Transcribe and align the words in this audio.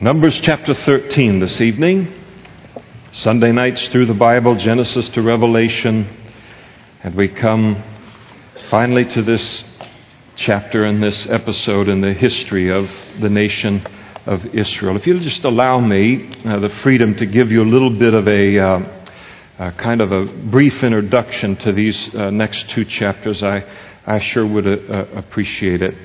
Numbers 0.00 0.38
chapter 0.38 0.74
13 0.74 1.40
this 1.40 1.60
evening. 1.60 2.06
Sunday 3.10 3.50
nights 3.50 3.88
through 3.88 4.06
the 4.06 4.14
Bible, 4.14 4.54
Genesis 4.54 5.08
to 5.08 5.22
Revelation. 5.22 6.08
And 7.02 7.16
we 7.16 7.26
come 7.26 7.82
finally 8.70 9.06
to 9.06 9.22
this 9.22 9.64
chapter 10.36 10.84
and 10.84 11.02
this 11.02 11.26
episode 11.26 11.88
in 11.88 12.00
the 12.00 12.12
history 12.12 12.70
of 12.70 12.88
the 13.20 13.28
nation 13.28 13.84
of 14.24 14.46
Israel. 14.54 14.94
If 14.94 15.04
you'll 15.04 15.18
just 15.18 15.42
allow 15.42 15.80
me 15.80 16.30
uh, 16.44 16.60
the 16.60 16.70
freedom 16.70 17.16
to 17.16 17.26
give 17.26 17.50
you 17.50 17.64
a 17.64 17.66
little 17.66 17.90
bit 17.90 18.14
of 18.14 18.28
a 18.28 18.56
uh, 18.56 19.02
uh, 19.58 19.70
kind 19.72 20.00
of 20.00 20.12
a 20.12 20.26
brief 20.26 20.84
introduction 20.84 21.56
to 21.56 21.72
these 21.72 22.14
uh, 22.14 22.30
next 22.30 22.70
two 22.70 22.84
chapters, 22.84 23.42
I, 23.42 23.64
I 24.06 24.20
sure 24.20 24.46
would 24.46 24.68
uh, 24.68 25.06
appreciate 25.16 25.82
it. 25.82 25.96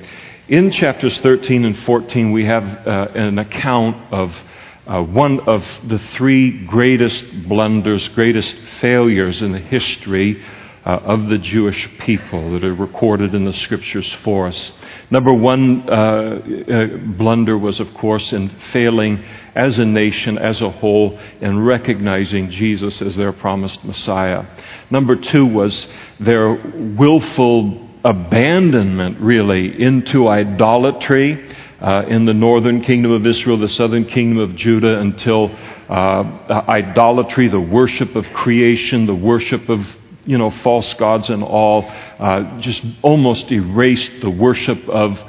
In 0.46 0.70
chapters 0.72 1.18
13 1.20 1.64
and 1.64 1.78
14, 1.84 2.30
we 2.30 2.44
have 2.44 2.86
uh, 2.86 3.08
an 3.14 3.38
account 3.38 4.12
of 4.12 4.42
uh, 4.86 5.02
one 5.02 5.40
of 5.40 5.66
the 5.86 5.98
three 5.98 6.66
greatest 6.66 7.48
blunders, 7.48 8.06
greatest 8.08 8.54
failures 8.78 9.40
in 9.40 9.52
the 9.52 9.58
history 9.58 10.42
uh, 10.84 10.90
of 10.90 11.30
the 11.30 11.38
Jewish 11.38 11.88
people 12.00 12.52
that 12.52 12.62
are 12.62 12.74
recorded 12.74 13.34
in 13.34 13.46
the 13.46 13.54
scriptures 13.54 14.12
for 14.22 14.46
us. 14.46 14.72
Number 15.10 15.32
one 15.32 15.88
uh, 15.88 15.92
uh, 15.94 16.86
blunder 17.16 17.56
was, 17.56 17.80
of 17.80 17.94
course, 17.94 18.34
in 18.34 18.50
failing 18.70 19.24
as 19.54 19.78
a 19.78 19.86
nation, 19.86 20.36
as 20.36 20.60
a 20.60 20.70
whole, 20.70 21.18
in 21.40 21.64
recognizing 21.64 22.50
Jesus 22.50 23.00
as 23.00 23.16
their 23.16 23.32
promised 23.32 23.82
Messiah. 23.82 24.44
Number 24.90 25.16
two 25.16 25.46
was 25.46 25.86
their 26.20 26.52
willful 26.52 27.83
abandonment, 28.04 29.18
really, 29.18 29.82
into 29.82 30.28
idolatry 30.28 31.50
uh, 31.80 32.04
in 32.06 32.26
the 32.26 32.34
northern 32.34 32.82
kingdom 32.82 33.10
of 33.10 33.26
Israel, 33.26 33.58
the 33.58 33.68
southern 33.68 34.04
kingdom 34.04 34.38
of 34.38 34.54
Judah, 34.54 35.00
until 35.00 35.50
uh, 35.88 36.64
idolatry, 36.68 37.48
the 37.48 37.60
worship 37.60 38.14
of 38.14 38.24
creation, 38.32 39.06
the 39.06 39.14
worship 39.14 39.68
of 39.68 39.86
you 40.26 40.38
know 40.38 40.50
false 40.50 40.92
gods 40.94 41.30
and 41.30 41.42
all, 41.42 41.84
uh, 41.88 42.60
just 42.60 42.84
almost 43.02 43.50
erased 43.50 44.20
the 44.20 44.30
worship 44.30 44.88
of 44.88 45.22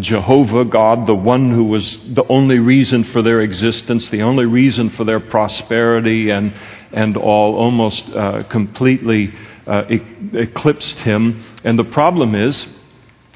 Jehovah 0.00 0.64
God, 0.64 1.06
the 1.06 1.14
one 1.14 1.50
who 1.50 1.64
was 1.64 2.00
the 2.14 2.24
only 2.28 2.58
reason 2.58 3.04
for 3.04 3.20
their 3.20 3.42
existence, 3.42 4.08
the 4.10 4.22
only 4.22 4.46
reason 4.46 4.90
for 4.90 5.04
their 5.04 5.20
prosperity, 5.20 6.30
and 6.30 6.52
and 6.92 7.16
all, 7.16 7.56
almost 7.56 8.08
uh, 8.10 8.42
completely 8.44 9.34
uh, 9.66 9.84
eclipsed 9.88 10.98
him. 11.00 11.42
And 11.64 11.78
the 11.78 11.84
problem 11.84 12.34
is, 12.34 12.66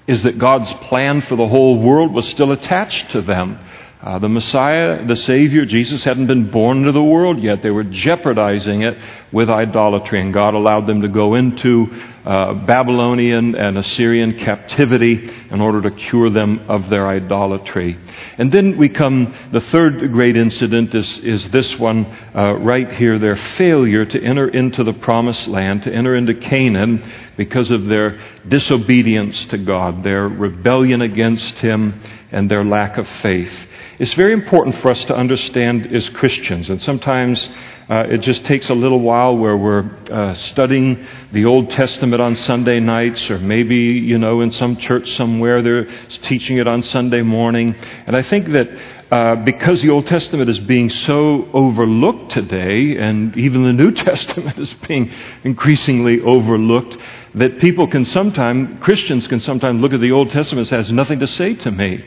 is 0.07 0.23
that 0.23 0.39
God's 0.39 0.73
plan 0.75 1.21
for 1.21 1.37
the 1.37 1.49
whole 1.49 1.81
world 1.81 2.13
was 2.13 2.29
still 2.29 2.53
attached 2.53 3.11
to 3.11 3.23
them. 3.23 3.59
Uh, 4.07 4.21
the 4.21 4.29
Messiah, 4.29 5.05
the 5.05 5.17
Savior, 5.17 5.65
Jesus 5.65 6.05
hadn't 6.05 6.29
been 6.29 6.49
born 6.49 6.79
into 6.79 6.93
the 6.93 7.03
world 7.03 7.41
yet. 7.41 7.61
They 7.61 7.73
were 7.73 7.83
jeopardizing 7.83 8.83
it 8.83 8.97
with 9.33 9.51
idolatry, 9.51 10.21
and 10.21 10.33
God 10.33 10.55
allowed 10.55 10.87
them 10.87 11.03
to 11.03 11.09
go 11.09 11.35
into 11.35 11.89
uh, 12.25 12.55
Babylonian 12.67 13.57
and 13.57 13.77
Assyrian 13.77 14.39
captivity 14.39 15.29
in 15.51 15.61
order 15.61 15.83
to 15.83 15.91
cure 15.91 16.31
them 16.31 16.67
of 16.69 16.89
their 16.89 17.09
idolatry. 17.09 17.99
And 18.39 18.53
then 18.53 18.79
we 18.79 18.89
come, 18.91 19.35
the 19.51 19.61
third 19.61 20.13
great 20.13 20.37
incident 20.37 20.95
is, 20.95 21.19
is 21.19 21.51
this 21.51 21.77
one 21.77 22.07
uh, 22.33 22.59
right 22.61 22.93
here 22.93 23.19
their 23.19 23.35
failure 23.35 24.05
to 24.05 24.23
enter 24.23 24.47
into 24.47 24.85
the 24.85 24.93
promised 24.93 25.49
land, 25.49 25.83
to 25.83 25.93
enter 25.93 26.15
into 26.15 26.35
Canaan 26.35 27.03
because 27.37 27.73
of 27.73 27.87
their 27.87 28.21
disobedience 28.47 29.47
to 29.47 29.59
God, 29.59 30.05
their 30.05 30.29
rebellion 30.29 31.03
against 31.03 31.59
Him, 31.59 32.01
and 32.31 32.49
their 32.49 32.65
lack 32.65 32.99
of 32.99 33.09
faith. 33.21 33.67
It's 33.99 34.13
very 34.13 34.35
important 34.35 34.77
for 34.77 34.91
us 34.91 35.03
to 35.07 35.17
understand 35.17 35.87
as 35.87 36.11
Christians, 36.11 36.69
and 36.69 36.83
sometimes 36.83 37.49
uh, 37.89 38.05
it 38.11 38.19
just 38.19 38.45
takes 38.45 38.69
a 38.69 38.75
little 38.75 39.01
while 39.01 39.35
where 39.39 39.57
we're 39.57 39.91
uh, 40.11 40.35
studying 40.35 41.07
the 41.33 41.47
Old 41.47 41.71
Testament 41.71 42.21
on 42.21 42.37
Sunday 42.37 42.79
nights, 42.79 43.31
or 43.31 43.39
maybe, 43.39 43.77
you 43.77 44.19
know, 44.19 44.43
in 44.43 44.51
some 44.51 44.77
church 44.77 45.13
somewhere 45.13 45.63
they're 45.63 45.87
teaching 46.09 46.59
it 46.59 46.69
on 46.69 46.83
Sunday 46.83 47.23
morning. 47.23 47.75
And 48.07 48.15
I 48.15 48.23
think 48.23 48.49
that 48.49 48.69
uh, 49.11 49.37
because 49.37 49.81
the 49.81 49.89
Old 49.89 50.07
Testament 50.07 50.51
is 50.51 50.59
being 50.59 50.91
so 50.91 51.49
overlooked 51.55 52.33
today, 52.33 52.99
and 52.99 53.35
even 53.39 53.63
the 53.63 53.73
New 53.73 53.93
Testament 53.93 54.59
is 54.59 54.75
being 54.75 55.11
increasingly 55.43 56.21
overlooked, 56.21 56.99
that 57.35 57.61
people 57.61 57.87
can 57.87 58.05
sometimes, 58.05 58.79
Christians 58.81 59.27
can 59.27 59.41
sometimes 59.41 59.81
look 59.81 59.95
at 59.95 60.01
the 60.01 60.13
Old 60.13 60.31
Testament 60.31 60.67
as 60.67 60.71
has 60.71 60.93
nothing 60.93 61.21
to 61.21 61.27
say 61.27 61.55
to 61.55 61.71
me. 61.71 62.05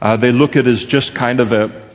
Uh, 0.00 0.16
they 0.16 0.32
look 0.32 0.56
at 0.56 0.66
it 0.66 0.70
as 0.70 0.84
just 0.84 1.14
kind 1.14 1.40
of 1.40 1.52
a, 1.52 1.90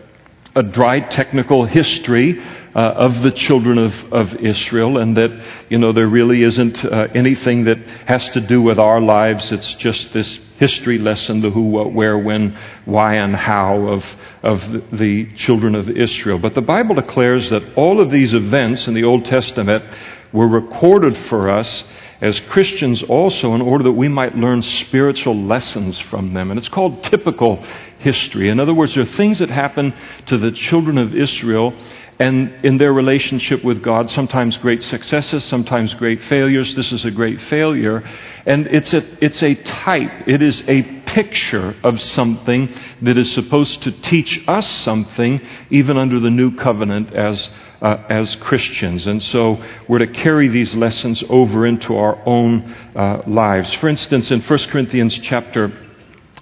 a 0.56 0.64
dry 0.64 1.00
technical 1.00 1.66
history 1.66 2.40
uh, 2.76 2.80
of 2.80 3.22
the 3.22 3.32
children 3.32 3.78
of, 3.78 3.94
of 4.12 4.34
Israel, 4.36 4.98
and 4.98 5.16
that, 5.16 5.32
you 5.70 5.78
know, 5.78 5.94
there 5.94 6.08
really 6.08 6.44
isn't 6.44 6.84
uh, 6.84 7.08
anything 7.14 7.66
that 7.66 7.78
has 8.08 8.30
to 8.32 8.42
do 8.42 8.62
with 8.62 8.80
our 8.80 9.00
lives. 9.00 9.52
It's 9.52 9.76
just 9.76 10.12
this 10.12 10.38
history 10.58 10.98
lesson 10.98 11.42
the 11.42 11.50
who, 11.50 11.70
what, 11.70 11.94
where, 11.94 12.18
when, 12.18 12.58
why, 12.86 13.16
and 13.16 13.36
how 13.36 13.88
of, 13.88 14.06
of 14.42 14.60
the 14.92 15.32
children 15.36 15.76
of 15.76 15.90
Israel. 15.90 16.40
But 16.40 16.56
the 16.56 16.62
Bible 16.62 16.96
declares 16.96 17.50
that 17.52 17.64
all 17.76 18.02
of 18.02 18.12
these 18.12 18.34
events 18.34 18.88
in 18.88 18.94
the 18.94 19.04
Old 19.04 19.26
Testament 19.26 19.84
were 20.32 20.48
recorded 20.48 21.16
for 21.30 21.50
us 21.50 21.84
as 22.22 22.40
Christians 22.40 23.04
also 23.04 23.54
in 23.54 23.62
order 23.62 23.84
that 23.84 23.92
we 23.92 24.08
might 24.08 24.36
learn 24.36 24.62
spiritual 24.62 25.36
lessons 25.36 26.00
from 26.00 26.34
them. 26.34 26.50
And 26.50 26.58
it's 26.58 26.70
called 26.70 27.04
typical 27.04 27.64
history. 28.04 28.50
In 28.50 28.60
other 28.60 28.74
words, 28.74 28.94
there 28.94 29.04
are 29.04 29.18
things 29.18 29.40
that 29.40 29.50
happen 29.50 29.94
to 30.28 30.38
the 30.38 30.52
children 30.52 30.98
of 30.98 31.16
Israel 31.16 31.74
and 32.20 32.64
in 32.64 32.78
their 32.78 32.94
relationship 32.94 33.64
with 33.64 33.82
God, 33.82 34.10
sometimes 34.10 34.58
great 34.58 34.84
successes, 34.84 35.44
sometimes 35.44 35.94
great 35.96 36.22
failures. 36.24 36.76
This 36.76 36.92
is 36.92 37.06
a 37.06 37.12
great 37.12 37.42
failure. 37.42 38.04
And 38.46 38.68
it's 38.68 38.94
a, 38.94 39.04
it's 39.24 39.42
a 39.42 39.56
type, 39.56 40.28
it 40.28 40.42
is 40.42 40.64
a 40.68 40.84
picture 41.06 41.76
of 41.84 42.00
something 42.00 42.72
that 43.02 43.18
is 43.18 43.32
supposed 43.34 43.84
to 43.84 43.92
teach 43.92 44.44
us 44.48 44.68
something, 44.68 45.42
even 45.72 45.98
under 45.98 46.20
the 46.20 46.30
new 46.30 46.56
covenant 46.56 47.14
as, 47.14 47.50
uh, 47.82 48.04
as 48.10 48.36
Christians. 48.36 49.08
And 49.08 49.22
so 49.22 49.64
we're 49.88 50.00
to 50.00 50.08
carry 50.08 50.48
these 50.48 50.76
lessons 50.76 51.24
over 51.30 51.66
into 51.66 51.96
our 51.96 52.22
own 52.28 52.62
uh, 52.96 53.24
lives. 53.26 53.74
For 53.76 53.90
instance, 53.90 54.30
in 54.30 54.42
1 54.42 54.60
Corinthians 54.70 55.18
chapter 55.18 55.74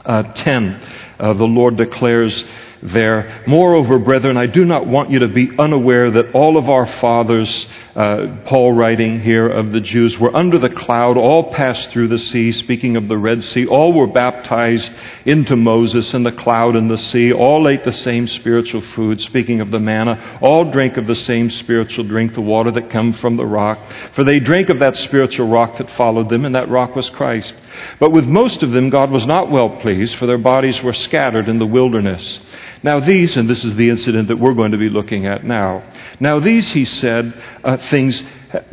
uh, 0.05 0.23
10, 0.23 0.81
uh, 1.19 1.33
the 1.33 1.45
Lord 1.45 1.77
declares, 1.77 2.45
there. 2.83 3.43
Moreover, 3.47 3.99
brethren, 3.99 4.37
I 4.37 4.47
do 4.47 4.65
not 4.65 4.87
want 4.87 5.11
you 5.11 5.19
to 5.19 5.27
be 5.27 5.51
unaware 5.57 6.09
that 6.11 6.33
all 6.33 6.57
of 6.57 6.69
our 6.69 6.85
fathers, 6.85 7.67
uh, 7.95 8.37
Paul 8.45 8.73
writing 8.73 9.19
here 9.21 9.47
of 9.47 9.71
the 9.71 9.81
Jews, 9.81 10.19
were 10.19 10.35
under 10.35 10.57
the 10.57 10.69
cloud, 10.69 11.17
all 11.17 11.51
passed 11.51 11.89
through 11.91 12.07
the 12.07 12.17
sea, 12.17 12.51
speaking 12.51 12.95
of 12.95 13.07
the 13.07 13.17
Red 13.17 13.43
Sea, 13.43 13.67
all 13.67 13.93
were 13.93 14.07
baptized 14.07 14.91
into 15.25 15.55
Moses 15.55 16.13
in 16.13 16.23
the 16.23 16.31
cloud 16.31 16.75
and 16.75 16.89
the 16.89 16.97
sea, 16.97 17.31
all 17.31 17.67
ate 17.67 17.83
the 17.83 17.91
same 17.91 18.27
spiritual 18.27 18.81
food, 18.81 19.21
speaking 19.21 19.61
of 19.61 19.71
the 19.71 19.79
manna, 19.79 20.39
all 20.41 20.71
drank 20.71 20.97
of 20.97 21.05
the 21.05 21.15
same 21.15 21.49
spiritual 21.49 22.05
drink, 22.05 22.33
the 22.33 22.41
water 22.41 22.71
that 22.71 22.89
come 22.89 23.13
from 23.13 23.37
the 23.37 23.45
rock. 23.45 23.79
For 24.13 24.23
they 24.23 24.39
drank 24.39 24.69
of 24.69 24.79
that 24.79 24.97
spiritual 24.97 25.47
rock 25.47 25.77
that 25.77 25.91
followed 25.91 26.29
them, 26.29 26.45
and 26.45 26.55
that 26.55 26.69
rock 26.69 26.95
was 26.95 27.09
Christ. 27.09 27.55
But 27.99 28.11
with 28.11 28.25
most 28.25 28.63
of 28.63 28.71
them, 28.71 28.89
God 28.89 29.11
was 29.11 29.25
not 29.25 29.51
well 29.51 29.77
pleased, 29.77 30.15
for 30.15 30.25
their 30.25 30.37
bodies 30.37 30.81
were 30.81 30.93
scattered 30.93 31.47
in 31.47 31.59
the 31.59 31.65
wilderness. 31.65 32.41
Now, 32.83 32.99
these, 32.99 33.37
and 33.37 33.47
this 33.47 33.63
is 33.63 33.75
the 33.75 33.89
incident 33.89 34.29
that 34.29 34.37
we're 34.37 34.55
going 34.55 34.71
to 34.71 34.77
be 34.77 34.89
looking 34.89 35.27
at 35.27 35.43
now. 35.43 35.83
Now, 36.19 36.39
these, 36.39 36.71
he 36.71 36.85
said, 36.85 37.39
uh, 37.63 37.77
things 37.77 38.23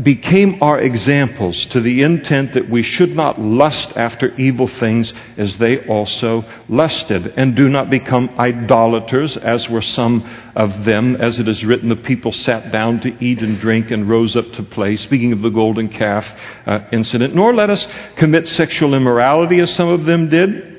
became 0.03 0.63
our 0.63 0.81
examples 0.81 1.67
to 1.67 1.81
the 1.81 2.03
intent 2.03 2.55
that 2.55 2.69
we 2.69 2.83
should 2.83 3.15
not 3.15 3.41
lust 3.41 3.97
after 3.97 4.35
evil 4.37 4.67
things 4.67 5.13
as 5.37 5.57
they 5.59 5.87
also 5.87 6.45
lusted, 6.69 7.35
and 7.37 7.55
do 7.55 7.69
not 7.69 7.91
become 7.91 8.31
idolaters, 8.39 9.37
as 9.37 9.69
were 9.69 9.83
some 9.83 10.29
of 10.57 10.85
them. 10.85 11.17
As 11.17 11.39
it 11.39 11.47
is 11.47 11.65
written, 11.65 11.91
the 11.91 11.97
people 11.97 12.33
sat 12.33 12.73
down 12.73 13.01
to 13.01 13.25
eat 13.25 13.41
and 13.41 13.61
drink 13.61 13.91
and 13.91 14.09
rose 14.09 14.37
up 14.37 14.51
to 14.53 14.63
play, 14.63 14.97
speaking 14.97 15.33
of 15.33 15.43
the 15.43 15.51
golden 15.51 15.89
calf 15.89 16.27
uh, 16.67 16.81
incident. 16.93 17.35
Nor 17.35 17.55
let 17.55 17.71
us 17.71 17.87
commit 18.17 18.49
sexual 18.49 18.95
immorality, 18.95 19.61
as 19.61 19.75
some 19.75 19.89
of 19.89 20.07
them 20.07 20.29
did 20.29 20.78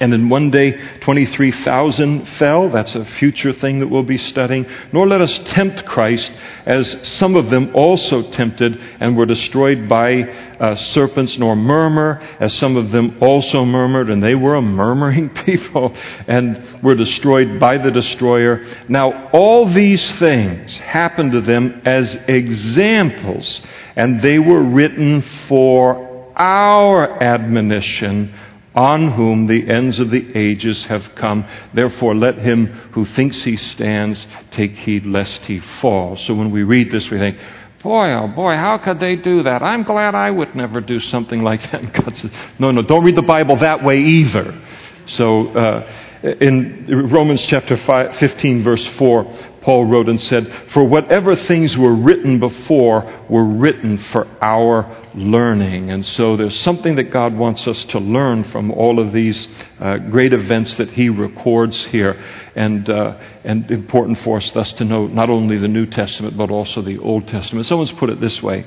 and 0.00 0.12
in 0.12 0.28
one 0.28 0.50
day, 0.50 0.72
23,000 1.00 2.26
fell. 2.30 2.68
That's 2.68 2.96
a 2.96 3.04
future 3.04 3.52
thing 3.52 3.78
that 3.78 3.86
we'll 3.86 4.02
be 4.02 4.18
studying. 4.18 4.66
Nor 4.92 5.06
let 5.06 5.20
us 5.20 5.38
tempt 5.46 5.86
Christ, 5.86 6.32
as 6.66 7.06
some 7.16 7.36
of 7.36 7.48
them 7.48 7.70
also 7.74 8.28
tempted 8.30 8.76
and 8.98 9.16
were 9.16 9.26
destroyed 9.26 9.88
by 9.88 10.22
uh, 10.22 10.74
serpents, 10.74 11.38
nor 11.38 11.54
murmur, 11.54 12.20
as 12.40 12.52
some 12.54 12.76
of 12.76 12.90
them 12.90 13.18
also 13.20 13.64
murmured, 13.64 14.10
and 14.10 14.20
they 14.20 14.34
were 14.34 14.56
a 14.56 14.62
murmuring 14.62 15.30
people 15.46 15.94
and 16.26 16.82
were 16.82 16.96
destroyed 16.96 17.60
by 17.60 17.78
the 17.78 17.92
destroyer. 17.92 18.64
Now, 18.88 19.28
all 19.28 19.66
these 19.66 20.10
things 20.18 20.76
happened 20.78 21.32
to 21.32 21.40
them 21.40 21.82
as 21.84 22.16
examples, 22.26 23.62
and 23.94 24.20
they 24.20 24.40
were 24.40 24.62
written 24.62 25.20
for 25.20 26.32
our 26.36 27.22
admonition 27.22 28.34
on 28.74 29.12
whom 29.12 29.46
the 29.46 29.68
ends 29.68 30.00
of 30.00 30.10
the 30.10 30.36
ages 30.36 30.84
have 30.84 31.14
come. 31.14 31.46
Therefore, 31.72 32.14
let 32.14 32.38
him 32.38 32.66
who 32.92 33.04
thinks 33.04 33.42
he 33.42 33.56
stands 33.56 34.26
take 34.50 34.72
heed 34.72 35.06
lest 35.06 35.46
he 35.46 35.60
fall. 35.60 36.16
So 36.16 36.34
when 36.34 36.50
we 36.50 36.62
read 36.62 36.90
this, 36.90 37.10
we 37.10 37.18
think, 37.18 37.38
Boy, 37.84 38.14
oh 38.14 38.28
boy, 38.28 38.54
how 38.54 38.78
could 38.78 38.98
they 38.98 39.14
do 39.14 39.42
that? 39.42 39.62
I'm 39.62 39.82
glad 39.82 40.14
I 40.14 40.30
would 40.30 40.54
never 40.54 40.80
do 40.80 41.00
something 41.00 41.42
like 41.42 41.70
that. 41.70 41.92
God 42.04 42.16
says, 42.16 42.30
no, 42.58 42.70
no, 42.70 42.80
don't 42.80 43.04
read 43.04 43.14
the 43.14 43.20
Bible 43.20 43.56
that 43.56 43.84
way 43.84 44.00
either. 44.00 44.58
So 45.04 45.48
uh, 45.48 45.92
in 46.22 47.10
Romans 47.10 47.42
chapter 47.42 47.76
5, 47.76 48.16
15, 48.16 48.64
verse 48.64 48.86
4, 48.86 49.24
Paul 49.64 49.86
wrote 49.86 50.10
and 50.10 50.20
said, 50.20 50.52
For 50.72 50.84
whatever 50.84 51.34
things 51.34 51.74
were 51.74 51.94
written 51.94 52.38
before 52.38 53.24
were 53.30 53.46
written 53.46 53.96
for 53.96 54.28
our 54.42 54.94
learning. 55.14 55.90
And 55.90 56.04
so 56.04 56.36
there's 56.36 56.60
something 56.60 56.96
that 56.96 57.04
God 57.04 57.34
wants 57.34 57.66
us 57.66 57.82
to 57.86 57.98
learn 57.98 58.44
from 58.44 58.70
all 58.70 59.00
of 59.00 59.14
these 59.14 59.48
uh, 59.80 59.96
great 59.96 60.34
events 60.34 60.76
that 60.76 60.90
He 60.90 61.08
records 61.08 61.82
here. 61.86 62.12
And, 62.54 62.90
uh, 62.90 63.18
and 63.42 63.70
important 63.70 64.18
for 64.18 64.36
us 64.36 64.50
thus 64.50 64.70
to 64.74 64.84
know 64.84 65.06
not 65.06 65.30
only 65.30 65.56
the 65.56 65.66
New 65.66 65.86
Testament, 65.86 66.36
but 66.36 66.50
also 66.50 66.82
the 66.82 66.98
Old 66.98 67.26
Testament. 67.26 67.64
Someone's 67.64 67.92
put 67.92 68.10
it 68.10 68.20
this 68.20 68.42
way. 68.42 68.66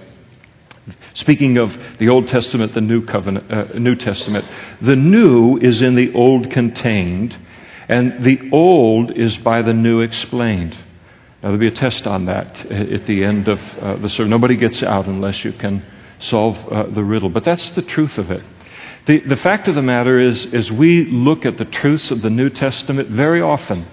Speaking 1.14 1.58
of 1.58 1.78
the 2.00 2.10
Old 2.10 2.28
Testament, 2.28 2.74
the 2.74 2.82
New 2.82 3.06
Covenant, 3.06 3.52
uh, 3.52 3.78
New 3.78 3.96
Testament, 3.96 4.46
the 4.82 4.96
new 4.96 5.58
is 5.58 5.84
in 5.84 5.94
the 5.94 6.12
Old 6.16 6.50
contained, 6.50 7.38
and 7.88 8.24
the 8.24 8.50
Old 8.52 9.12
is 9.12 9.38
by 9.38 9.62
the 9.62 9.76
New 9.76 10.02
explained. 10.02 10.76
Now, 11.42 11.50
there'll 11.50 11.60
be 11.60 11.68
a 11.68 11.72
test 11.72 12.08
on 12.08 12.26
that 12.26 12.66
at 12.72 13.06
the 13.06 13.24
end 13.24 13.48
of 13.48 13.60
uh, 13.60 13.98
the 13.98 14.10
sermon. 14.10 14.32
Nobody 14.32 14.56
gets 14.56 14.82
out 14.82 15.06
unless 15.06 15.46
you 15.46 15.54
can 15.54 15.86
solve 16.20 16.58
uh, 16.72 16.88
the 16.88 17.04
riddle. 17.04 17.30
But 17.30 17.44
that's 17.44 17.70
the 17.72 17.84
truth 17.84 18.18
of 18.18 18.32
it. 18.32 18.44
The, 19.06 19.20
the 19.20 19.38
fact 19.38 19.68
of 19.68 19.76
the 19.76 19.84
matter 19.84 20.20
is, 20.20 20.52
as 20.54 20.72
we 20.72 21.06
look 21.06 21.46
at 21.46 21.58
the 21.58 21.66
truths 21.66 22.10
of 22.10 22.22
the 22.24 22.32
New 22.32 22.50
Testament, 22.50 23.10
very 23.10 23.42
often 23.42 23.88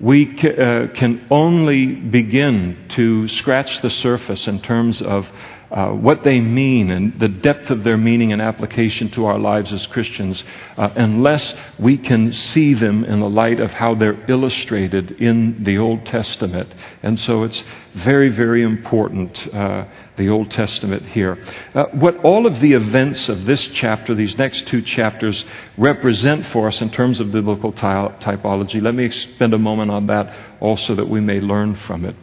we 0.00 0.36
uh, 0.40 0.88
can 0.88 1.24
only 1.30 1.86
begin 1.86 2.86
to 2.90 3.28
scratch 3.28 3.80
the 3.80 3.90
surface 3.90 4.48
in 4.48 4.60
terms 4.60 5.00
of 5.00 5.30
uh, 5.72 5.90
what 5.90 6.22
they 6.22 6.38
mean 6.38 6.90
and 6.90 7.18
the 7.18 7.28
depth 7.28 7.70
of 7.70 7.82
their 7.82 7.96
meaning 7.96 8.30
and 8.32 8.42
application 8.42 9.10
to 9.10 9.24
our 9.24 9.38
lives 9.38 9.72
as 9.72 9.86
Christians 9.86 10.44
uh, 10.76 10.90
unless 10.96 11.54
we 11.78 11.96
can 11.96 12.30
see 12.32 12.74
them 12.74 13.04
in 13.04 13.20
the 13.20 13.28
light 13.28 13.58
of 13.58 13.70
how 13.70 13.94
they're 13.94 14.22
illustrated 14.30 15.12
in 15.12 15.64
the 15.64 15.78
Old 15.78 16.04
Testament. 16.04 16.74
And 17.02 17.18
so 17.18 17.44
it's 17.44 17.64
very, 17.94 18.28
very 18.28 18.62
important, 18.62 19.46
uh, 19.54 19.86
the 20.16 20.28
Old 20.28 20.50
Testament 20.50 21.06
here. 21.06 21.38
Uh, 21.74 21.84
what 21.92 22.18
all 22.18 22.46
of 22.46 22.60
the 22.60 22.74
events 22.74 23.30
of 23.30 23.46
this 23.46 23.66
chapter, 23.68 24.14
these 24.14 24.36
next 24.36 24.66
two 24.66 24.82
chapters, 24.82 25.42
represent 25.78 26.44
for 26.48 26.68
us 26.68 26.82
in 26.82 26.90
terms 26.90 27.18
of 27.18 27.32
biblical 27.32 27.72
ty- 27.72 28.14
typology, 28.20 28.82
let 28.82 28.94
me 28.94 29.10
spend 29.10 29.54
a 29.54 29.58
moment 29.58 29.90
on 29.90 30.06
that 30.08 30.34
also 30.60 30.94
that 30.94 31.08
we 31.08 31.20
may 31.20 31.40
learn 31.40 31.74
from 31.74 32.04
it. 32.04 32.14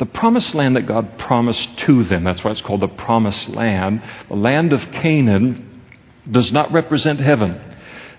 The 0.00 0.06
promised 0.06 0.54
land 0.54 0.76
that 0.76 0.86
God 0.86 1.18
promised 1.18 1.76
to 1.80 2.04
them, 2.04 2.24
that's 2.24 2.42
why 2.42 2.52
it's 2.52 2.62
called 2.62 2.80
the 2.80 2.88
promised 2.88 3.50
land, 3.50 4.02
the 4.28 4.34
land 4.34 4.72
of 4.72 4.80
Canaan, 4.92 5.82
does 6.30 6.50
not 6.50 6.72
represent 6.72 7.20
heaven. 7.20 7.60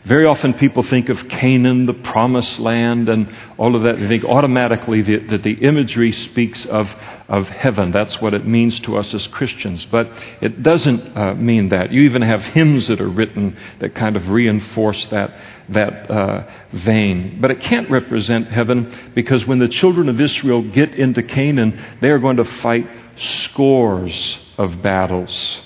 Very 0.06 0.28
often 0.28 0.54
people 0.54 0.84
think 0.84 1.10
of 1.10 1.28
Canaan, 1.28 1.88
the 1.88 1.96
promised 1.96 2.60
land, 2.60 3.10
and 3.10 3.36
all 3.58 3.76
of 3.76 3.82
that. 3.82 4.00
They 4.00 4.08
think 4.08 4.24
automatically 4.26 5.02
that, 5.02 5.30
that 5.30 5.42
the 5.42 5.54
imagery 5.54 6.12
speaks 6.12 6.68
of, 6.68 6.88
of 7.28 7.48
heaven. 7.50 7.92
That's 7.92 8.22
what 8.22 8.36
it 8.36 8.46
means 8.46 8.80
to 8.82 8.98
us 8.98 9.12
as 9.16 9.26
Christians. 9.26 9.84
But 9.86 10.08
it 10.40 10.62
doesn't 10.62 11.18
uh, 11.18 11.34
mean 11.34 11.70
that. 11.70 11.92
You 11.92 12.02
even 12.02 12.22
have 12.22 12.44
hymns 12.44 12.90
that 12.90 13.02
are 13.02 13.10
written 13.10 13.58
that 13.80 13.96
kind 13.96 14.16
of 14.16 14.30
reinforce 14.30 15.08
that, 15.08 15.34
that 15.74 16.10
uh, 16.10 16.50
vein. 16.72 17.40
But 17.42 17.52
it 17.52 17.60
can't 17.62 17.90
represent 17.90 18.48
heaven 18.48 19.12
because 19.16 19.46
when 19.46 19.60
the 19.60 19.68
children 19.68 20.10
of 20.10 20.20
Israel 20.20 20.62
get 20.62 20.96
into 20.96 21.24
Canaan, 21.24 21.98
they 22.02 22.10
are 22.10 22.20
going 22.20 22.38
to 22.38 22.46
fight 22.46 22.88
scores 23.18 24.40
of 24.58 24.82
battles. 24.82 25.62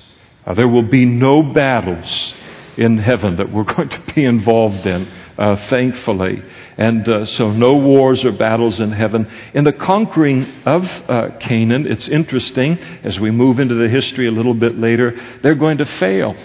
Uh, 0.45 0.53
there 0.53 0.67
will 0.67 0.87
be 0.87 1.05
no 1.05 1.41
battles 1.41 2.35
in 2.77 2.97
heaven 2.97 3.37
that 3.37 3.51
we're 3.51 3.63
going 3.75 3.89
to 3.89 4.01
be 4.13 4.23
involved 4.23 4.85
in, 4.85 5.07
uh, 5.37 5.55
thankfully. 5.67 6.43
And 6.77 7.07
uh, 7.07 7.25
so, 7.25 7.51
no 7.51 7.75
wars 7.75 8.25
or 8.25 8.33
battles 8.33 8.79
in 8.79 8.91
heaven. 8.91 9.29
In 9.53 9.63
the 9.63 9.73
conquering 9.73 10.43
of 10.65 10.83
uh, 11.09 11.37
Canaan, 11.39 11.87
it's 11.87 12.07
interesting, 12.07 12.77
as 13.03 13.19
we 13.19 13.31
move 13.31 13.59
into 13.59 13.75
the 13.75 13.89
history 13.89 14.27
a 14.27 14.31
little 14.31 14.53
bit 14.53 14.77
later, 14.77 15.15
they're 15.41 15.55
going 15.55 15.77
to 15.77 15.85
fail. 15.85 16.35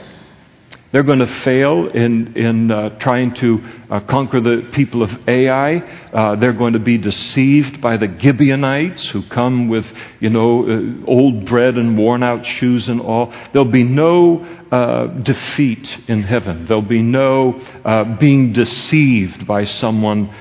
They're 0.92 1.04
going 1.04 1.20
to 1.20 1.26
fail 1.26 1.86
in, 1.86 2.36
in 2.36 2.70
uh, 2.70 2.98
trying 2.98 3.32
to 3.34 3.64
uh, 3.88 4.00
conquer 4.00 4.40
the 4.40 4.68
people 4.72 5.04
of 5.04 5.28
Ai. 5.28 5.76
Uh, 6.12 6.34
they're 6.34 6.52
going 6.52 6.72
to 6.72 6.80
be 6.80 6.98
deceived 6.98 7.80
by 7.80 7.96
the 7.96 8.12
Gibeonites 8.18 9.08
who 9.10 9.22
come 9.28 9.68
with, 9.68 9.86
you 10.18 10.30
know, 10.30 10.68
uh, 10.68 11.06
old 11.06 11.46
bread 11.46 11.76
and 11.76 11.96
worn 11.96 12.24
out 12.24 12.44
shoes 12.44 12.88
and 12.88 13.00
all. 13.00 13.32
There'll 13.52 13.70
be 13.70 13.84
no 13.84 14.44
uh, 14.72 15.06
defeat 15.22 16.08
in 16.08 16.24
heaven. 16.24 16.66
There'll 16.66 16.82
be 16.82 17.02
no 17.02 17.52
uh, 17.84 18.16
being 18.16 18.52
deceived 18.52 19.46
by 19.46 19.66
someone 19.66 20.34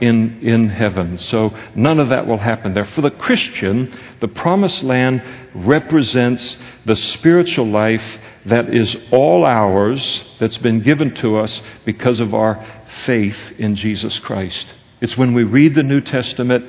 in, 0.00 0.40
in 0.40 0.70
heaven. 0.70 1.18
So 1.18 1.54
none 1.74 2.00
of 2.00 2.08
that 2.08 2.26
will 2.26 2.38
happen 2.38 2.72
there. 2.72 2.86
For 2.86 3.02
the 3.02 3.10
Christian, 3.10 3.92
the 4.20 4.28
promised 4.28 4.82
land 4.82 5.22
represents 5.54 6.58
the 6.86 6.96
spiritual 6.96 7.66
life 7.66 8.18
that 8.46 8.74
is 8.74 8.96
all 9.10 9.44
ours, 9.44 10.34
that's 10.38 10.58
been 10.58 10.80
given 10.80 11.14
to 11.16 11.36
us 11.38 11.62
because 11.84 12.20
of 12.20 12.34
our 12.34 12.64
faith 13.04 13.52
in 13.58 13.74
Jesus 13.76 14.18
Christ. 14.20 14.72
It's 15.00 15.16
when 15.16 15.34
we 15.34 15.44
read 15.44 15.74
the 15.74 15.82
New 15.82 16.00
Testament 16.00 16.64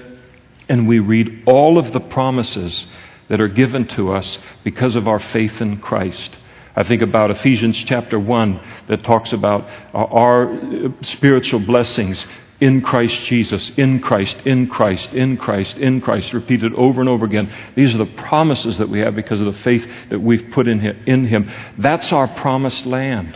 and 0.68 0.88
we 0.88 1.00
read 1.00 1.44
all 1.46 1.78
of 1.78 1.92
the 1.94 2.00
promises 2.00 2.88
that 3.30 3.42
are 3.42 3.48
given 3.48 3.88
to 3.88 4.12
us 4.12 4.40
because 4.64 4.96
of 4.96 5.08
our 5.08 5.20
faith 5.20 5.62
in 5.62 5.78
Christ. 5.80 6.38
I 6.76 6.84
think 6.84 7.02
about 7.02 7.32
Ephesians 7.32 7.78
chapter 7.86 8.18
1 8.18 8.62
that 8.88 9.04
talks 9.04 9.34
about 9.34 9.68
our 9.94 10.94
spiritual 11.02 11.60
blessings 11.60 12.26
in 12.62 12.82
Christ 12.82 13.24
Jesus, 13.24 13.72
in 13.72 14.00
Christ, 14.00 14.46
in 14.46 14.68
Christ, 14.68 15.14
in 15.14 15.36
Christ, 15.36 15.80
in 15.80 16.00
Christ, 16.00 16.32
repeated 16.32 16.74
over 16.76 17.02
and 17.02 17.10
over 17.10 17.26
again. 17.26 17.52
These 17.76 17.96
are 17.96 17.98
the 17.98 18.06
promises 18.06 18.78
that 18.78 18.88
we 18.88 19.00
have 19.00 19.16
because 19.16 19.42
of 19.42 19.48
the 19.48 19.62
faith 19.64 19.86
that 20.10 20.20
we've 20.20 20.52
put 20.52 20.68
in 20.68 20.80
Him. 20.80 21.52
That's 21.80 22.14
our 22.14 22.28
promised 22.28 22.86
land. 22.86 23.36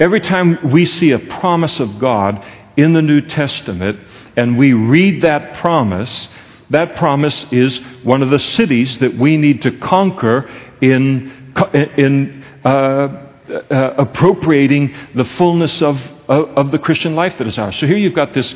Every 0.00 0.20
time 0.20 0.72
we 0.72 0.84
see 0.84 1.12
a 1.12 1.18
promise 1.18 1.78
of 1.78 2.00
God 2.00 2.44
in 2.76 2.92
the 2.92 3.02
New 3.02 3.20
Testament 3.20 4.00
and 4.36 4.58
we 4.58 4.72
read 4.72 5.22
that 5.22 5.60
promise, 5.60 6.28
that 6.70 6.96
promise 6.96 7.46
is 7.52 7.78
one 8.02 8.22
of 8.22 8.30
the 8.30 8.40
cities 8.40 8.98
that 8.98 9.16
we 9.16 9.36
need 9.36 9.62
to 9.62 9.78
conquer 9.78 10.50
in, 10.80 11.54
in 11.96 12.44
uh, 12.64 13.29
uh, 13.50 13.94
appropriating 13.98 14.94
the 15.14 15.24
fullness 15.24 15.82
of, 15.82 15.96
of, 16.28 16.48
of, 16.50 16.70
the 16.70 16.78
Christian 16.78 17.14
life 17.14 17.36
that 17.38 17.46
is 17.46 17.58
ours. 17.58 17.76
So 17.76 17.86
here 17.86 17.96
you've 17.96 18.14
got 18.14 18.32
this 18.32 18.54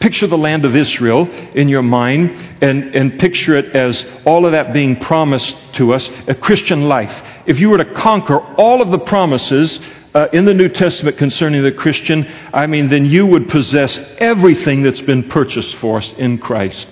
picture 0.00 0.26
the 0.26 0.38
land 0.38 0.64
of 0.64 0.74
Israel 0.74 1.28
in 1.54 1.68
your 1.68 1.82
mind 1.82 2.30
and, 2.62 2.94
and 2.94 3.20
picture 3.20 3.56
it 3.56 3.76
as 3.76 4.04
all 4.24 4.46
of 4.46 4.52
that 4.52 4.72
being 4.72 4.96
promised 4.96 5.56
to 5.74 5.92
us, 5.92 6.10
a 6.26 6.34
Christian 6.34 6.88
life. 6.88 7.14
If 7.46 7.60
you 7.60 7.68
were 7.68 7.78
to 7.78 7.94
conquer 7.94 8.38
all 8.38 8.80
of 8.80 8.90
the 8.90 8.98
promises 9.00 9.78
uh, 10.14 10.28
in 10.32 10.44
the 10.44 10.54
New 10.54 10.68
Testament 10.68 11.18
concerning 11.18 11.62
the 11.62 11.72
Christian, 11.72 12.26
I 12.52 12.66
mean, 12.66 12.88
then 12.88 13.06
you 13.06 13.26
would 13.26 13.48
possess 13.48 13.98
everything 14.18 14.82
that's 14.82 15.00
been 15.02 15.28
purchased 15.28 15.76
for 15.76 15.98
us 15.98 16.12
in 16.14 16.38
Christ. 16.38 16.88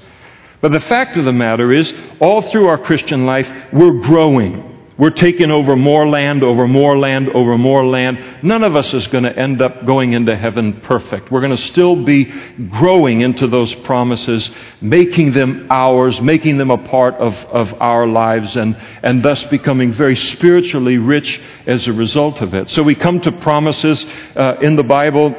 But 0.60 0.72
the 0.72 0.80
fact 0.80 1.16
of 1.16 1.24
the 1.24 1.32
matter 1.32 1.72
is, 1.72 1.92
all 2.20 2.42
through 2.42 2.66
our 2.66 2.78
Christian 2.78 3.26
life, 3.26 3.48
we're 3.72 4.00
growing. 4.02 4.67
We're 4.98 5.10
taking 5.10 5.52
over 5.52 5.76
more 5.76 6.08
land, 6.08 6.42
over 6.42 6.66
more 6.66 6.98
land, 6.98 7.28
over 7.28 7.56
more 7.56 7.86
land. 7.86 8.42
None 8.42 8.64
of 8.64 8.74
us 8.74 8.92
is 8.92 9.06
going 9.06 9.22
to 9.22 9.38
end 9.38 9.62
up 9.62 9.86
going 9.86 10.12
into 10.12 10.36
heaven 10.36 10.80
perfect. 10.80 11.30
We're 11.30 11.40
going 11.40 11.56
to 11.56 11.62
still 11.62 12.04
be 12.04 12.24
growing 12.68 13.20
into 13.20 13.46
those 13.46 13.72
promises, 13.74 14.50
making 14.80 15.34
them 15.34 15.68
ours, 15.70 16.20
making 16.20 16.58
them 16.58 16.72
a 16.72 16.88
part 16.88 17.14
of, 17.14 17.32
of 17.34 17.80
our 17.80 18.08
lives, 18.08 18.56
and, 18.56 18.76
and 19.04 19.22
thus 19.22 19.44
becoming 19.44 19.92
very 19.92 20.16
spiritually 20.16 20.98
rich 20.98 21.40
as 21.68 21.86
a 21.86 21.92
result 21.92 22.40
of 22.40 22.52
it. 22.52 22.68
So 22.68 22.82
we 22.82 22.96
come 22.96 23.20
to 23.20 23.30
promises 23.30 24.04
uh, 24.34 24.56
in 24.62 24.74
the 24.74 24.82
Bible 24.82 25.32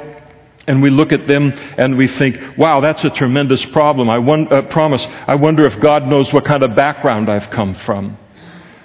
and 0.67 0.81
we 0.81 0.89
look 0.89 1.11
at 1.11 1.27
them 1.27 1.51
and 1.77 1.97
we 1.97 2.07
think, 2.07 2.57
wow, 2.57 2.79
that's 2.79 3.03
a 3.03 3.09
tremendous 3.09 3.65
problem. 3.65 4.09
I 4.09 4.19
won- 4.19 4.53
uh, 4.53 4.61
promise. 4.61 5.05
I 5.27 5.35
wonder 5.35 5.65
if 5.65 5.77
God 5.81 6.07
knows 6.07 6.31
what 6.31 6.45
kind 6.45 6.63
of 6.63 6.77
background 6.77 7.29
I've 7.29 7.49
come 7.49 7.73
from. 7.73 8.17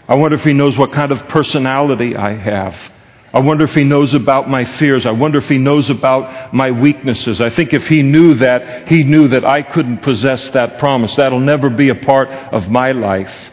I 0.08 0.16
wonder 0.16 0.36
if 0.36 0.44
he 0.44 0.52
knows 0.52 0.76
what 0.76 0.92
kind 0.92 1.12
of 1.12 1.28
personality 1.28 2.16
I 2.16 2.34
have. 2.34 2.76
I 3.32 3.40
wonder 3.40 3.64
if 3.64 3.74
he 3.74 3.82
knows 3.82 4.14
about 4.14 4.48
my 4.48 4.64
fears. 4.64 5.06
I 5.06 5.10
wonder 5.10 5.38
if 5.38 5.48
he 5.48 5.58
knows 5.58 5.90
about 5.90 6.54
my 6.54 6.70
weaknesses. 6.70 7.40
I 7.40 7.50
think 7.50 7.72
if 7.72 7.88
he 7.88 8.02
knew 8.02 8.34
that, 8.34 8.86
he 8.86 9.02
knew 9.02 9.26
that 9.28 9.44
I 9.44 9.62
couldn't 9.62 10.02
possess 10.02 10.50
that 10.50 10.78
promise. 10.78 11.16
That'll 11.16 11.40
never 11.40 11.68
be 11.68 11.88
a 11.88 11.96
part 11.96 12.28
of 12.28 12.70
my 12.70 12.92
life. 12.92 13.50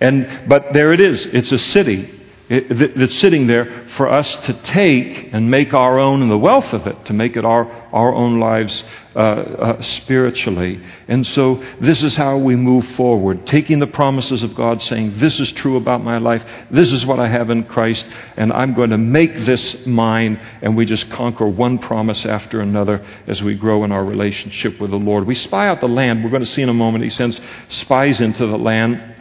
And, 0.00 0.48
but 0.48 0.72
there 0.72 0.92
it 0.94 1.00
is. 1.00 1.26
It's 1.26 1.52
a 1.52 1.58
city 1.58 2.17
that's 2.48 3.18
sitting 3.18 3.46
there 3.46 3.86
for 3.96 4.10
us 4.10 4.34
to 4.46 4.54
take 4.62 5.34
and 5.34 5.50
make 5.50 5.74
our 5.74 5.98
own 5.98 6.22
and 6.22 6.30
the 6.30 6.38
wealth 6.38 6.72
of 6.72 6.86
it, 6.86 7.04
to 7.04 7.12
make 7.12 7.36
it 7.36 7.44
our, 7.44 7.70
our 7.92 8.14
own 8.14 8.40
lives 8.40 8.84
uh, 9.14 9.18
uh, 9.18 9.82
spiritually. 9.82 10.82
And 11.08 11.26
so 11.26 11.62
this 11.80 12.02
is 12.02 12.16
how 12.16 12.38
we 12.38 12.56
move 12.56 12.86
forward, 12.92 13.46
taking 13.46 13.80
the 13.80 13.86
promises 13.86 14.42
of 14.42 14.54
God, 14.54 14.80
saying, 14.80 15.18
This 15.18 15.40
is 15.40 15.52
true 15.52 15.76
about 15.76 16.02
my 16.02 16.16
life, 16.16 16.42
this 16.70 16.90
is 16.90 17.04
what 17.04 17.18
I 17.18 17.28
have 17.28 17.50
in 17.50 17.64
Christ, 17.64 18.06
and 18.38 18.50
I'm 18.52 18.72
going 18.72 18.90
to 18.90 18.98
make 18.98 19.44
this 19.44 19.86
mine. 19.86 20.40
And 20.62 20.74
we 20.74 20.86
just 20.86 21.10
conquer 21.10 21.46
one 21.46 21.78
promise 21.78 22.24
after 22.24 22.62
another 22.62 23.04
as 23.26 23.42
we 23.42 23.56
grow 23.56 23.84
in 23.84 23.92
our 23.92 24.04
relationship 24.04 24.80
with 24.80 24.90
the 24.90 24.96
Lord. 24.96 25.26
We 25.26 25.34
spy 25.34 25.68
out 25.68 25.80
the 25.80 25.88
land. 25.88 26.24
We're 26.24 26.30
going 26.30 26.42
to 26.44 26.48
see 26.48 26.62
in 26.62 26.70
a 26.70 26.74
moment, 26.74 27.04
He 27.04 27.10
sends 27.10 27.40
spies 27.68 28.22
into 28.22 28.46
the 28.46 28.58
land. 28.58 29.16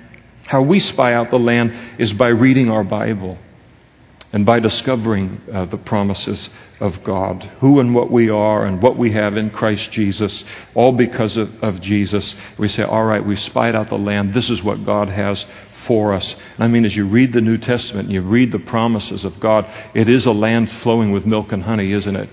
How 0.48 0.62
we 0.62 0.80
spy 0.80 1.14
out 1.14 1.30
the 1.30 1.40
land 1.40 1.74
is 2.00 2.14
by 2.14 2.30
reading 2.30 2.70
our 2.70 2.84
Bible 2.84 3.38
and 4.34 4.46
by 4.46 4.60
discovering 4.60 5.42
uh, 5.52 5.66
the 5.66 5.78
promises 5.78 6.50
of 6.80 7.04
God, 7.04 7.44
who 7.60 7.80
and 7.80 7.96
what 7.96 8.12
we 8.12 8.30
are 8.30 8.66
and 8.66 8.82
what 8.82 8.98
we 8.98 9.12
have 9.12 9.36
in 9.36 9.50
Christ 9.50 9.92
Jesus, 9.92 10.44
all 10.76 10.92
because 10.92 11.38
of, 11.38 11.64
of 11.64 11.82
Jesus. 11.82 12.36
We 12.58 12.68
say, 12.68 12.84
all 12.84 13.04
right, 13.04 13.26
we've 13.26 13.40
spied 13.40 13.76
out 13.76 13.90
the 13.90 13.98
land. 13.98 14.34
This 14.34 14.50
is 14.50 14.62
what 14.64 14.86
God 14.86 15.10
has 15.10 15.46
for 15.86 16.14
us. 16.14 16.36
And 16.56 16.64
I 16.64 16.68
mean, 16.68 16.86
as 16.86 16.96
you 16.96 17.08
read 17.08 17.34
the 17.34 17.42
New 17.42 17.58
Testament 17.58 18.06
and 18.06 18.14
you 18.14 18.22
read 18.22 18.52
the 18.52 18.60
promises 18.60 19.26
of 19.26 19.40
God, 19.40 19.66
it 19.94 20.08
is 20.08 20.26
a 20.26 20.32
land 20.32 20.72
flowing 20.72 21.12
with 21.12 21.26
milk 21.26 21.52
and 21.52 21.64
honey, 21.64 21.92
isn't 21.92 22.16
it? 22.16 22.30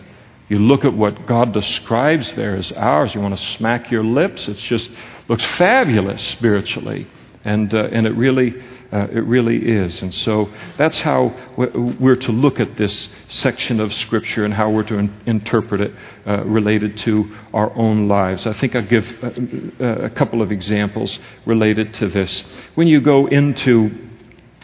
You 0.49 0.59
look 0.59 0.85
at 0.85 0.95
what 0.95 1.27
God 1.27 1.53
describes 1.53 2.33
there 2.35 2.57
as 2.57 2.71
ours, 2.73 3.15
you 3.15 3.21
want 3.21 3.37
to 3.37 3.45
smack 3.45 3.91
your 3.91 4.05
lips. 4.05 4.47
It 4.49 4.59
just 4.59 4.91
looks 5.29 5.45
fabulous 5.45 6.23
spiritually. 6.29 7.09
And, 7.45 7.73
uh, 7.75 7.89
and 7.93 8.07
it, 8.07 8.13
really, 8.17 8.55
uh, 8.93 9.09
it 9.13 9.25
really 9.25 9.59
is. 9.69 10.01
And 10.03 10.15
so 10.15 10.51
that's 10.79 10.99
how 11.01 11.35
we're 11.57 12.17
to 12.17 12.33
look 12.33 12.59
at 12.59 12.77
this 12.77 13.09
section 13.29 13.81
of 13.81 13.93
Scripture 13.93 14.45
and 14.45 14.55
how 14.55 14.71
we're 14.71 14.85
to 14.85 14.99
in- 14.99 15.21
interpret 15.27 15.81
it 15.81 15.95
uh, 16.27 16.45
related 16.45 16.97
to 16.99 17.37
our 17.53 17.75
own 17.77 18.09
lives. 18.09 18.47
I 18.47 18.55
think 18.55 18.75
I'll 18.75 18.83
give 18.83 19.07
a, 19.23 19.27
uh, 19.27 19.85
uh, 19.85 20.07
a 20.07 20.11
couple 20.11 20.41
of 20.41 20.51
examples 20.51 21.19
related 21.45 21.93
to 21.95 22.09
this. 22.09 22.45
When 22.77 22.89
you 22.89 23.01
go 23.01 23.27
into 23.27 23.91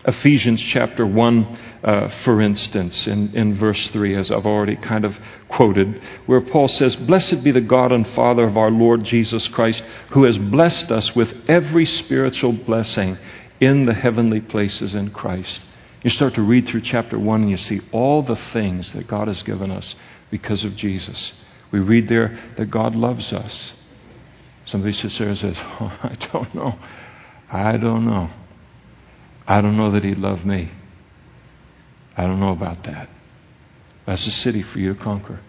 Ephesians 0.06 0.62
chapter 0.62 1.06
1, 1.06 1.58
uh, 1.84 2.08
for 2.24 2.40
instance, 2.40 3.06
in, 3.06 3.34
in 3.34 3.56
verse 3.56 3.88
3, 3.88 4.14
as 4.16 4.30
I've 4.30 4.46
already 4.46 4.76
kind 4.76 5.04
of 5.04 5.18
quoted, 5.48 6.00
where 6.26 6.40
Paul 6.40 6.68
says, 6.68 6.96
Blessed 6.96 7.44
be 7.44 7.50
the 7.50 7.60
God 7.60 7.92
and 7.92 8.08
Father 8.08 8.44
of 8.44 8.56
our 8.56 8.70
Lord 8.70 9.04
Jesus 9.04 9.46
Christ, 9.48 9.82
who 10.10 10.24
has 10.24 10.38
blessed 10.38 10.90
us 10.90 11.14
with 11.14 11.34
every 11.48 11.84
spiritual 11.84 12.52
blessing 12.52 13.18
in 13.60 13.84
the 13.84 13.94
heavenly 13.94 14.40
places 14.40 14.94
in 14.94 15.10
Christ. 15.10 15.62
You 16.02 16.08
start 16.08 16.34
to 16.34 16.42
read 16.42 16.66
through 16.66 16.80
chapter 16.80 17.18
1 17.18 17.42
and 17.42 17.50
you 17.50 17.58
see 17.58 17.80
all 17.92 18.22
the 18.22 18.36
things 18.36 18.94
that 18.94 19.06
God 19.06 19.28
has 19.28 19.42
given 19.42 19.70
us 19.70 19.94
because 20.30 20.64
of 20.64 20.76
Jesus. 20.76 21.34
We 21.70 21.80
read 21.80 22.08
there 22.08 22.38
that 22.56 22.70
God 22.70 22.94
loves 22.96 23.34
us. 23.34 23.74
Somebody 24.64 24.92
sits 24.92 25.18
there 25.18 25.28
and 25.28 25.36
says, 25.36 25.56
oh, 25.60 25.98
I 26.02 26.16
don't 26.32 26.54
know. 26.54 26.78
I 27.50 27.76
don't 27.76 28.06
know. 28.06 28.30
I 29.50 29.60
don't 29.60 29.76
know 29.76 29.90
that 29.90 30.04
He'd 30.04 30.18
love 30.18 30.44
me. 30.44 30.70
I 32.16 32.22
don't 32.22 32.38
know 32.38 32.52
about 32.52 32.84
that. 32.84 33.08
That's 34.06 34.24
a 34.24 34.30
city 34.30 34.62
for 34.62 34.78
you 34.78 34.94
to 34.94 35.00
conquer. 35.00 35.40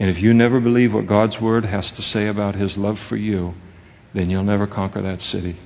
And 0.00 0.10
if 0.10 0.20
you 0.20 0.34
never 0.34 0.58
believe 0.58 0.92
what 0.92 1.06
God's 1.06 1.40
Word 1.40 1.64
has 1.64 1.92
to 1.92 2.02
say 2.02 2.26
about 2.26 2.56
His 2.56 2.76
love 2.76 2.98
for 2.98 3.16
you, 3.16 3.54
then 4.14 4.30
you'll 4.30 4.42
never 4.42 4.66
conquer 4.66 5.00
that 5.00 5.22
city. 5.22 5.60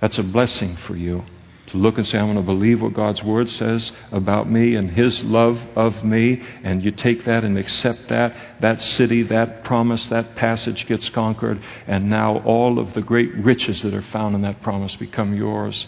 That's 0.00 0.16
a 0.16 0.22
blessing 0.22 0.76
for 0.76 0.96
you 0.96 1.24
to 1.66 1.76
look 1.76 1.98
and 1.98 2.06
say, 2.06 2.18
I'm 2.18 2.32
going 2.32 2.36
to 2.36 2.42
believe 2.42 2.80
what 2.80 2.94
God's 2.94 3.22
Word 3.22 3.50
says 3.50 3.92
about 4.10 4.50
me 4.50 4.74
and 4.74 4.90
His 4.90 5.22
love 5.22 5.60
of 5.76 6.02
me, 6.02 6.42
and 6.62 6.82
you 6.82 6.92
take 6.92 7.26
that 7.26 7.44
and 7.44 7.58
accept 7.58 8.08
that. 8.08 8.34
That 8.60 8.80
city, 8.80 9.22
that 9.24 9.64
promise, 9.64 10.08
that 10.08 10.34
passage 10.34 10.86
gets 10.86 11.10
conquered, 11.10 11.62
and 11.86 12.08
now 12.08 12.38
all 12.38 12.78
of 12.78 12.94
the 12.94 13.02
great 13.02 13.34
riches 13.34 13.82
that 13.82 13.92
are 13.92 14.00
found 14.00 14.34
in 14.34 14.40
that 14.42 14.62
promise 14.62 14.96
become 14.96 15.34
yours. 15.34 15.86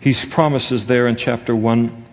He 0.00 0.14
promises 0.30 0.84
there 0.86 1.06
in 1.06 1.16
chapter 1.16 1.54
1 1.54 2.04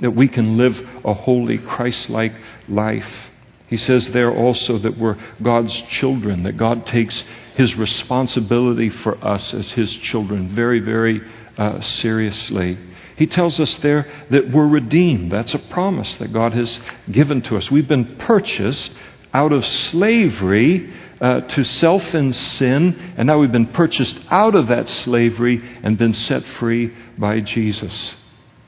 that 0.00 0.10
we 0.12 0.28
can 0.28 0.56
live 0.56 0.78
a 1.04 1.14
holy, 1.14 1.58
Christ 1.58 2.10
like 2.10 2.32
life. 2.68 3.30
He 3.66 3.76
says 3.76 4.10
there 4.10 4.34
also 4.34 4.78
that 4.78 4.96
we're 4.96 5.16
God's 5.42 5.74
children, 5.82 6.44
that 6.44 6.56
God 6.56 6.86
takes 6.86 7.24
his 7.54 7.74
responsibility 7.74 8.88
for 8.88 9.22
us 9.24 9.52
as 9.52 9.72
his 9.72 9.92
children 9.92 10.48
very, 10.48 10.80
very 10.80 11.20
uh, 11.56 11.80
seriously. 11.80 12.78
He 13.16 13.26
tells 13.26 13.58
us 13.58 13.76
there 13.78 14.06
that 14.30 14.50
we're 14.50 14.68
redeemed. 14.68 15.32
That's 15.32 15.54
a 15.54 15.58
promise 15.58 16.16
that 16.16 16.32
God 16.32 16.52
has 16.52 16.80
given 17.10 17.42
to 17.42 17.56
us. 17.56 17.70
We've 17.70 17.88
been 17.88 18.16
purchased 18.16 18.92
out 19.34 19.52
of 19.52 19.66
slavery 19.66 20.92
uh, 21.20 21.40
to 21.40 21.64
self 21.64 22.14
and 22.14 22.34
sin, 22.34 23.14
and 23.16 23.26
now 23.26 23.38
we've 23.38 23.52
been 23.52 23.66
purchased 23.66 24.20
out 24.30 24.54
of 24.54 24.68
that 24.68 24.88
slavery 24.88 25.62
and 25.82 25.98
been 25.98 26.12
set 26.12 26.44
free 26.44 26.94
by 27.16 27.40
Jesus. 27.40 28.14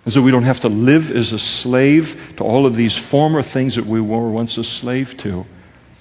And 0.05 0.15
so 0.15 0.23
we 0.23 0.31
don't 0.31 0.45
have 0.45 0.61
to 0.61 0.69
live 0.69 1.11
as 1.11 1.31
a 1.33 1.39
slave 1.39 2.17
to 2.39 2.45
all 2.45 2.67
of 2.67 2.75
these 2.75 2.97
former 3.11 3.43
things 3.43 3.75
that 3.77 3.87
we 3.87 4.01
were 4.01 4.31
once 4.31 4.57
a 4.59 4.65
slave 4.65 5.17
to. 5.19 5.47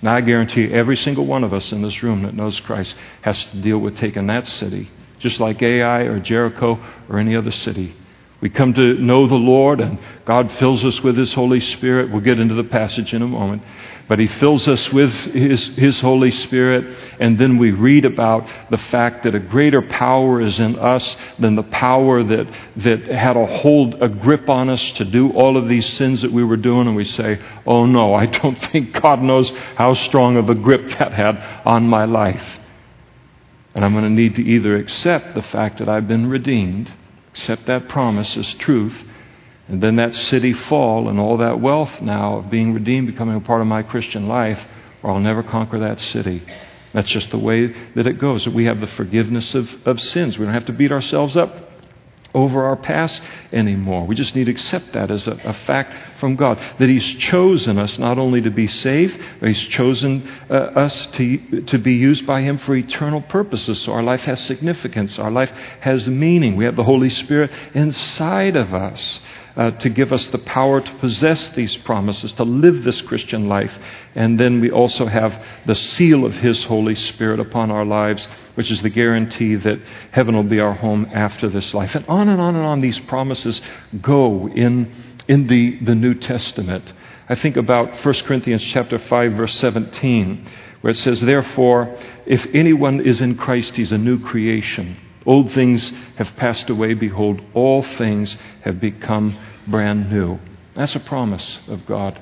Now, 0.02 0.16
I 0.16 0.22
guarantee 0.22 0.74
every 0.74 0.96
single 0.96 1.26
one 1.26 1.44
of 1.44 1.54
us 1.54 1.72
in 1.74 1.82
this 1.82 2.02
room 2.02 2.24
that 2.24 2.34
knows 2.34 2.60
Christ 2.62 2.96
has 3.22 3.44
to 3.48 3.62
deal 3.62 3.80
with 3.80 3.98
taking 3.98 4.28
that 4.28 4.48
city, 4.48 4.90
just 5.20 5.40
like 5.42 5.62
Ai 5.62 6.02
or 6.04 6.20
Jericho 6.20 6.80
or 7.10 7.20
any 7.20 7.36
other 7.36 7.52
city. 7.52 7.94
We 8.42 8.50
come 8.50 8.74
to 8.74 8.94
know 8.94 9.28
the 9.28 9.36
Lord, 9.36 9.82
and 9.82 10.00
God 10.24 10.50
fills 10.54 10.86
us 10.86 11.02
with 11.02 11.18
His 11.18 11.34
Holy 11.34 11.60
Spirit. 11.60 12.10
We'll 12.10 12.22
get 12.22 12.40
into 12.40 12.56
the 12.56 12.64
passage 12.64 13.14
in 13.14 13.22
a 13.22 13.28
moment. 13.28 13.64
But 14.08 14.20
He 14.20 14.28
fills 14.28 14.66
us 14.66 14.92
with 14.94 15.14
His, 15.14 15.68
His 15.76 16.00
Holy 16.00 16.32
Spirit, 16.32 16.86
and 17.20 17.38
then 17.38 17.58
we 17.58 17.72
read 17.72 18.06
about 18.06 18.50
the 18.70 18.78
fact 18.78 19.24
that 19.24 19.36
a 19.36 19.40
greater 19.40 19.82
power 19.82 20.40
is 20.40 20.58
in 20.58 20.80
us 20.80 21.18
than 21.38 21.56
the 21.56 21.64
power 21.64 22.24
that, 22.24 22.48
that 22.78 23.02
had 23.08 23.36
a 23.36 23.46
hold, 23.46 24.02
a 24.02 24.08
grip 24.08 24.48
on 24.48 24.70
us 24.70 24.92
to 24.94 25.04
do 25.04 25.32
all 25.32 25.58
of 25.58 25.68
these 25.68 25.86
sins 25.98 26.22
that 26.22 26.32
we 26.32 26.44
were 26.44 26.58
doing, 26.58 26.88
and 26.88 26.96
we 26.96 27.06
say, 27.06 27.42
Oh 27.66 27.86
no, 27.86 28.16
I 28.16 28.26
don't 28.26 28.56
think 28.72 28.94
God 28.94 29.22
knows 29.22 29.52
how 29.76 29.94
strong 29.96 30.38
of 30.38 30.50
a 30.50 30.56
grip 30.56 30.88
that 30.98 31.12
had 31.12 31.62
on 31.66 31.90
my 31.90 32.06
life. 32.06 32.58
And 33.76 33.84
I'm 33.84 33.92
going 33.92 34.06
to 34.06 34.10
need 34.10 34.36
to 34.36 34.42
either 34.42 34.78
accept 34.78 35.36
the 35.36 35.44
fact 35.44 35.80
that 35.80 35.90
I've 35.90 36.08
been 36.08 36.30
redeemed 36.30 36.92
accept 37.40 37.68
that 37.68 37.88
promise 37.88 38.36
as 38.36 38.54
truth, 38.56 38.96
and 39.70 39.82
then 39.82 39.96
that 39.96 40.14
city 40.14 40.52
fall 40.52 41.08
and 41.08 41.20
all 41.20 41.38
that 41.38 41.62
wealth 41.62 42.02
now 42.02 42.40
of 42.40 42.50
being 42.50 42.74
redeemed 42.74 43.08
becoming 43.08 43.38
a 43.38 43.40
part 43.42 43.62
of 43.62 43.68
my 43.68 43.82
Christian 43.82 44.28
life, 44.28 44.60
or 45.02 45.12
I'll 45.12 45.20
never 45.20 45.42
conquer 45.42 45.80
that 45.80 46.02
city. 46.02 46.44
That's 46.94 47.10
just 47.10 47.30
the 47.30 47.38
way 47.38 47.68
that 47.96 48.08
it 48.08 48.20
goes. 48.20 48.46
That 48.46 48.54
we 48.54 48.66
have 48.66 48.82
the 48.82 48.88
forgiveness 48.88 49.56
of, 49.56 49.70
of 49.86 50.02
sins. 50.02 50.38
We 50.38 50.46
don't 50.46 50.54
have 50.54 50.66
to 50.66 50.74
beat 50.74 50.92
ourselves 50.92 51.38
up 51.38 51.56
over 52.34 52.66
our 52.66 52.76
past 52.76 53.22
anymore. 53.54 54.06
We 54.06 54.16
just 54.16 54.36
need 54.36 54.46
to 54.46 54.52
accept 54.52 54.92
that 54.94 55.10
as 55.10 55.28
a, 55.28 55.34
a, 55.44 55.54
fact 55.54 56.09
from 56.20 56.36
God. 56.36 56.58
That 56.80 56.90
He's 56.90 57.06
chosen 57.06 57.78
us 57.78 57.98
not 57.98 58.18
only 58.18 58.42
to 58.42 58.52
be 58.52 58.68
saved, 58.68 59.20
but 59.40 59.50
He's 59.50 59.68
chosen 59.68 60.30
uh, 60.50 60.54
us 60.54 61.08
to, 61.08 61.62
to 61.64 61.78
be 61.78 61.94
used 61.94 62.26
by 62.26 62.42
Him 62.42 62.58
for 62.60 62.76
eternal 62.76 63.22
purposes. 63.22 63.82
So 63.82 63.94
our 63.94 64.04
life 64.04 64.22
has 64.22 64.40
significance, 64.42 65.18
our 65.20 65.32
life 65.32 65.52
has 65.82 66.08
meaning. 66.08 66.56
We 66.56 66.66
have 66.66 66.76
the 66.76 66.84
Holy 66.84 67.10
Spirit 67.10 67.52
inside 67.74 68.56
of 68.56 68.74
us 68.74 69.22
uh, 69.60 69.72
to 69.72 69.90
give 69.90 70.14
us 70.14 70.28
the 70.28 70.38
power 70.38 70.80
to 70.80 70.96
possess 71.00 71.50
these 71.50 71.76
promises, 71.78 72.32
to 72.34 72.44
live 72.44 72.84
this 72.84 73.02
Christian 73.02 73.50
life. 73.50 73.78
And 74.16 74.40
then 74.40 74.62
we 74.62 74.72
also 74.72 75.06
have 75.06 75.44
the 75.66 75.76
seal 75.76 76.26
of 76.26 76.34
His 76.36 76.64
Holy 76.64 76.96
Spirit 76.96 77.42
upon 77.42 77.70
our 77.70 77.84
lives, 77.84 78.26
which 78.56 78.72
is 78.72 78.82
the 78.82 78.90
guarantee 78.90 79.56
that 79.56 79.80
heaven 80.12 80.36
will 80.36 80.44
be 80.44 80.62
our 80.62 80.74
home 80.74 81.08
after 81.14 81.50
this 81.50 81.74
life. 81.74 81.94
And 81.96 82.06
on 82.08 82.30
and 82.30 82.40
on 82.40 82.56
and 82.56 82.66
on 82.66 82.80
these 82.80 83.00
promises 83.00 83.62
go 84.02 84.48
in, 84.48 84.94
in 85.30 85.48
the, 85.48 85.80
the 85.80 85.96
New 85.96 86.16
Testament. 86.16 86.92
I 87.30 87.36
think 87.36 87.56
about 87.56 88.04
1 88.04 88.14
Corinthians 88.26 88.64
chapter 88.64 89.00
5 89.00 89.34
verse 89.34 89.56
17 89.60 90.46
where 90.82 90.92
it 90.92 90.98
says 90.98 91.22
therefore 91.22 91.98
if 92.26 92.46
anyone 92.54 93.00
is 93.00 93.22
in 93.22 93.38
Christ 93.38 93.78
he's 93.78 93.94
a 93.94 93.98
new 93.98 94.20
creation 94.20 94.98
old 95.26 95.52
things 95.52 95.92
have 96.16 96.36
passed 96.38 96.70
away 96.70 96.94
behold 96.94 97.42
all 97.54 97.84
things 97.84 98.38
have 98.64 98.80
become 98.80 99.38
brand 99.68 100.12
new. 100.12 100.40
That's 100.76 100.96
a 100.96 101.00
promise 101.00 101.60
of 101.68 101.86
God. 101.86 102.22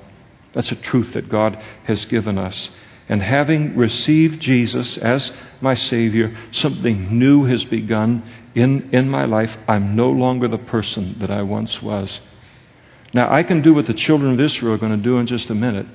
That's 0.54 0.72
a 0.72 0.76
truth 0.76 1.14
that 1.14 1.30
God 1.30 1.56
has 1.86 2.06
given 2.06 2.38
us. 2.38 2.70
And 3.10 3.22
having 3.22 3.78
received 3.78 4.42
Jesus 4.42 4.98
as 4.98 5.32
my 5.62 5.74
Savior, 5.74 6.36
something 6.52 7.18
new 7.18 7.46
has 7.46 7.64
begun 7.64 8.24
in, 8.54 8.90
in 8.92 9.10
my 9.10 9.26
life. 9.26 9.56
I'm 9.68 9.96
no 9.96 10.10
longer 10.10 10.48
the 10.48 10.58
person 10.58 11.18
that 11.20 11.32
I 11.32 11.44
once 11.44 11.82
was. 11.82 12.20
Now, 13.14 13.32
I 13.34 13.44
can 13.44 13.62
do 13.62 13.74
what 13.74 13.86
the 13.86 13.94
children 13.94 14.34
of 14.34 14.40
Israel 14.40 14.74
are 14.74 14.78
going 14.78 14.96
to 14.96 15.04
do 15.04 15.18
in 15.18 15.28
just 15.28 15.50
a 15.50 15.56
minute. 15.56 15.88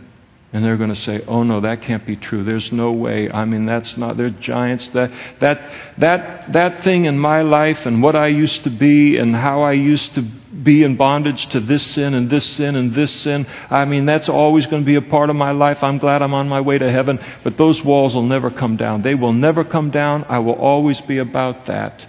And 0.55 0.63
they're 0.63 0.77
going 0.77 0.91
to 0.91 0.97
say, 0.97 1.23
oh 1.27 1.45
no, 1.45 1.63
that 1.63 1.81
can't 1.81 2.07
be 2.07 2.15
true. 2.15 2.45
There's 2.45 2.71
no 2.73 2.93
way. 2.93 3.31
I 3.31 3.47
mean, 3.47 3.65
that's 3.65 3.97
not, 3.97 4.19
they're 4.19 4.29
giants. 4.29 4.87
That, 4.89 5.11
that, 5.41 5.73
that, 5.97 6.53
that 6.53 6.85
thing 6.85 7.07
in 7.07 7.19
my 7.19 7.41
life 7.41 7.87
and 7.87 8.03
what 8.03 8.15
I 8.15 8.27
used 8.27 8.63
to 8.65 8.71
be 8.71 9.17
and 9.17 9.35
how 9.35 9.63
I 9.63 9.73
used 9.73 10.15
to 10.15 10.21
be 10.21 10.83
in 10.83 10.97
bondage 10.97 11.47
to 11.47 11.61
this 11.61 11.83
sin 11.83 12.13
and 12.13 12.29
this 12.29 12.45
sin 12.45 12.77
and 12.77 12.95
this 12.95 13.11
sin. 13.23 13.47
I 13.71 13.87
mean, 13.87 14.05
that's 14.05 14.29
always 14.29 14.67
going 14.67 14.83
to 14.83 14.87
be 14.87 14.97
a 14.97 15.03
part 15.03 15.31
of 15.31 15.37
my 15.37 15.53
life. 15.53 15.83
I'm 15.83 15.97
glad 15.97 16.21
I'm 16.21 16.35
on 16.35 16.51
my 16.51 16.61
way 16.61 16.77
to 16.77 16.93
heaven, 16.93 17.19
but 17.43 17.57
those 17.57 17.83
walls 17.83 18.15
will 18.15 18.27
never 18.27 18.51
come 18.51 18.77
down. 18.77 19.01
They 19.01 19.15
will 19.15 19.33
never 19.33 19.65
come 19.65 19.91
down. 19.91 20.25
I 20.25 20.41
will 20.41 20.53
always 20.53 21.01
be 21.01 21.17
about 21.17 21.65
that 21.65 22.07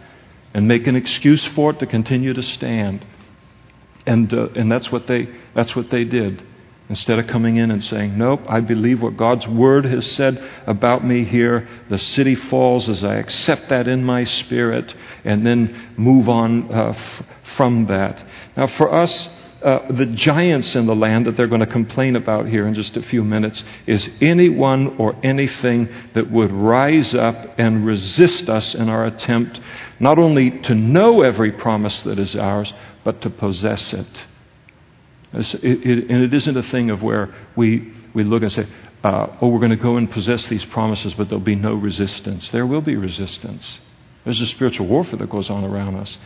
and 0.53 0.67
make 0.67 0.86
an 0.86 0.98
excuse 0.98 1.45
for 1.48 1.72
it 1.72 1.79
to 1.79 1.88
continue 1.88 2.33
to 2.33 2.43
stand. 2.43 3.05
And, 4.05 4.33
uh, 4.33 4.50
and 4.55 4.72
that's, 4.72 4.91
what 4.91 5.07
they, 5.07 5.29
that's 5.53 5.75
what 5.75 5.89
they 5.89 6.03
did. 6.03 6.43
Instead 6.89 7.17
of 7.17 7.27
coming 7.27 7.55
in 7.55 7.72
and 7.72 7.81
saying, 7.83 8.17
Nope, 8.17 8.41
I 8.48 8.60
believe 8.60 9.01
what 9.01 9.15
God's 9.15 9.48
Word 9.48 9.86
has 9.86 10.05
said 10.12 10.43
about 10.67 11.05
me 11.05 11.24
here. 11.24 11.67
The 11.89 11.98
city 11.98 12.36
falls 12.36 12.89
as 12.89 13.03
I 13.03 13.15
accept 13.15 13.69
that 13.69 13.88
in 13.88 14.03
my 14.03 14.25
spirit 14.25 14.93
and 15.24 15.45
then 15.45 15.93
move 15.95 16.27
on 16.27 16.72
uh, 16.72 16.89
f- 16.89 17.25
from 17.55 17.86
that. 17.86 18.24
Now, 18.57 18.67
for 18.67 18.93
us, 18.93 19.29
uh, 19.63 19.93
the 19.93 20.07
giants 20.07 20.75
in 20.75 20.86
the 20.86 20.95
land 20.95 21.25
that 21.25 21.38
they're 21.38 21.48
going 21.48 21.62
to 21.62 21.65
complain 21.65 22.17
about 22.17 22.48
here 22.48 22.67
in 22.67 22.74
just 22.74 22.98
a 22.98 23.01
few 23.01 23.24
minutes 23.24 23.63
is 23.88 24.10
anyone 24.19 24.98
or 24.98 25.15
anything 25.24 25.88
that 26.13 26.29
would 26.29 26.51
rise 26.51 27.15
up 27.15 27.57
and 27.57 27.86
resist 27.86 28.50
us 28.50 28.75
in 28.75 28.89
our 28.89 29.05
attempt 29.05 29.62
not 30.01 30.19
only 30.19 30.51
to 30.51 30.75
know 30.75 31.22
every 31.22 31.53
promise 31.53 32.01
that 32.03 32.19
is 32.19 32.36
ours, 32.36 32.74
but 33.03 33.22
to 33.22 33.29
possess 33.29 33.93
it. 33.93 34.24
And 35.31 35.43
it 36.24 36.33
isn't 36.33 36.57
a 36.57 36.63
thing 36.63 36.89
of 36.89 37.01
where 37.01 37.33
we, 37.55 37.91
we 38.13 38.24
look 38.24 38.43
and 38.43 38.51
say, 38.51 38.67
uh, 39.03 39.27
oh, 39.41 39.48
we're 39.50 39.60
going 39.60 39.72
to 39.72 39.75
go 39.75 39.98
and 39.98 40.10
possess 40.10 40.45
these 40.48 40.63
promises, 40.65 41.13
but 41.15 41.27
there'll 41.27 41.43
be 41.43 41.55
no 41.55 41.74
resistance. 41.74 42.50
There 42.51 42.65
will 42.65 42.81
be 42.81 42.95
resistance. 42.95 43.79
There's 44.24 44.39
a 44.39 44.45
spiritual 44.45 44.88
warfare 44.88 45.17
that 45.17 45.29
goes 45.29 45.50
on 45.50 45.63
around 45.63 45.95
us. 45.95 46.17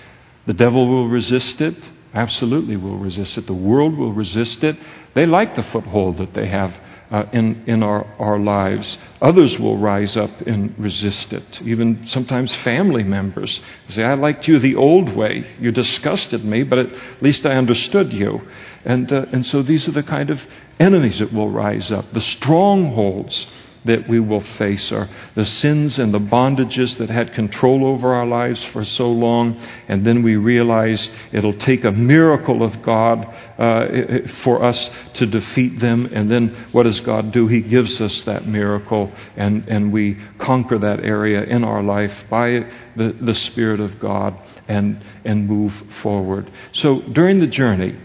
The 0.46 0.54
devil 0.54 0.88
will 0.88 1.08
resist 1.08 1.60
it, 1.62 1.76
absolutely 2.14 2.78
will 2.78 2.98
resist 2.98 3.38
it. 3.38 3.48
The 3.48 3.54
world 3.54 3.98
will 3.98 4.14
resist 4.14 4.64
it. 4.64 4.78
They 5.16 5.26
like 5.26 5.56
the 5.56 5.64
foothold 5.64 6.18
that 6.18 6.34
they 6.34 6.48
have 6.48 6.74
uh, 7.12 7.26
in, 7.32 7.64
in 7.68 7.84
our, 7.84 8.06
our 8.20 8.40
lives. 8.40 8.98
Others 9.22 9.60
will 9.60 9.78
rise 9.78 10.18
up 10.18 10.42
and 10.42 10.78
resist 10.78 11.34
it. 11.34 11.62
Even 11.62 12.06
sometimes 12.08 12.56
family 12.58 13.04
members 13.04 13.62
say, 13.88 14.04
I 14.04 14.16
liked 14.16 14.48
you 14.48 14.60
the 14.60 14.76
old 14.76 15.16
way. 15.16 15.48
You 15.60 15.72
disgusted 15.72 16.44
me, 16.44 16.64
but 16.64 16.80
at 16.80 17.22
least 17.22 17.46
I 17.46 17.56
understood 17.56 18.14
you. 18.14 18.42
And, 18.86 19.12
uh, 19.12 19.26
and 19.32 19.46
so 19.46 19.62
these 19.62 19.88
are 19.88 19.92
the 19.92 20.04
kind 20.04 20.30
of 20.30 20.42
enemies 20.80 21.20
that 21.20 21.34
will 21.34 21.50
rise 21.50 21.92
up, 21.92 22.12
the 22.12 22.22
strongholds 22.22 23.48
that 23.88 24.08
we 24.08 24.20
will 24.20 24.42
face 24.42 24.92
are 24.92 25.10
the 25.36 25.46
sins 25.46 26.00
and 26.00 26.14
the 26.14 26.20
bondages 26.20 26.98
that 26.98 27.10
had 27.10 27.34
control 27.34 27.86
over 27.86 28.14
our 28.14 28.26
lives 28.26 28.64
for 28.66 28.86
so 28.86 29.12
long, 29.12 29.60
and 29.88 30.06
then 30.06 30.24
we 30.24 30.36
realize 30.36 31.10
it'll 31.32 31.58
take 31.58 31.84
a 31.84 31.92
miracle 31.92 32.64
of 32.64 32.82
God 32.82 33.26
uh, 33.58 34.28
for 34.44 34.64
us 34.64 34.90
to 35.14 35.26
defeat 35.26 35.80
them. 35.80 36.10
And 36.14 36.30
then 36.30 36.68
what 36.72 36.84
does 36.84 37.00
God 37.00 37.32
do? 37.32 37.48
He 37.48 37.62
gives 37.62 38.00
us 38.00 38.24
that 38.24 38.48
miracle, 38.48 39.12
and, 39.36 39.68
and 39.68 39.92
we 39.92 40.18
conquer 40.38 40.78
that 40.78 41.00
area 41.02 41.44
in 41.44 41.64
our 41.64 41.82
life 41.82 42.14
by 42.30 42.70
the, 42.96 43.16
the 43.20 43.36
Spirit 43.36 43.80
of 43.80 44.00
God 44.00 44.40
and, 44.68 45.04
and 45.26 45.48
move 45.48 45.74
forward. 46.02 46.52
So 46.72 47.02
during 47.02 47.40
the 47.40 47.48
journey, 47.48 47.98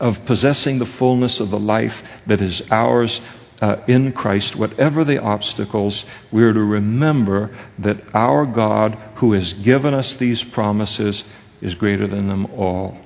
of 0.00 0.24
possessing 0.26 0.78
the 0.78 0.86
fullness 0.86 1.40
of 1.40 1.50
the 1.50 1.58
life 1.58 2.02
that 2.26 2.40
is 2.40 2.62
ours 2.70 3.20
uh, 3.60 3.76
in 3.88 4.12
Christ, 4.12 4.56
whatever 4.56 5.04
the 5.04 5.18
obstacles, 5.18 6.04
we 6.30 6.42
are 6.44 6.52
to 6.52 6.62
remember 6.62 7.56
that 7.78 8.00
our 8.14 8.46
God, 8.46 8.96
who 9.16 9.32
has 9.32 9.52
given 9.54 9.94
us 9.94 10.12
these 10.14 10.42
promises, 10.44 11.24
is 11.60 11.74
greater 11.74 12.06
than 12.06 12.28
them 12.28 12.46
all. 12.46 12.96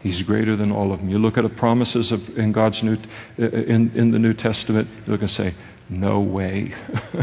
He's 0.00 0.22
greater 0.22 0.56
than 0.56 0.72
all 0.72 0.92
of 0.92 0.98
them. 0.98 1.08
You 1.08 1.18
look 1.18 1.38
at 1.38 1.44
the 1.44 1.48
promises 1.48 2.12
of, 2.12 2.36
in 2.36 2.52
God's 2.52 2.82
new, 2.82 2.96
uh, 3.38 3.44
in, 3.44 3.92
in 3.94 4.10
the 4.10 4.18
New 4.18 4.34
Testament, 4.34 4.88
you 5.06 5.12
look 5.12 5.22
and 5.22 5.30
say, 5.30 5.54
no 5.88 6.20
way. 6.20 6.74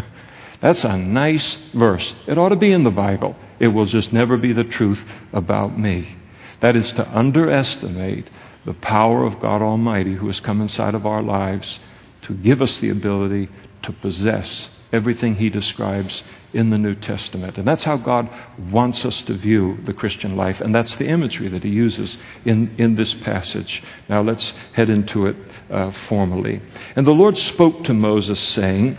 That's 0.62 0.84
a 0.84 0.98
nice 0.98 1.56
verse. 1.74 2.14
It 2.28 2.38
ought 2.38 2.50
to 2.50 2.56
be 2.56 2.72
in 2.72 2.84
the 2.84 2.92
Bible. 2.92 3.36
It 3.60 3.68
will 3.68 3.86
just 3.86 4.14
never 4.14 4.38
be 4.38 4.54
the 4.54 4.64
truth 4.64 5.04
about 5.34 5.78
me. 5.78 6.18
That 6.62 6.76
is 6.76 6.92
to 6.94 7.18
underestimate 7.18 8.30
the 8.66 8.74
power 8.76 9.26
of 9.26 9.40
God 9.40 9.62
Almighty 9.62 10.16
who 10.16 10.28
has 10.28 10.40
come 10.40 10.62
inside 10.62 10.96
of 10.96 11.06
our 11.06 11.24
lives 11.24 11.80
to 12.24 12.34
give 12.34 12.62
us 12.62 12.78
the 12.80 12.90
ability 12.90 13.50
to 13.84 13.92
possess 13.94 14.70
everything 14.94 15.36
he 15.36 15.50
describes 15.50 16.24
in 16.54 16.70
the 16.70 16.78
New 16.78 16.96
Testament. 16.96 17.58
And 17.58 17.68
that's 17.68 17.84
how 17.84 17.98
God 17.98 18.30
wants 18.72 19.06
us 19.06 19.22
to 19.24 19.34
view 19.38 19.78
the 19.86 19.94
Christian 19.94 20.36
life. 20.36 20.60
And 20.60 20.76
that's 20.76 20.96
the 20.98 21.08
imagery 21.08 21.48
that 21.50 21.64
he 21.64 21.70
uses 21.70 22.18
in, 22.46 22.76
in 22.78 22.96
this 22.96 23.14
passage. 23.16 23.82
Now 24.10 24.22
let's 24.22 24.54
head 24.74 24.90
into 24.90 25.28
it 25.28 25.36
uh, 25.70 25.92
formally. 26.10 26.62
And 26.96 27.08
the 27.08 27.14
Lord 27.14 27.38
spoke 27.38 27.86
to 27.86 27.94
Moses, 27.94 28.40
saying, 28.40 28.98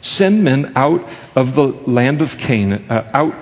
Send 0.00 0.44
men 0.44 0.72
out 0.74 1.02
of 1.36 1.54
the 1.54 1.62
land 1.62 2.22
of 2.22 2.30
Canaan, 2.38 2.90
uh, 2.90 3.10
out 3.12 3.34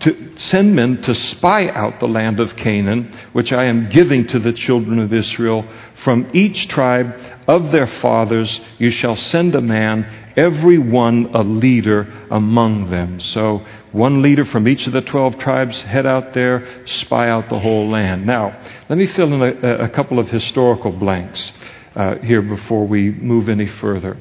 to 0.00 0.36
send 0.36 0.76
men 0.76 1.02
to 1.02 1.14
spy 1.14 1.68
out 1.70 1.98
the 1.98 2.06
land 2.06 2.38
of 2.38 2.54
Canaan, 2.54 3.12
which 3.32 3.52
I 3.52 3.64
am 3.64 3.88
giving 3.88 4.26
to 4.28 4.38
the 4.38 4.52
children 4.52 5.00
of 5.00 5.12
Israel. 5.12 5.64
From 5.98 6.28
each 6.32 6.68
tribe 6.68 7.18
of 7.48 7.72
their 7.72 7.86
fathers 7.86 8.60
you 8.78 8.90
shall 8.90 9.16
send 9.16 9.54
a 9.54 9.60
man, 9.60 10.06
every 10.36 10.78
one 10.78 11.30
a 11.34 11.42
leader 11.42 12.06
among 12.30 12.90
them. 12.90 13.18
So, 13.20 13.66
one 13.90 14.20
leader 14.22 14.44
from 14.44 14.68
each 14.68 14.86
of 14.86 14.92
the 14.92 15.00
12 15.00 15.38
tribes 15.38 15.80
head 15.80 16.06
out 16.06 16.34
there, 16.34 16.86
spy 16.86 17.30
out 17.30 17.48
the 17.48 17.58
whole 17.58 17.88
land. 17.88 18.26
Now, 18.26 18.56
let 18.88 18.98
me 18.98 19.06
fill 19.06 19.32
in 19.32 19.42
a, 19.42 19.84
a 19.84 19.88
couple 19.88 20.18
of 20.18 20.28
historical 20.28 20.92
blanks 20.92 21.52
uh, 21.96 22.16
here 22.16 22.42
before 22.42 22.86
we 22.86 23.10
move 23.10 23.48
any 23.48 23.66
further. 23.66 24.16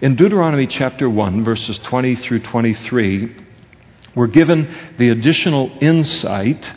In 0.00 0.16
Deuteronomy 0.16 0.66
chapter 0.66 1.08
1, 1.08 1.44
verses 1.44 1.78
20 1.78 2.16
through 2.16 2.40
23, 2.40 3.36
we're 4.14 4.26
given 4.26 4.68
the 4.98 5.08
additional 5.10 5.70
insight 5.80 6.70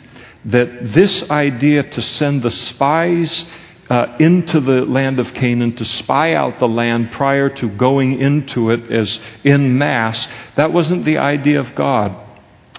that 0.46 0.94
this 0.94 1.28
idea 1.28 1.82
to 1.82 2.00
send 2.00 2.42
the 2.42 2.50
spies 2.50 3.44
uh, 3.88 4.16
into 4.18 4.60
the 4.60 4.84
land 4.84 5.18
of 5.18 5.32
Canaan 5.34 5.76
to 5.76 5.84
spy 5.84 6.34
out 6.34 6.58
the 6.58 6.68
land 6.68 7.12
prior 7.12 7.48
to 7.48 7.68
going 7.68 8.20
into 8.20 8.70
it 8.70 8.90
as 8.90 9.20
in 9.44 9.78
mass, 9.78 10.26
that 10.56 10.72
wasn't 10.72 11.04
the 11.04 11.18
idea 11.18 11.60
of 11.60 11.74
God. 11.74 12.24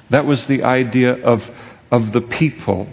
That 0.10 0.26
was 0.26 0.46
the 0.48 0.64
idea 0.64 1.14
of, 1.14 1.50
of 1.92 2.12
the 2.12 2.22
people. 2.22 2.88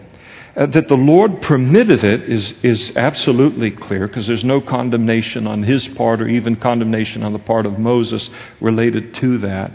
Uh, 0.56 0.66
that 0.66 0.86
the 0.86 0.96
Lord 0.96 1.42
permitted 1.42 2.04
it 2.04 2.30
is, 2.30 2.54
is 2.62 2.96
absolutely 2.96 3.72
clear 3.72 4.06
because 4.06 4.28
there's 4.28 4.44
no 4.44 4.60
condemnation 4.60 5.48
on 5.48 5.64
his 5.64 5.88
part 5.88 6.20
or 6.20 6.28
even 6.28 6.54
condemnation 6.54 7.24
on 7.24 7.32
the 7.32 7.40
part 7.40 7.66
of 7.66 7.78
Moses 7.78 8.30
related 8.60 9.14
to 9.14 9.38
that. 9.38 9.72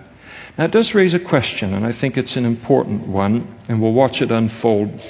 Now, 0.58 0.66
it 0.66 0.72
does 0.72 0.94
raise 0.94 1.14
a 1.14 1.20
question, 1.20 1.74
and 1.74 1.86
I 1.86 1.92
think 1.92 2.18
it's 2.18 2.38
an 2.38 2.46
important 2.46 3.08
one, 3.08 3.60
and 3.68 3.82
we'll 3.82 3.94
watch 3.94 4.22
it 4.22 4.32
unfold 4.32 5.02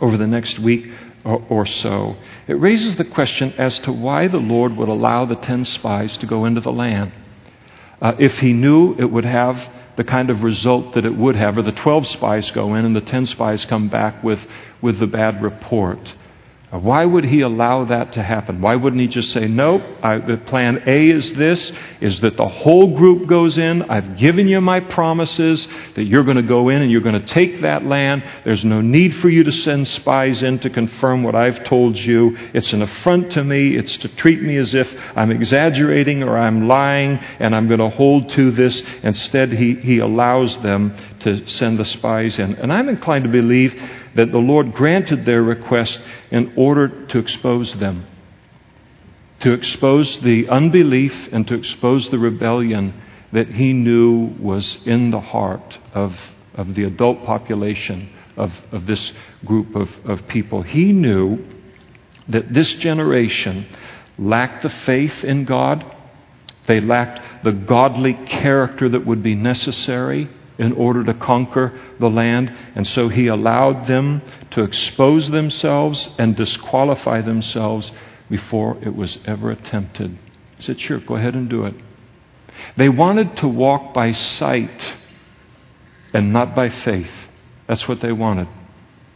over 0.00 0.16
the 0.16 0.26
next 0.26 0.58
week 0.58 0.90
or, 1.24 1.44
or 1.48 1.66
so. 1.66 2.16
It 2.46 2.54
raises 2.54 2.96
the 2.96 3.04
question 3.04 3.52
as 3.58 3.78
to 3.80 3.92
why 3.92 4.28
the 4.28 4.38
Lord 4.38 4.76
would 4.76 4.88
allow 4.88 5.24
the 5.24 5.36
ten 5.36 5.64
spies 5.64 6.16
to 6.18 6.26
go 6.26 6.44
into 6.44 6.60
the 6.60 6.72
land. 6.72 7.12
Uh, 8.00 8.14
if 8.18 8.38
he 8.38 8.52
knew 8.52 8.94
it 8.94 9.10
would 9.10 9.24
have 9.24 9.68
the 9.96 10.04
kind 10.04 10.30
of 10.30 10.44
result 10.44 10.94
that 10.94 11.04
it 11.04 11.16
would 11.16 11.34
have, 11.34 11.58
or 11.58 11.62
the 11.62 11.72
12 11.72 12.06
spies 12.06 12.50
go 12.52 12.74
in 12.74 12.84
and 12.84 12.94
the 12.94 13.00
10 13.00 13.26
spies 13.26 13.64
come 13.64 13.88
back 13.88 14.22
with, 14.22 14.38
with 14.80 15.00
the 15.00 15.08
bad 15.08 15.42
report. 15.42 15.98
Why 16.70 17.06
would 17.06 17.24
he 17.24 17.40
allow 17.40 17.86
that 17.86 18.12
to 18.12 18.22
happen? 18.22 18.60
Why 18.60 18.76
wouldn't 18.76 19.00
he 19.00 19.08
just 19.08 19.32
say, 19.32 19.48
nope, 19.48 19.82
I, 20.02 20.18
the 20.18 20.36
plan 20.36 20.82
A 20.84 21.08
is 21.08 21.32
this, 21.32 21.72
is 22.02 22.20
that 22.20 22.36
the 22.36 22.46
whole 22.46 22.94
group 22.94 23.26
goes 23.26 23.56
in. 23.56 23.82
I've 23.90 24.16
given 24.16 24.48
you 24.48 24.60
my 24.60 24.80
promises 24.80 25.66
that 25.94 26.04
you're 26.04 26.24
going 26.24 26.36
to 26.36 26.42
go 26.42 26.68
in 26.68 26.82
and 26.82 26.90
you're 26.90 27.00
going 27.00 27.18
to 27.18 27.26
take 27.26 27.62
that 27.62 27.86
land. 27.86 28.22
There's 28.44 28.66
no 28.66 28.82
need 28.82 29.14
for 29.16 29.30
you 29.30 29.44
to 29.44 29.52
send 29.52 29.88
spies 29.88 30.42
in 30.42 30.58
to 30.58 30.68
confirm 30.68 31.22
what 31.22 31.34
I've 31.34 31.64
told 31.64 31.96
you. 31.96 32.36
It's 32.52 32.74
an 32.74 32.82
affront 32.82 33.32
to 33.32 33.44
me. 33.44 33.74
It's 33.74 33.96
to 33.98 34.08
treat 34.16 34.42
me 34.42 34.58
as 34.58 34.74
if 34.74 34.94
I'm 35.16 35.30
exaggerating 35.30 36.22
or 36.22 36.36
I'm 36.36 36.68
lying 36.68 37.16
and 37.38 37.56
I'm 37.56 37.68
going 37.68 37.80
to 37.80 37.88
hold 37.88 38.28
to 38.30 38.50
this. 38.50 38.82
Instead, 39.02 39.54
he, 39.54 39.74
he 39.76 40.00
allows 40.00 40.58
them 40.58 40.94
to 41.20 41.46
send 41.46 41.78
the 41.78 41.84
spies 41.86 42.38
in. 42.38 42.56
And 42.56 42.70
I'm 42.70 42.90
inclined 42.90 43.24
to 43.24 43.30
believe 43.30 43.74
that 44.14 44.32
the 44.32 44.38
Lord 44.38 44.72
granted 44.72 45.24
their 45.24 45.42
request 45.42 46.00
in 46.30 46.52
order 46.56 47.06
to 47.06 47.18
expose 47.18 47.74
them, 47.74 48.06
to 49.40 49.52
expose 49.52 50.18
the 50.20 50.48
unbelief 50.48 51.28
and 51.32 51.46
to 51.48 51.54
expose 51.54 52.08
the 52.10 52.18
rebellion 52.18 53.00
that 53.32 53.48
he 53.48 53.72
knew 53.72 54.34
was 54.40 54.86
in 54.86 55.10
the 55.10 55.20
heart 55.20 55.78
of, 55.94 56.18
of 56.54 56.74
the 56.74 56.84
adult 56.84 57.24
population 57.24 58.10
of, 58.36 58.52
of 58.72 58.86
this 58.86 59.12
group 59.44 59.74
of, 59.74 59.90
of 60.04 60.26
people. 60.28 60.62
He 60.62 60.92
knew 60.92 61.44
that 62.28 62.52
this 62.52 62.72
generation 62.74 63.66
lacked 64.18 64.62
the 64.62 64.70
faith 64.70 65.24
in 65.24 65.44
God, 65.44 65.84
they 66.66 66.80
lacked 66.80 67.44
the 67.44 67.52
godly 67.52 68.14
character 68.14 68.88
that 68.88 69.06
would 69.06 69.22
be 69.22 69.34
necessary 69.34 70.28
in 70.58 70.72
order 70.72 71.04
to 71.04 71.14
conquer 71.14 71.78
the 71.98 72.10
land. 72.10 72.54
And 72.74 72.86
so 72.86 73.08
he 73.08 73.28
allowed 73.28 73.86
them 73.86 74.22
to 74.50 74.62
expose 74.62 75.30
themselves 75.30 76.10
and 76.18 76.36
disqualify 76.36 77.22
themselves 77.22 77.92
before 78.28 78.76
it 78.82 78.94
was 78.94 79.18
ever 79.24 79.50
attempted. 79.50 80.18
He 80.56 80.62
said, 80.62 80.80
Sure, 80.80 80.98
go 80.98 81.16
ahead 81.16 81.34
and 81.34 81.48
do 81.48 81.64
it. 81.64 81.74
They 82.76 82.88
wanted 82.88 83.36
to 83.38 83.48
walk 83.48 83.94
by 83.94 84.12
sight 84.12 84.96
and 86.12 86.32
not 86.32 86.54
by 86.54 86.68
faith. 86.68 87.10
That's 87.66 87.86
what 87.86 88.00
they 88.00 88.12
wanted. 88.12 88.48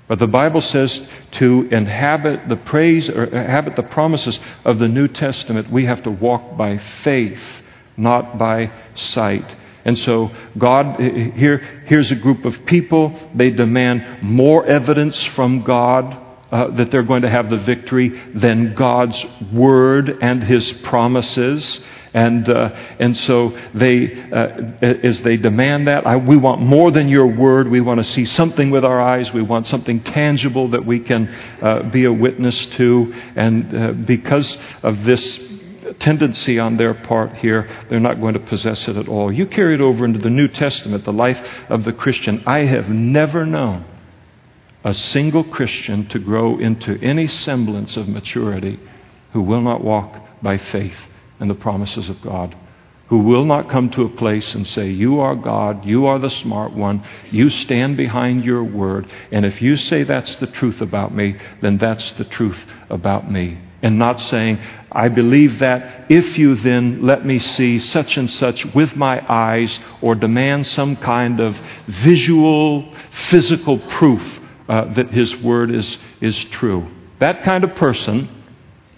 But 0.09 0.18
the 0.18 0.26
Bible 0.26 0.61
says 0.61 1.09
to 1.33 1.68
inhabit 1.70 2.48
the 2.48 2.57
praise 2.57 3.09
or 3.09 3.24
inhabit 3.24 3.76
the 3.76 3.83
promises 3.83 4.38
of 4.64 4.78
the 4.78 4.88
New 4.88 5.09
Testament, 5.09 5.70
we 5.70 5.87
have 5.87 6.02
to 6.02 6.11
walk 6.11 6.57
by 6.57 6.78
faith, 7.02 7.40
not 7.96 8.37
by 8.37 8.70
sight. 8.94 9.57
And 9.85 9.99
so, 9.99 10.31
God, 10.57 11.01
here, 11.01 11.59
here's 11.87 12.11
a 12.11 12.16
group 12.16 12.45
of 12.45 12.64
people. 12.66 13.18
They 13.35 13.51
demand 13.51 14.23
more 14.23 14.64
evidence 14.64 15.23
from 15.25 15.62
God 15.62 16.18
uh, 16.53 16.68
that 16.77 16.90
they're 16.90 17.03
going 17.03 17.23
to 17.23 17.31
have 17.31 17.49
the 17.49 17.59
victory 17.59 18.11
than 18.35 18.75
God's 18.75 19.25
word 19.53 20.18
and 20.21 20.45
his 20.45 20.71
promises. 20.85 21.81
And, 22.14 22.47
uh, 22.47 22.68
and 22.99 23.16
so 23.16 23.59
they, 23.73 24.12
uh, 24.31 24.87
as 25.03 25.23
they 25.23 25.38
demand 25.38 25.88
that, 25.88 26.07
I, 26.07 26.16
we 26.16 26.37
want 26.37 26.61
more 26.61 26.90
than 26.90 27.09
your 27.09 27.27
word. 27.27 27.68
We 27.68 27.81
want 27.81 27.99
to 28.01 28.05
see 28.05 28.27
something 28.27 28.71
with 28.71 28.85
our 28.85 29.01
eyes. 29.01 29.33
We 29.33 29.42
want 29.42 29.66
something 29.66 30.03
tangible 30.03 30.68
that 30.73 30.85
we 30.85 31.01
can 31.01 31.29
uh, 31.29 31.85
be 31.85 32.05
a 32.05 32.12
witness 32.12 32.66
to. 32.66 33.14
And 33.35 33.75
uh, 33.75 33.92
because 33.92 34.59
of 34.83 35.05
this 35.05 35.38
tendency 35.98 36.59
on 36.59 36.76
their 36.76 36.94
part 36.94 37.35
here, 37.35 37.68
they're 37.88 38.00
not 38.00 38.20
going 38.20 38.35
to 38.35 38.40
possess 38.40 38.88
it 38.88 38.96
at 38.96 39.09
all. 39.09 39.33
You 39.33 39.46
carry 39.46 39.74
it 39.74 39.81
over 39.81 40.05
into 40.05 40.18
the 40.18 40.31
New 40.31 40.48
Testament, 40.48 41.05
the 41.05 41.12
life 41.12 41.38
of 41.68 41.85
the 41.85 41.92
Christian. 41.92 42.42
I 42.46 42.61
have 42.61 42.88
never 42.88 43.46
known 43.46 43.85
a 44.85 44.94
single 44.94 45.44
Christian 45.44 46.09
to 46.09 46.18
grow 46.18 46.59
into 46.59 46.98
any 47.00 47.26
semblance 47.26 47.96
of 47.96 48.09
maturity 48.09 48.81
who 49.33 49.42
will 49.42 49.61
not 49.61 49.83
walk 49.83 50.20
by 50.42 50.59
faith 50.59 50.96
in 51.40 51.48
the 51.48 51.55
promises 51.55 52.09
of 52.09 52.20
God, 52.22 52.57
who 53.09 53.18
will 53.18 53.44
not 53.44 53.68
come 53.68 53.90
to 53.90 54.05
a 54.05 54.16
place 54.16 54.55
and 54.55 54.66
say, 54.66 54.90
You 54.90 55.20
are 55.20 55.37
God, 55.37 55.85
you 55.85 56.07
are 56.07 56.18
the 56.18 56.31
smart 56.31 56.72
one, 56.72 57.05
you 57.31 57.50
stand 57.50 57.96
behind 57.96 58.44
your 58.44 58.64
word, 58.64 59.11
and 59.31 59.44
if 59.44 59.62
you 59.62 59.76
say 59.76 60.02
that's 60.02 60.37
the 60.37 60.46
truth 60.46 60.81
about 60.81 61.14
me, 61.14 61.37
then 61.61 61.78
that's 61.78 62.12
the 62.12 62.24
truth 62.24 62.59
about 62.90 63.31
me. 63.31 63.59
And 63.83 63.98
not 63.98 64.20
saying, 64.20 64.61
I 64.94 65.09
believe 65.09 65.61
that 65.61 66.11
if 66.11 66.38
you 66.38 66.55
then 66.55 67.02
let 67.02 67.24
me 67.24 67.38
see 67.38 67.78
such 67.78 68.18
and 68.18 68.28
such 68.28 68.64
with 68.74 68.94
my 68.94 69.24
eyes 69.26 69.78
or 70.02 70.14
demand 70.14 70.66
some 70.66 70.96
kind 70.96 71.40
of 71.40 71.59
visual, 71.87 72.94
physical 73.31 73.78
proof 73.78 74.40
uh, 74.68 74.92
that 74.94 75.11
His 75.11 75.35
Word 75.37 75.70
is, 75.70 75.96
is 76.20 76.44
true. 76.46 76.90
That 77.20 77.42
kind 77.42 77.64
of 77.64 77.74
person, 77.74 78.28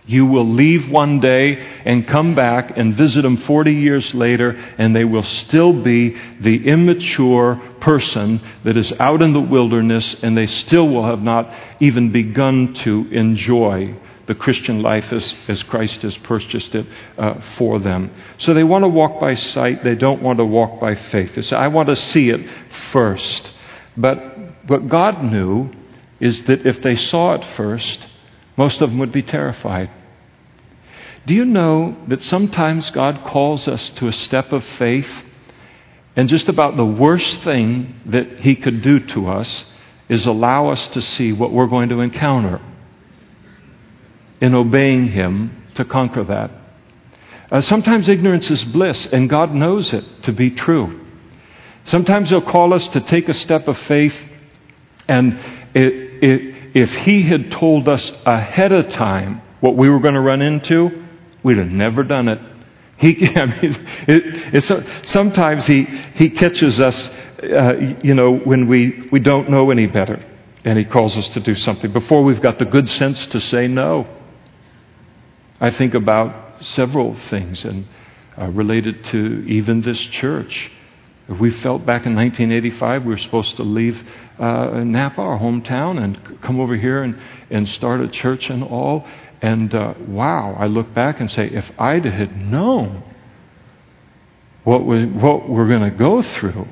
you 0.07 0.26
will 0.26 0.48
leave 0.48 0.90
one 0.90 1.20
day 1.20 1.64
and 1.85 2.07
come 2.07 2.35
back 2.35 2.76
and 2.76 2.96
visit 2.96 3.22
them 3.22 3.37
40 3.37 3.72
years 3.72 4.14
later, 4.14 4.50
and 4.50 4.96
they 4.96 5.04
will 5.04 5.22
still 5.22 5.72
be 5.72 6.16
the 6.40 6.66
immature 6.66 7.61
person 7.80 8.40
that 8.64 8.76
is 8.76 8.92
out 8.94 9.22
in 9.22 9.33
the 9.33 9.40
wilderness, 9.40 10.22
and 10.24 10.37
they 10.37 10.46
still 10.46 10.88
will 10.88 11.04
have 11.04 11.22
not 11.22 11.50
even 11.80 12.11
begun 12.11 12.74
to 12.74 13.07
enjoy 13.12 13.94
the 14.26 14.34
Christian 14.34 14.82
life 14.82 15.12
as, 15.12 15.34
as 15.48 15.62
Christ 15.64 16.02
has 16.02 16.16
purchased 16.18 16.74
it 16.74 16.87
uh, 17.18 17.40
for 17.56 17.78
them. 17.78 18.10
So 18.38 18.54
they 18.54 18.64
want 18.64 18.84
to 18.84 18.88
walk 18.88 19.20
by 19.20 19.34
sight, 19.34 19.84
they 19.84 19.94
don't 19.94 20.22
want 20.22 20.38
to 20.38 20.44
walk 20.44 20.80
by 20.80 20.94
faith. 20.94 21.34
They 21.34 21.42
say, 21.42 21.56
I 21.56 21.68
want 21.68 21.88
to 21.88 21.96
see 21.96 22.30
it 22.30 22.48
first. 22.90 23.50
But 23.96 24.18
what 24.66 24.88
God 24.88 25.22
knew 25.22 25.70
is 26.20 26.42
that 26.44 26.66
if 26.66 26.80
they 26.82 26.96
saw 26.96 27.34
it 27.34 27.44
first, 27.56 28.06
most 28.56 28.80
of 28.80 28.90
them 28.90 28.98
would 28.98 29.12
be 29.12 29.22
terrified. 29.22 29.90
Do 31.26 31.34
you 31.34 31.44
know 31.44 31.96
that 32.08 32.22
sometimes 32.22 32.90
God 32.90 33.24
calls 33.24 33.66
us 33.68 33.90
to 33.90 34.08
a 34.08 34.12
step 34.12 34.52
of 34.52 34.64
faith, 34.64 35.10
and 36.16 36.28
just 36.28 36.48
about 36.48 36.76
the 36.76 36.84
worst 36.84 37.42
thing 37.42 37.94
that 38.06 38.40
He 38.40 38.56
could 38.56 38.82
do 38.82 39.00
to 39.00 39.28
us 39.28 39.64
is 40.08 40.26
allow 40.26 40.68
us 40.68 40.88
to 40.88 41.02
see 41.02 41.32
what 41.32 41.50
we're 41.50 41.66
going 41.66 41.88
to 41.88 42.00
encounter 42.00 42.60
in 44.44 44.54
obeying 44.54 45.09
Him 45.09 45.64
to 45.74 45.85
conquer 45.85 46.24
that? 46.24 46.50
Uh, 47.50 47.61
sometimes 47.61 48.09
ignorance 48.09 48.50
is 48.50 48.64
bliss, 48.64 49.07
and 49.07 49.28
God 49.28 49.54
knows 49.54 49.92
it 49.92 50.04
to 50.22 50.33
be 50.33 50.50
true. 50.50 51.07
Sometimes 51.85 52.30
He'll 52.30 52.42
call 52.42 52.72
us 52.72 52.87
to 52.88 53.00
take 53.00 53.28
a 53.28 53.35
step 53.35 53.68
of 53.68 53.78
faith 53.78 54.14
and 55.09 55.38
it, 55.74 56.24
it, 56.24 56.54
if 56.74 56.90
he 57.04 57.22
had 57.22 57.50
told 57.50 57.88
us 57.88 58.11
ahead 58.24 58.72
of 58.72 58.88
time 58.88 59.42
what 59.61 59.76
we 59.76 59.88
were 59.88 60.00
going 60.00 60.14
to 60.14 60.20
run 60.20 60.42
into, 60.42 61.04
we'd 61.42 61.59
have 61.59 61.68
never 61.68 62.02
done 62.02 62.28
it. 62.28 62.40
He, 62.96 63.26
I 63.37 63.46
mean, 63.46 63.88
it, 64.09 65.07
sometimes 65.07 65.66
he, 65.66 65.85
he 66.14 66.30
catches 66.30 66.80
us, 66.80 67.09
uh, 67.42 67.96
you 68.02 68.14
know, 68.14 68.37
when 68.37 68.66
we, 68.66 69.09
we 69.12 69.20
don't 69.20 69.50
know 69.50 69.70
any 69.70 69.87
better. 69.87 70.24
And 70.64 70.78
he 70.78 70.85
calls 70.85 71.14
us 71.16 71.28
to 71.30 71.40
do 71.40 71.54
something 71.54 71.92
before 71.92 72.24
we've 72.24 72.40
got 72.40 72.59
the 72.59 72.64
good 72.64 72.88
sense 72.88 73.26
to 73.28 73.40
say 73.40 73.68
no. 73.68 74.07
I 75.61 75.71
think 75.71 75.95
about 75.95 76.64
several 76.64 77.14
things 77.14 77.64
and 77.64 77.87
uh, 78.37 78.49
related 78.49 79.05
to 79.05 79.45
even 79.47 79.83
this 79.83 80.01
church. 80.01 80.71
We 81.29 81.51
felt 81.51 81.87
back 81.87 82.07
in 82.07 82.14
1985 82.14 83.05
we 83.05 83.12
were 83.12 83.19
supposed 83.19 83.57
to 83.57 83.62
leave 83.62 84.03
uh, 84.38 84.83
Napa, 84.85 85.21
our 85.21 85.38
hometown, 85.38 86.03
and 86.03 86.40
come 86.43 86.61
over 86.61 86.77
here 86.77 87.03
and, 87.03 87.19
and 87.51 87.69
start 87.69 88.01
a 88.01 88.09
church 88.09 88.51
and 88.51 88.62
all. 88.62 89.07
And 89.40 89.75
uh, 89.75 89.95
wow, 90.07 90.57
I 90.59 90.67
look 90.67 90.93
back 90.93 91.21
and 91.21 91.31
say, 91.31 91.49
if 91.49 91.71
I'd 91.79 92.05
had 92.05 92.37
known 92.37 93.03
what, 94.64 94.85
we, 94.85 95.07
what 95.07 95.49
we're 95.49 95.69
going 95.69 95.88
to 95.88 95.97
go 95.97 96.23
through, 96.23 96.67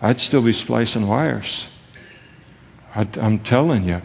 I'd 0.00 0.20
still 0.20 0.42
be 0.42 0.52
splicing 0.52 1.06
wires. 1.06 1.68
I, 2.94 3.08
I'm 3.20 3.40
telling 3.40 3.84
you. 3.84 4.02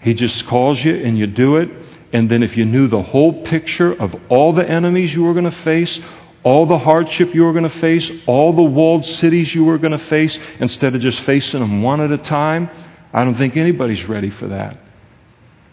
He 0.00 0.14
just 0.14 0.46
calls 0.46 0.84
you 0.84 0.96
and 0.96 1.16
you 1.16 1.28
do 1.28 1.58
it. 1.58 1.70
And 2.12 2.30
then 2.30 2.42
if 2.42 2.56
you 2.56 2.64
knew 2.64 2.88
the 2.88 3.02
whole 3.02 3.42
picture 3.42 3.92
of 3.92 4.14
all 4.28 4.52
the 4.52 4.68
enemies 4.68 5.14
you 5.14 5.22
were 5.22 5.32
going 5.32 5.50
to 5.50 5.62
face, 5.62 5.98
all 6.42 6.66
the 6.66 6.78
hardship 6.78 7.34
you 7.34 7.42
were 7.44 7.52
going 7.52 7.68
to 7.68 7.78
face, 7.80 8.10
all 8.26 8.52
the 8.52 8.62
walled 8.62 9.04
cities 9.04 9.54
you 9.54 9.64
were 9.64 9.78
going 9.78 9.92
to 9.92 10.06
face, 10.06 10.38
instead 10.60 10.94
of 10.94 11.00
just 11.00 11.20
facing 11.20 11.60
them 11.60 11.82
one 11.82 12.00
at 12.00 12.10
a 12.10 12.18
time, 12.18 12.68
I 13.12 13.24
don't 13.24 13.36
think 13.36 13.56
anybody's 13.56 14.04
ready 14.08 14.30
for 14.30 14.48
that. 14.48 14.78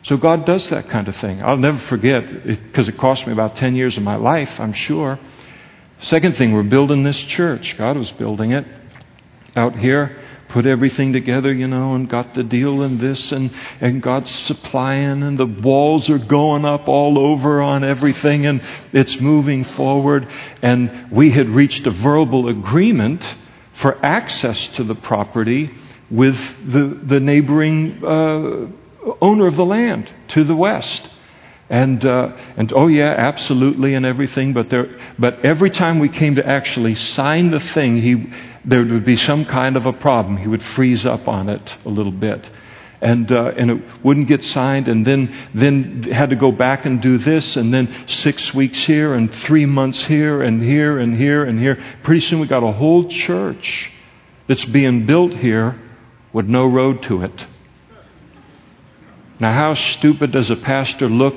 So 0.04 0.16
God 0.16 0.46
does 0.46 0.70
that 0.70 0.88
kind 0.90 1.08
of 1.08 1.16
thing. 1.18 1.42
I'll 1.44 1.58
never 1.58 1.80
forget, 1.80 2.46
because 2.46 2.88
it, 2.88 2.96
it 2.96 2.98
cost 2.98 3.28
me 3.28 3.34
about 3.34 3.58
10 3.58 3.76
years 3.76 3.98
of 3.98 4.04
my 4.04 4.16
life, 4.16 4.60
I'm 4.60 4.74
sure. 4.74 5.20
Second 6.02 6.38
thing, 6.38 6.54
we're 6.54 6.64
building 6.64 7.04
this 7.04 7.18
church. 7.18 7.78
God 7.78 7.98
was 7.98 8.12
building 8.12 8.52
it 8.52 8.66
out 9.56 9.78
here 9.78 10.18
put 10.50 10.66
everything 10.66 11.14
together, 11.14 11.54
you 11.54 11.68
know, 11.68 11.94
and 11.94 12.10
got 12.10 12.34
the 12.34 12.44
deal 12.44 12.82
and 12.82 13.00
this, 13.00 13.32
and, 13.32 13.52
and 13.80 14.02
God's 14.02 14.30
supplying, 14.30 15.24
and 15.24 15.38
the 15.38 15.46
walls 15.46 16.10
are 16.10 16.18
going 16.18 16.66
up 16.66 16.88
all 16.88 17.18
over 17.18 17.62
on 17.62 17.84
everything, 17.84 18.46
and 18.46 18.62
it's 18.92 19.20
moving 19.20 19.64
forward. 19.64 20.28
And 20.62 21.12
we 21.12 21.32
had 21.32 21.48
reached 21.50 21.88
a 21.88 21.92
verbal 21.92 22.50
agreement 22.50 23.36
for 23.76 24.04
access 24.04 24.68
to 24.70 24.84
the 24.84 24.96
property 24.96 25.72
with 26.12 26.38
the, 26.66 27.00
the 27.04 27.20
neighboring 27.20 28.04
uh, 28.04 28.68
owner 29.22 29.48
of 29.48 29.56
the 29.56 29.66
land 29.66 30.12
to 30.30 30.44
the 30.44 30.56
west. 30.56 31.08
And, 31.70 32.04
uh, 32.04 32.36
and 32.58 32.74
oh, 32.74 32.88
yeah, 32.88 33.14
absolutely, 33.16 33.94
and 33.94 34.04
everything. 34.04 34.54
But, 34.54 34.72
there, 34.72 35.00
but 35.20 35.46
every 35.46 35.70
time 35.70 36.00
we 36.00 36.10
came 36.10 36.36
to 36.36 36.46
actually 36.46 36.96
sign 36.96 37.52
the 37.52 37.60
thing, 37.60 38.02
he, 38.02 38.34
there 38.70 38.86
would 38.86 39.06
be 39.06 39.18
some 39.18 39.46
kind 39.46 39.76
of 39.76 39.86
a 39.86 39.94
problem. 39.94 40.38
He 40.38 40.48
would 40.48 40.64
freeze 40.64 41.06
up 41.06 41.28
on 41.28 41.50
it 41.50 41.76
a 41.86 41.90
little 41.90 42.12
bit. 42.12 42.50
And, 43.02 43.32
uh, 43.32 43.52
and 43.58 43.72
it 43.72 43.84
wouldn't 44.04 44.28
get 44.28 44.44
signed, 44.44 44.90
and 44.90 45.08
then, 45.08 45.34
then 45.54 46.04
had 46.04 46.32
to 46.32 46.36
go 46.36 46.52
back 46.52 46.86
and 46.86 47.02
do 47.02 47.18
this, 47.18 47.56
and 47.56 47.74
then 47.74 47.88
six 48.08 48.54
weeks 48.54 48.84
here, 48.86 49.14
and 49.14 49.34
three 49.34 49.66
months 49.66 50.04
here, 50.04 50.42
and 50.42 50.62
here, 50.62 51.00
and 51.00 51.16
here, 51.16 51.46
and 51.46 51.58
here. 51.58 51.82
Pretty 52.04 52.20
soon 52.22 52.42
we 52.42 52.48
got 52.48 52.62
a 52.62 52.74
whole 52.74 53.08
church 53.08 53.90
that's 54.48 54.66
being 54.66 55.06
built 55.06 55.34
here 55.34 55.80
with 56.34 56.48
no 56.48 56.66
road 56.66 57.02
to 57.04 57.24
it. 57.24 57.48
Now, 59.40 59.54
how 59.54 59.76
stupid 59.76 60.34
does 60.34 60.50
a 60.50 60.58
pastor 60.58 61.08
look 61.08 61.36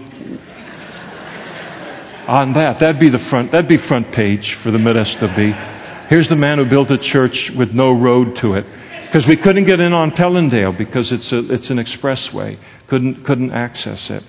on 2.27 2.55
that? 2.55 2.81
That'd 2.81 2.99
be 2.99 3.09
the 3.09 3.21
front, 3.21 3.53
that'd 3.53 3.69
be 3.69 3.79
front 3.79 4.11
page 4.11 4.55
for 4.57 4.73
the 4.73 4.79
Modesto 4.79 5.35
Bee. 5.37 5.72
Here's 6.13 6.29
the 6.29 6.37
man 6.37 6.59
who 6.59 6.67
built 6.67 6.91
a 6.91 6.99
church 6.99 7.49
with 7.53 7.73
no 7.73 7.91
road 7.91 8.37
to 8.37 8.53
it. 8.53 8.67
Because 9.07 9.27
we 9.27 9.35
couldn't 9.35 9.65
get 9.65 9.81
in 9.81 9.95
on 9.95 10.11
Pelandale 10.11 10.77
because 10.77 11.11
it's, 11.11 11.33
a, 11.33 11.51
it's 11.51 11.71
an 11.71 11.79
expressway. 11.79 12.59
Couldn't, 12.89 13.25
couldn't 13.25 13.51
access 13.53 14.11
it. 14.11 14.23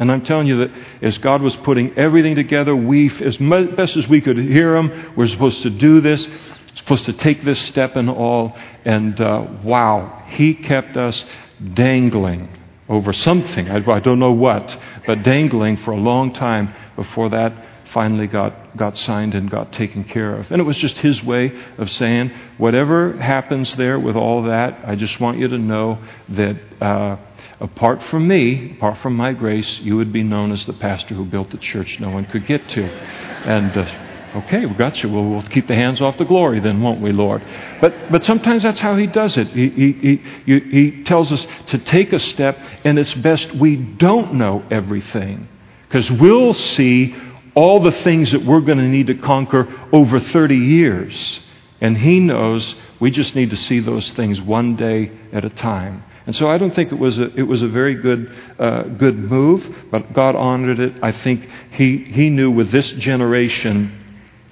And 0.00 0.10
I'm 0.10 0.24
telling 0.24 0.48
you 0.48 0.56
that 0.56 0.72
as 1.00 1.16
God 1.18 1.42
was 1.42 1.54
putting 1.54 1.96
everything 1.96 2.34
together, 2.34 2.74
we, 2.74 3.08
as 3.20 3.36
best 3.36 3.96
as 3.96 4.08
we 4.08 4.20
could 4.20 4.36
hear 4.36 4.74
Him, 4.74 5.14
we're 5.14 5.28
supposed 5.28 5.62
to 5.62 5.70
do 5.70 6.00
this. 6.00 6.28
supposed 6.74 7.04
to 7.04 7.12
take 7.12 7.44
this 7.44 7.60
step 7.68 7.94
and 7.94 8.10
all. 8.10 8.58
And 8.84 9.20
uh, 9.20 9.46
wow, 9.62 10.24
he 10.30 10.54
kept 10.54 10.96
us 10.96 11.24
dangling 11.72 12.48
over 12.88 13.12
something. 13.12 13.70
I, 13.70 13.76
I 13.76 14.00
don't 14.00 14.18
know 14.18 14.32
what, 14.32 14.76
but 15.06 15.22
dangling 15.22 15.76
for 15.76 15.92
a 15.92 16.00
long 16.00 16.32
time 16.32 16.74
before 16.96 17.28
that 17.28 17.69
finally 17.92 18.26
got, 18.26 18.76
got 18.76 18.96
signed 18.96 19.34
and 19.34 19.50
got 19.50 19.72
taken 19.72 20.04
care 20.04 20.36
of. 20.36 20.50
And 20.50 20.60
it 20.60 20.64
was 20.64 20.76
just 20.76 20.98
his 20.98 21.22
way 21.22 21.52
of 21.78 21.90
saying, 21.90 22.30
whatever 22.58 23.16
happens 23.16 23.74
there 23.76 23.98
with 23.98 24.16
all 24.16 24.44
that, 24.44 24.80
I 24.84 24.96
just 24.96 25.20
want 25.20 25.38
you 25.38 25.48
to 25.48 25.58
know 25.58 25.98
that 26.30 26.56
uh, 26.80 27.16
apart 27.60 28.02
from 28.04 28.28
me, 28.28 28.72
apart 28.72 28.98
from 28.98 29.16
my 29.16 29.32
grace, 29.32 29.80
you 29.80 29.96
would 29.96 30.12
be 30.12 30.22
known 30.22 30.52
as 30.52 30.64
the 30.66 30.72
pastor 30.74 31.14
who 31.14 31.24
built 31.24 31.50
the 31.50 31.58
church 31.58 32.00
no 32.00 32.10
one 32.10 32.26
could 32.26 32.46
get 32.46 32.68
to. 32.70 32.84
And 32.84 33.76
uh, 33.76 34.06
Okay, 34.32 34.64
we 34.64 34.74
got 34.74 35.02
you. 35.02 35.10
Well, 35.10 35.28
we'll 35.28 35.42
keep 35.42 35.66
the 35.66 35.74
hands 35.74 36.00
off 36.00 36.16
the 36.16 36.24
glory 36.24 36.60
then, 36.60 36.80
won't 36.80 37.00
we, 37.00 37.10
Lord? 37.10 37.42
But, 37.80 38.12
but 38.12 38.24
sometimes 38.24 38.62
that's 38.62 38.78
how 38.78 38.96
He 38.96 39.08
does 39.08 39.36
it. 39.36 39.48
He, 39.48 39.68
he, 39.70 40.22
he, 40.46 40.60
he 40.60 41.02
tells 41.02 41.32
us 41.32 41.44
to 41.68 41.78
take 41.78 42.12
a 42.12 42.20
step, 42.20 42.56
and 42.84 42.96
it's 42.96 43.12
best 43.14 43.52
we 43.56 43.74
don't 43.74 44.34
know 44.34 44.64
everything. 44.70 45.48
Because 45.88 46.08
we'll 46.12 46.54
see 46.54 47.12
all 47.54 47.80
the 47.80 47.92
things 47.92 48.32
that 48.32 48.44
we're 48.44 48.60
going 48.60 48.78
to 48.78 48.88
need 48.88 49.08
to 49.08 49.14
conquer 49.14 49.68
over 49.92 50.20
30 50.20 50.56
years. 50.56 51.40
And 51.80 51.96
He 51.96 52.20
knows 52.20 52.74
we 53.00 53.10
just 53.10 53.34
need 53.34 53.50
to 53.50 53.56
see 53.56 53.80
those 53.80 54.12
things 54.12 54.40
one 54.40 54.76
day 54.76 55.10
at 55.32 55.44
a 55.44 55.50
time. 55.50 56.04
And 56.26 56.36
so 56.36 56.48
I 56.48 56.58
don't 56.58 56.74
think 56.74 56.92
it 56.92 56.98
was 56.98 57.18
a, 57.18 57.34
it 57.34 57.42
was 57.42 57.62
a 57.62 57.68
very 57.68 57.94
good, 57.94 58.30
uh, 58.58 58.82
good 58.82 59.18
move, 59.18 59.68
but 59.90 60.12
God 60.12 60.36
honored 60.36 60.78
it. 60.78 60.94
I 61.02 61.12
think 61.12 61.48
he, 61.72 61.96
he 61.96 62.28
knew 62.28 62.50
with 62.50 62.70
this 62.70 62.90
generation 62.92 63.96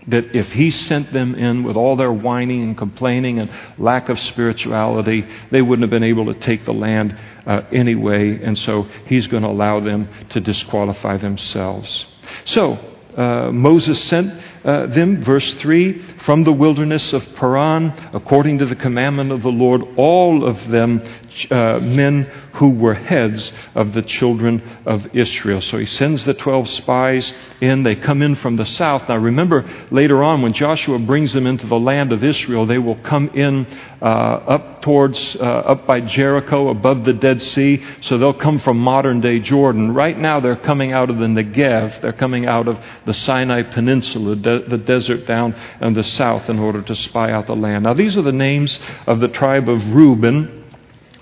that 0.08 0.34
if 0.34 0.50
he 0.52 0.70
sent 0.70 1.12
them 1.12 1.34
in 1.34 1.62
with 1.64 1.76
all 1.76 1.94
their 1.94 2.12
whining 2.12 2.62
and 2.62 2.76
complaining 2.76 3.38
and 3.38 3.50
lack 3.76 4.08
of 4.08 4.18
spirituality, 4.18 5.26
they 5.50 5.60
wouldn't 5.60 5.82
have 5.82 5.90
been 5.90 6.02
able 6.02 6.32
to 6.32 6.40
take 6.40 6.64
the 6.64 6.72
land 6.72 7.16
uh, 7.46 7.62
anyway. 7.70 8.42
And 8.42 8.58
so 8.58 8.84
he's 9.06 9.26
going 9.26 9.42
to 9.42 9.50
allow 9.50 9.80
them 9.80 10.08
to 10.30 10.40
disqualify 10.40 11.18
themselves. 11.18 12.06
So, 12.44 12.78
uh, 13.16 13.50
Moses 13.52 14.02
sent 14.04 14.32
uh, 14.64 14.86
them, 14.86 15.22
verse 15.22 15.54
3, 15.54 16.00
from 16.24 16.44
the 16.44 16.52
wilderness 16.52 17.12
of 17.12 17.34
Paran, 17.36 17.92
according 18.12 18.58
to 18.58 18.66
the 18.66 18.76
commandment 18.76 19.32
of 19.32 19.42
the 19.42 19.50
Lord, 19.50 19.82
all 19.96 20.44
of 20.44 20.68
them 20.68 21.02
uh, 21.50 21.78
men 21.78 22.24
who 22.54 22.70
were 22.70 22.94
heads 22.94 23.52
of 23.74 23.92
the 23.92 24.02
children 24.02 24.60
of 24.84 25.14
Israel. 25.14 25.60
So 25.60 25.78
he 25.78 25.86
sends 25.86 26.24
the 26.24 26.34
12 26.34 26.68
spies 26.68 27.32
in. 27.60 27.84
They 27.84 27.94
come 27.94 28.20
in 28.22 28.34
from 28.34 28.56
the 28.56 28.66
south. 28.66 29.08
Now 29.08 29.16
remember, 29.16 29.64
later 29.92 30.24
on, 30.24 30.42
when 30.42 30.52
Joshua 30.52 30.98
brings 30.98 31.32
them 31.32 31.46
into 31.46 31.66
the 31.66 31.78
land 31.78 32.12
of 32.12 32.24
Israel, 32.24 32.66
they 32.66 32.78
will 32.78 32.96
come 32.96 33.28
in 33.28 33.66
uh, 34.02 34.04
up 34.04 34.82
towards, 34.82 35.36
uh, 35.36 35.44
up 35.44 35.86
by 35.86 36.00
Jericho, 36.00 36.68
above 36.68 37.04
the 37.04 37.12
Dead 37.12 37.40
Sea. 37.40 37.84
So 38.00 38.18
they'll 38.18 38.32
come 38.32 38.58
from 38.58 38.78
modern 38.78 39.20
day 39.20 39.38
Jordan. 39.38 39.94
Right 39.94 40.18
now, 40.18 40.40
they're 40.40 40.56
coming 40.56 40.92
out 40.92 41.10
of 41.10 41.18
the 41.18 41.26
Negev. 41.26 42.00
They're 42.00 42.12
coming 42.12 42.46
out 42.46 42.66
of 42.66 42.78
the 43.06 43.14
Sinai 43.14 43.62
Peninsula, 43.62 44.34
de- 44.48 44.68
the 44.68 44.78
desert 44.78 45.26
down 45.26 45.54
in 45.80 45.94
the 45.94 46.04
south, 46.04 46.48
in 46.48 46.58
order 46.58 46.82
to 46.82 46.94
spy 46.94 47.30
out 47.32 47.46
the 47.46 47.56
land. 47.56 47.84
Now, 47.84 47.94
these 47.94 48.16
are 48.16 48.22
the 48.22 48.32
names 48.32 48.78
of 49.06 49.20
the 49.20 49.28
tribe 49.28 49.68
of 49.68 49.94
Reuben 49.94 50.64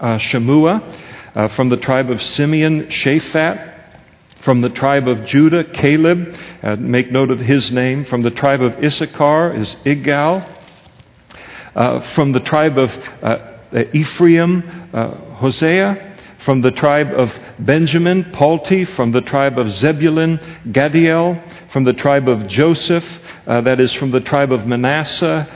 uh, 0.00 0.18
Shemua. 0.18 1.02
Uh, 1.34 1.48
from 1.48 1.68
the 1.68 1.76
tribe 1.76 2.10
of 2.10 2.22
Simeon, 2.22 2.86
Shaphat. 2.86 3.74
From 4.40 4.60
the 4.60 4.70
tribe 4.70 5.08
of 5.08 5.24
Judah, 5.26 5.64
Caleb. 5.64 6.34
Uh, 6.62 6.76
make 6.76 7.10
note 7.10 7.30
of 7.30 7.40
his 7.40 7.72
name. 7.72 8.04
From 8.04 8.22
the 8.22 8.30
tribe 8.30 8.62
of 8.62 8.82
Issachar 8.82 9.54
is 9.54 9.74
Igal. 9.84 10.54
Uh, 11.74 12.00
from 12.14 12.32
the 12.32 12.40
tribe 12.40 12.78
of 12.78 12.90
uh, 13.22 13.84
Ephraim, 13.92 14.62
uh, 14.94 15.10
Hosea. 15.34 16.15
From 16.46 16.60
the 16.60 16.70
tribe 16.70 17.08
of 17.08 17.36
Benjamin, 17.58 18.30
Palti. 18.32 18.84
From 18.84 19.10
the 19.10 19.20
tribe 19.20 19.58
of 19.58 19.68
Zebulun, 19.68 20.38
Gaddiel. 20.70 21.42
From 21.72 21.82
the 21.82 21.92
tribe 21.92 22.28
of 22.28 22.46
Joseph, 22.46 23.04
that 23.46 23.80
is 23.80 23.92
from 23.94 24.12
the 24.12 24.20
tribe 24.20 24.52
of 24.52 24.64
Manasseh, 24.64 25.48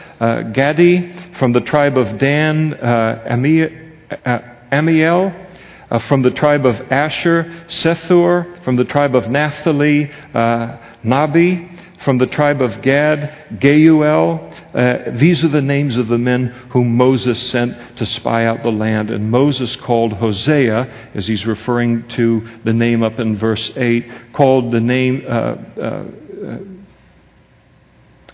Gaddi. 0.52 1.36
From 1.36 1.52
the 1.52 1.60
tribe 1.60 1.96
of 1.96 2.18
Dan, 2.18 2.74
uh, 2.74 3.22
uh, 3.28 4.38
Ammiel. 4.72 5.46
Uh, 5.92 5.98
from 6.00 6.22
the 6.22 6.32
tribe 6.32 6.66
of 6.66 6.74
Asher, 6.90 7.44
Sethur. 7.68 8.64
From 8.64 8.74
the 8.74 8.84
tribe 8.84 9.14
of 9.14 9.30
Naphtali, 9.30 10.10
uh, 10.34 10.76
Nahbi. 11.04 12.02
From 12.02 12.18
the 12.18 12.26
tribe 12.26 12.60
of 12.60 12.82
Gad, 12.82 13.60
Geuel. 13.60 14.49
Uh, 14.74 15.10
these 15.12 15.44
are 15.44 15.48
the 15.48 15.60
names 15.60 15.96
of 15.96 16.08
the 16.08 16.18
men 16.18 16.46
whom 16.70 16.96
Moses 16.96 17.50
sent 17.50 17.96
to 17.96 18.06
spy 18.06 18.46
out 18.46 18.62
the 18.62 18.70
land. 18.70 19.10
And 19.10 19.30
Moses 19.30 19.74
called 19.76 20.12
Hosea, 20.14 21.10
as 21.14 21.26
he's 21.26 21.46
referring 21.46 22.06
to 22.08 22.48
the 22.64 22.72
name 22.72 23.02
up 23.02 23.18
in 23.18 23.36
verse 23.36 23.72
8, 23.76 24.32
called 24.32 24.72
the 24.72 24.80
name. 24.80 25.24
Uh, 25.26 25.30
uh, 25.30 26.04
uh 26.46 26.58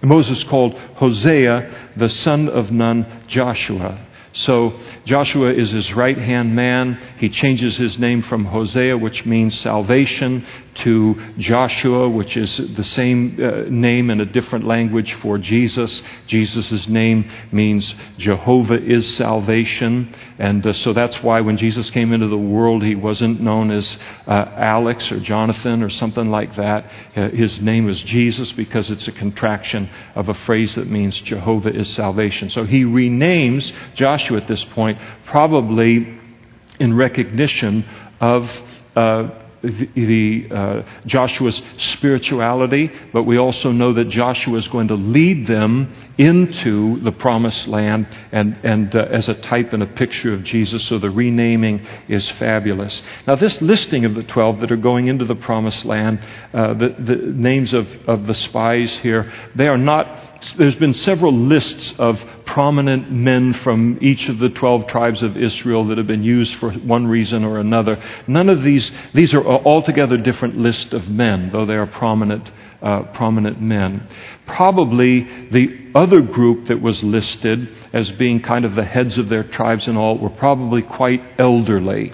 Moses 0.03 0.45
called 0.45 0.75
Hosea 0.97 1.93
the 1.97 2.09
son 2.09 2.49
of 2.51 2.71
Nun 2.71 3.25
Joshua. 3.27 4.07
So 4.37 4.79
Joshua 5.07 5.53
is 5.53 5.71
his 5.71 5.95
right 5.95 6.19
hand 6.19 6.55
man. 6.55 7.01
He 7.17 7.31
changes 7.31 7.79
his 7.79 7.99
name 7.99 8.23
from 8.23 8.45
Hosea, 8.45 8.99
which 8.99 9.25
means 9.25 9.59
salvation, 9.59 10.47
to 10.77 11.15
Joshua, 11.39 12.09
which 12.09 12.37
is 12.37 12.57
the 12.57 12.85
same 12.85 13.39
uh, 13.43 13.69
name 13.69 14.11
in 14.11 14.21
a 14.21 14.27
different 14.27 14.67
language 14.67 15.15
for 15.15 15.39
Jesus. 15.39 16.03
Jesus' 16.27 16.89
name 16.89 17.31
means 17.53 17.95
Jehovah 18.19 18.83
is 18.83 19.17
salvation. 19.17 20.15
And 20.39 20.67
uh, 20.67 20.73
so 20.73 20.93
that's 20.93 21.23
why 21.23 21.41
when 21.41 21.57
Jesus 21.57 21.91
came 21.91 22.13
into 22.13 22.29
the 22.29 22.39
world, 22.39 22.83
he 22.83 22.95
wasn't 22.95 23.41
known 23.41 23.71
as 23.71 23.99
uh, 24.27 24.31
Alex 24.57 25.11
or 25.11 25.21
Jonathan 25.21 25.83
or 25.83 25.89
something 25.89 26.31
like 26.31 26.55
that. 26.57 26.91
Uh, 27.15 27.29
his 27.31 27.61
name 27.61 27.87
was 27.87 28.03
Jesus 28.03 28.53
because 28.53 28.91
it's 28.91 29.09
a 29.09 29.13
contraction 29.13 29.89
of 30.15 30.29
a 30.29 30.35
phrase 30.35 30.75
that 30.75 30.91
means 30.91 31.21
Jehovah 31.21 31.75
is 31.75 31.89
salvation. 31.95 32.51
So 32.51 32.65
he 32.65 32.85
renames 32.85 33.73
Joshua 33.95 34.39
at 34.39 34.49
this 34.49 34.65
point, 34.65 34.99
probably 35.25 36.19
in 36.79 36.95
recognition 36.95 37.85
of 38.21 38.51
uh, 38.95 39.31
the, 39.95 40.49
uh, 40.51 40.83
Joshua's 41.07 41.61
spirituality, 41.79 42.91
but 43.13 43.25
we 43.25 43.39
also 43.39 43.73
know 43.73 43.93
that 43.95 44.09
Joshua 44.09 44.57
is 44.57 44.69
going 44.69 44.89
to 44.89 44.95
lead 44.95 45.47
them 45.47 45.93
into 46.19 46.99
the 47.01 47.13
promised 47.13 47.69
land 47.69 48.07
and, 48.33 48.57
and 48.63 48.95
uh, 48.95 49.01
as 49.11 49.29
a 49.29 49.35
type 49.35 49.73
and 49.73 49.83
a 49.83 49.87
picture 49.87 50.33
of 50.33 50.43
Jesus. 50.45 50.85
So 50.87 50.99
the 50.99 51.11
renaming 51.11 51.87
is 52.09 52.29
fabulous. 52.33 53.03
Now, 53.27 53.37
this 53.37 53.61
listing 53.61 54.05
of 54.05 54.15
the 54.15 54.23
12 54.23 54.61
that 54.61 54.73
are 54.73 54.77
going 54.77 55.09
into 55.09 55.25
the 55.25 55.35
promised 55.35 55.85
land, 55.85 56.21
uh, 56.55 56.75
the, 56.75 56.89
the 56.99 57.17
names 57.17 57.75
of, 57.75 57.89
of 58.09 58.27
the 58.27 58.35
spies 58.35 58.97
here, 58.99 59.33
they 59.55 59.69
are 59.69 59.79
not 59.79 60.37
there's 60.59 60.77
been 60.77 60.95
several 60.95 61.33
lists 61.33 61.95
of 61.99 62.23
prominent 62.45 63.11
men 63.11 63.55
from 63.55 63.99
each 64.01 64.29
of 64.29 64.39
the 64.39 64.49
12 64.49 64.87
tribes 64.87 65.23
of 65.23 65.37
Israel 65.37 65.87
that 65.87 65.99
have 65.99 66.07
been 66.07 66.23
used 66.23 66.55
for 66.57 66.73
one 66.73 67.07
reason 67.07 67.45
or 67.45 67.59
another. 67.59 68.03
None 68.27 68.49
of 68.49 68.63
these, 68.63 68.91
these 69.15 69.35
are 69.35 69.45
altogether 69.45 70.17
different 70.17 70.57
lists 70.57 70.93
of 70.93 71.09
men, 71.09 71.51
though 71.53 71.67
they 71.67 71.77
are 71.77 71.87
prominent, 71.87 72.51
uh, 72.83 73.03
prominent 73.15 73.61
men. 73.61 74.07
Probably 74.47 75.49
the 75.51 75.91
other 75.95 76.21
group 76.21 76.67
that 76.67 76.81
was 76.81 77.03
listed 77.03 77.69
as 77.93 78.11
being 78.13 78.41
kind 78.41 78.65
of 78.65 78.75
the 78.75 78.85
heads 78.85 79.19
of 79.19 79.29
their 79.29 79.45
tribes 79.45 79.89
and 79.89 79.97
all 79.97 80.19
were 80.19 80.31
probably 80.31 80.83
quite 80.83 81.23
elderly. 81.39 82.13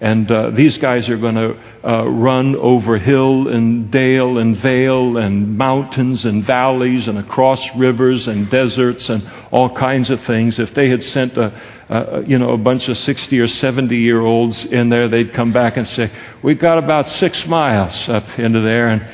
And 0.00 0.30
uh, 0.30 0.50
these 0.50 0.78
guys 0.78 1.10
are 1.10 1.18
going 1.18 1.34
to 1.34 1.58
uh, 1.86 2.08
run 2.08 2.56
over 2.56 2.98
hill 2.98 3.48
and 3.48 3.90
dale 3.90 4.38
and 4.38 4.56
vale 4.56 5.18
and 5.18 5.58
mountains 5.58 6.24
and 6.24 6.42
valleys 6.42 7.06
and 7.06 7.18
across 7.18 7.76
rivers 7.76 8.26
and 8.26 8.48
deserts 8.48 9.10
and 9.10 9.30
all 9.52 9.74
kinds 9.74 10.08
of 10.08 10.22
things. 10.24 10.58
If 10.58 10.72
they 10.72 10.88
had 10.88 11.02
sent 11.02 11.36
a, 11.36 11.52
a 11.90 12.22
you 12.26 12.38
know 12.38 12.54
a 12.54 12.58
bunch 12.58 12.88
of 12.88 12.96
60 12.96 13.40
or 13.40 13.48
70 13.48 13.94
year 13.94 14.22
olds 14.22 14.64
in 14.64 14.88
there, 14.88 15.06
they'd 15.08 15.34
come 15.34 15.52
back 15.52 15.76
and 15.76 15.86
say, 15.86 16.10
"We've 16.42 16.58
got 16.58 16.78
about 16.78 17.06
six 17.10 17.46
miles 17.46 18.08
up 18.08 18.38
into 18.38 18.60
there, 18.60 18.88
and 18.88 19.06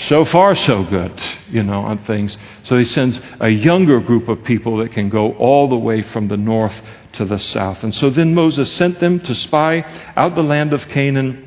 so 0.00 0.24
far 0.24 0.54
so 0.54 0.84
good, 0.84 1.12
you 1.50 1.62
know, 1.62 1.80
on 1.80 1.98
things." 1.98 2.36
So 2.62 2.76
he 2.76 2.84
sends 2.84 3.20
a 3.40 3.48
younger 3.48 4.00
group 4.00 4.28
of 4.28 4.44
people 4.44 4.78
that 4.78 4.92
can 4.92 5.08
go 5.08 5.32
all 5.32 5.68
the 5.68 5.76
way 5.76 6.02
from 6.02 6.28
the 6.28 6.36
north 6.36 6.80
to 7.12 7.24
the 7.24 7.38
south. 7.38 7.84
And 7.84 7.94
so 7.94 8.10
then 8.10 8.34
Moses 8.34 8.70
sent 8.72 9.00
them 9.00 9.20
to 9.20 9.34
spy 9.34 9.84
out 10.16 10.34
the 10.34 10.42
land 10.42 10.72
of 10.72 10.88
Canaan 10.88 11.44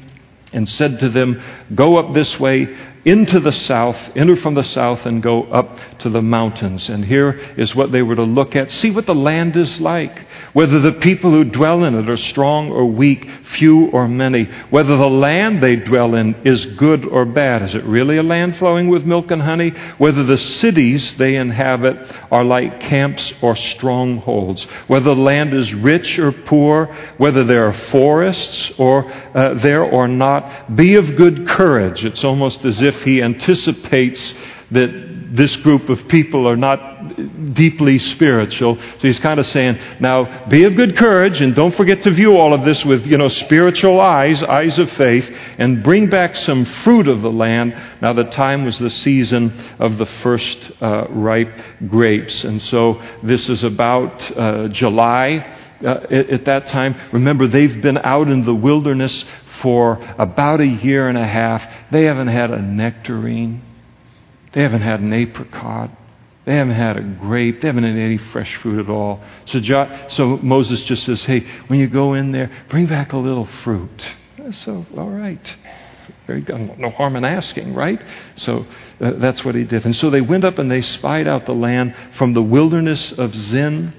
and 0.53 0.67
said 0.69 0.99
to 0.99 1.09
them, 1.09 1.41
Go 1.73 1.97
up 1.97 2.13
this 2.13 2.39
way 2.39 2.69
into 3.05 3.39
the 3.39 3.51
south, 3.51 3.97
enter 4.15 4.35
from 4.35 4.55
the 4.55 4.63
south, 4.63 5.05
and 5.05 5.21
go 5.21 5.43
up 5.43 5.77
to 5.99 6.09
the 6.09 6.23
mountains. 6.23 6.89
And 6.89 7.05
here 7.05 7.31
is 7.55 7.75
what 7.75 7.91
they 7.91 8.01
were 8.01 8.15
to 8.15 8.23
look 8.23 8.55
at. 8.55 8.71
See 8.71 8.89
what 8.89 9.05
the 9.05 9.13
land 9.13 9.55
is 9.55 9.79
like. 9.79 10.25
Whether 10.53 10.79
the 10.79 10.93
people 10.93 11.31
who 11.31 11.43
dwell 11.43 11.83
in 11.83 11.93
it 11.93 12.09
are 12.09 12.17
strong 12.17 12.71
or 12.71 12.85
weak, 12.85 13.29
few 13.43 13.91
or 13.91 14.07
many. 14.07 14.45
Whether 14.71 14.97
the 14.97 15.09
land 15.09 15.61
they 15.61 15.75
dwell 15.75 16.15
in 16.15 16.33
is 16.45 16.65
good 16.65 17.05
or 17.05 17.25
bad. 17.25 17.61
Is 17.61 17.75
it 17.75 17.83
really 17.83 18.17
a 18.17 18.23
land 18.23 18.57
flowing 18.57 18.89
with 18.89 19.05
milk 19.05 19.29
and 19.29 19.41
honey? 19.41 19.69
Whether 19.99 20.23
the 20.23 20.39
cities 20.39 21.15
they 21.17 21.35
inhabit 21.35 22.11
are 22.31 22.43
like 22.43 22.79
camps 22.79 23.33
or 23.43 23.55
strongholds. 23.55 24.63
Whether 24.87 25.13
the 25.13 25.21
land 25.21 25.53
is 25.53 25.75
rich 25.75 26.17
or 26.17 26.31
poor. 26.31 26.87
Whether 27.17 27.43
there 27.43 27.67
are 27.67 27.73
forests 27.73 28.71
or 28.79 29.11
uh, 29.11 29.53
there 29.55 29.83
or 29.83 30.07
not. 30.07 30.75
Be 30.75 30.95
of 30.95 31.15
good 31.15 31.47
courage. 31.47 32.03
It's 32.03 32.23
almost 32.23 32.65
as 32.65 32.81
if 32.81 32.94
he 33.03 33.21
anticipates 33.21 34.33
that 34.71 35.15
this 35.35 35.55
group 35.57 35.89
of 35.89 36.07
people 36.07 36.47
are 36.47 36.55
not 36.55 36.95
deeply 37.53 37.97
spiritual. 37.97 38.75
So 38.75 38.99
he's 38.99 39.19
kind 39.19 39.39
of 39.39 39.45
saying, 39.47 39.77
now 39.99 40.47
be 40.47 40.63
of 40.63 40.75
good 40.75 40.97
courage 40.97 41.41
and 41.41 41.53
don't 41.55 41.75
forget 41.75 42.01
to 42.03 42.11
view 42.11 42.37
all 42.37 42.53
of 42.53 42.63
this 42.63 42.83
with, 42.85 43.05
you 43.05 43.17
know, 43.17 43.27
spiritual 43.27 43.99
eyes, 43.99 44.41
eyes 44.43 44.79
of 44.79 44.91
faith, 44.93 45.29
and 45.57 45.83
bring 45.83 46.09
back 46.09 46.35
some 46.35 46.65
fruit 46.65 47.07
of 47.07 47.21
the 47.21 47.31
land. 47.31 47.75
Now 48.01 48.13
the 48.13 48.25
time 48.25 48.65
was 48.65 48.79
the 48.79 48.89
season 48.89 49.53
of 49.79 49.97
the 49.97 50.05
first 50.05 50.71
uh, 50.81 51.07
ripe 51.09 51.53
grapes. 51.87 52.43
And 52.43 52.61
so 52.61 53.01
this 53.23 53.49
is 53.49 53.63
about 53.63 54.37
uh, 54.37 54.67
July. 54.69 55.61
Uh, 55.83 55.89
at, 56.09 56.29
at 56.29 56.45
that 56.45 56.65
time, 56.67 56.95
remember, 57.11 57.47
they've 57.47 57.81
been 57.81 57.97
out 57.97 58.29
in 58.29 58.45
the 58.45 58.55
wilderness 58.55 59.25
for 59.61 59.99
about 60.17 60.61
a 60.61 60.67
year 60.67 61.07
and 61.09 61.17
a 61.17 61.25
half. 61.25 61.63
They 61.91 62.03
haven't 62.03 62.27
had 62.27 62.51
a 62.51 62.61
nectarine. 62.61 63.61
They 64.53 64.61
haven't 64.61 64.81
had 64.81 64.99
an 65.01 65.13
apricot. 65.13 65.91
They 66.45 66.55
haven't 66.55 66.75
had 66.75 66.97
a 66.97 67.01
grape. 67.01 67.61
They 67.61 67.67
haven't 67.67 67.83
had 67.83 67.97
any 67.97 68.17
fresh 68.17 68.55
fruit 68.57 68.79
at 68.79 68.89
all. 68.89 69.21
So, 69.45 69.59
jo- 69.59 70.05
so 70.09 70.37
Moses 70.37 70.81
just 70.83 71.03
says, 71.03 71.23
hey, 71.25 71.45
when 71.67 71.79
you 71.79 71.87
go 71.87 72.13
in 72.13 72.31
there, 72.31 72.51
bring 72.69 72.85
back 72.85 73.13
a 73.13 73.17
little 73.17 73.45
fruit. 73.45 74.07
So, 74.51 74.85
all 74.95 75.09
right. 75.09 75.55
Very 76.27 76.41
good. 76.41 76.77
No 76.77 76.91
harm 76.91 77.15
in 77.15 77.25
asking, 77.25 77.73
right? 77.73 78.01
So 78.35 78.65
uh, 79.01 79.13
that's 79.13 79.43
what 79.43 79.55
he 79.55 79.63
did. 79.63 79.85
And 79.85 79.95
so 79.95 80.09
they 80.09 80.21
went 80.21 80.43
up 80.43 80.59
and 80.59 80.69
they 80.69 80.81
spied 80.81 81.27
out 81.27 81.45
the 81.45 81.55
land 81.55 81.95
from 82.17 82.33
the 82.33 82.43
wilderness 82.43 83.11
of 83.13 83.35
Zin 83.35 83.93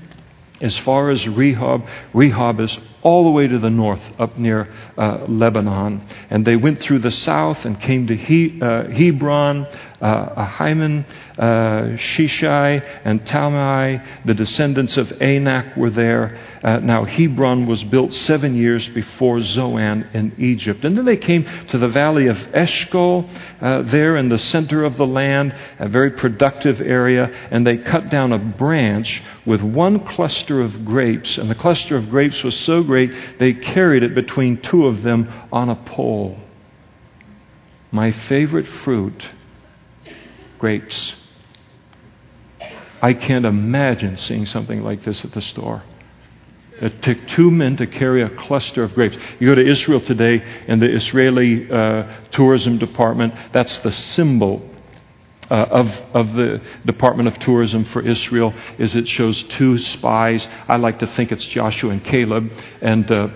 as 0.60 0.76
far 0.78 1.10
as 1.10 1.24
Rehob. 1.24 1.88
Rehob 2.14 2.60
is 2.60 2.78
all 3.06 3.22
the 3.22 3.30
way 3.30 3.46
to 3.46 3.60
the 3.60 3.70
north, 3.70 4.02
up 4.18 4.36
near 4.36 4.68
uh, 4.98 5.26
Lebanon. 5.28 6.02
And 6.28 6.44
they 6.44 6.56
went 6.56 6.80
through 6.80 6.98
the 6.98 7.12
south 7.12 7.64
and 7.64 7.80
came 7.80 8.08
to 8.08 8.16
he, 8.16 8.60
uh, 8.60 8.88
Hebron, 8.88 9.64
uh, 10.00 10.44
Ahiman, 10.44 11.06
uh, 11.38 11.96
Sheshai, 11.96 12.82
and 13.04 13.24
Talmai. 13.24 14.24
The 14.26 14.34
descendants 14.34 14.96
of 14.96 15.12
Anak 15.22 15.76
were 15.76 15.90
there. 15.90 16.36
Uh, 16.64 16.80
now, 16.80 17.04
Hebron 17.04 17.68
was 17.68 17.84
built 17.84 18.12
seven 18.12 18.56
years 18.56 18.88
before 18.88 19.40
Zoan 19.40 20.08
in 20.12 20.34
Egypt. 20.38 20.84
And 20.84 20.98
then 20.98 21.04
they 21.04 21.16
came 21.16 21.44
to 21.68 21.78
the 21.78 21.88
valley 21.88 22.26
of 22.26 22.36
Eshcol, 22.54 23.30
uh, 23.60 23.82
there 23.82 24.16
in 24.16 24.28
the 24.30 24.38
center 24.38 24.82
of 24.82 24.96
the 24.96 25.06
land, 25.06 25.54
a 25.78 25.88
very 25.88 26.10
productive 26.10 26.80
area, 26.80 27.30
and 27.52 27.64
they 27.64 27.76
cut 27.76 28.10
down 28.10 28.32
a 28.32 28.38
branch 28.38 29.22
with 29.46 29.62
one 29.62 30.04
cluster 30.04 30.60
of 30.60 30.84
grapes. 30.84 31.38
And 31.38 31.48
the 31.48 31.54
cluster 31.54 31.96
of 31.96 32.10
grapes 32.10 32.42
was 32.42 32.58
so 32.58 32.82
great 32.82 32.95
they 33.38 33.52
carried 33.52 34.02
it 34.02 34.14
between 34.14 34.62
two 34.62 34.86
of 34.86 35.02
them 35.02 35.30
on 35.52 35.68
a 35.68 35.76
pole. 35.76 36.38
My 37.92 38.12
favorite 38.12 38.66
fruit, 38.66 39.26
grapes. 40.58 41.14
I 43.02 43.12
can't 43.12 43.44
imagine 43.44 44.16
seeing 44.16 44.46
something 44.46 44.82
like 44.82 45.04
this 45.04 45.24
at 45.24 45.32
the 45.32 45.42
store. 45.42 45.82
It 46.80 47.02
took 47.02 47.26
two 47.28 47.50
men 47.50 47.76
to 47.78 47.86
carry 47.86 48.22
a 48.22 48.30
cluster 48.30 48.82
of 48.82 48.94
grapes. 48.94 49.16
You 49.38 49.48
go 49.48 49.54
to 49.54 49.66
Israel 49.66 50.00
today, 50.00 50.42
and 50.66 50.80
the 50.80 50.90
Israeli 50.90 51.70
uh, 51.70 52.20
tourism 52.30 52.78
department, 52.78 53.34
that's 53.52 53.78
the 53.78 53.92
symbol 53.92 54.62
uh, 55.50 55.54
of, 55.54 55.88
of 56.14 56.32
the 56.34 56.60
Department 56.84 57.28
of 57.28 57.38
Tourism 57.38 57.84
for 57.84 58.02
Israel 58.02 58.54
is 58.78 58.96
it 58.96 59.08
shows 59.08 59.42
two 59.44 59.78
spies. 59.78 60.46
I 60.68 60.76
like 60.76 60.98
to 61.00 61.06
think 61.06 61.32
it's 61.32 61.44
Joshua 61.44 61.90
and 61.90 62.04
Caleb. 62.04 62.50
And 62.80 63.10
uh, 63.10 63.28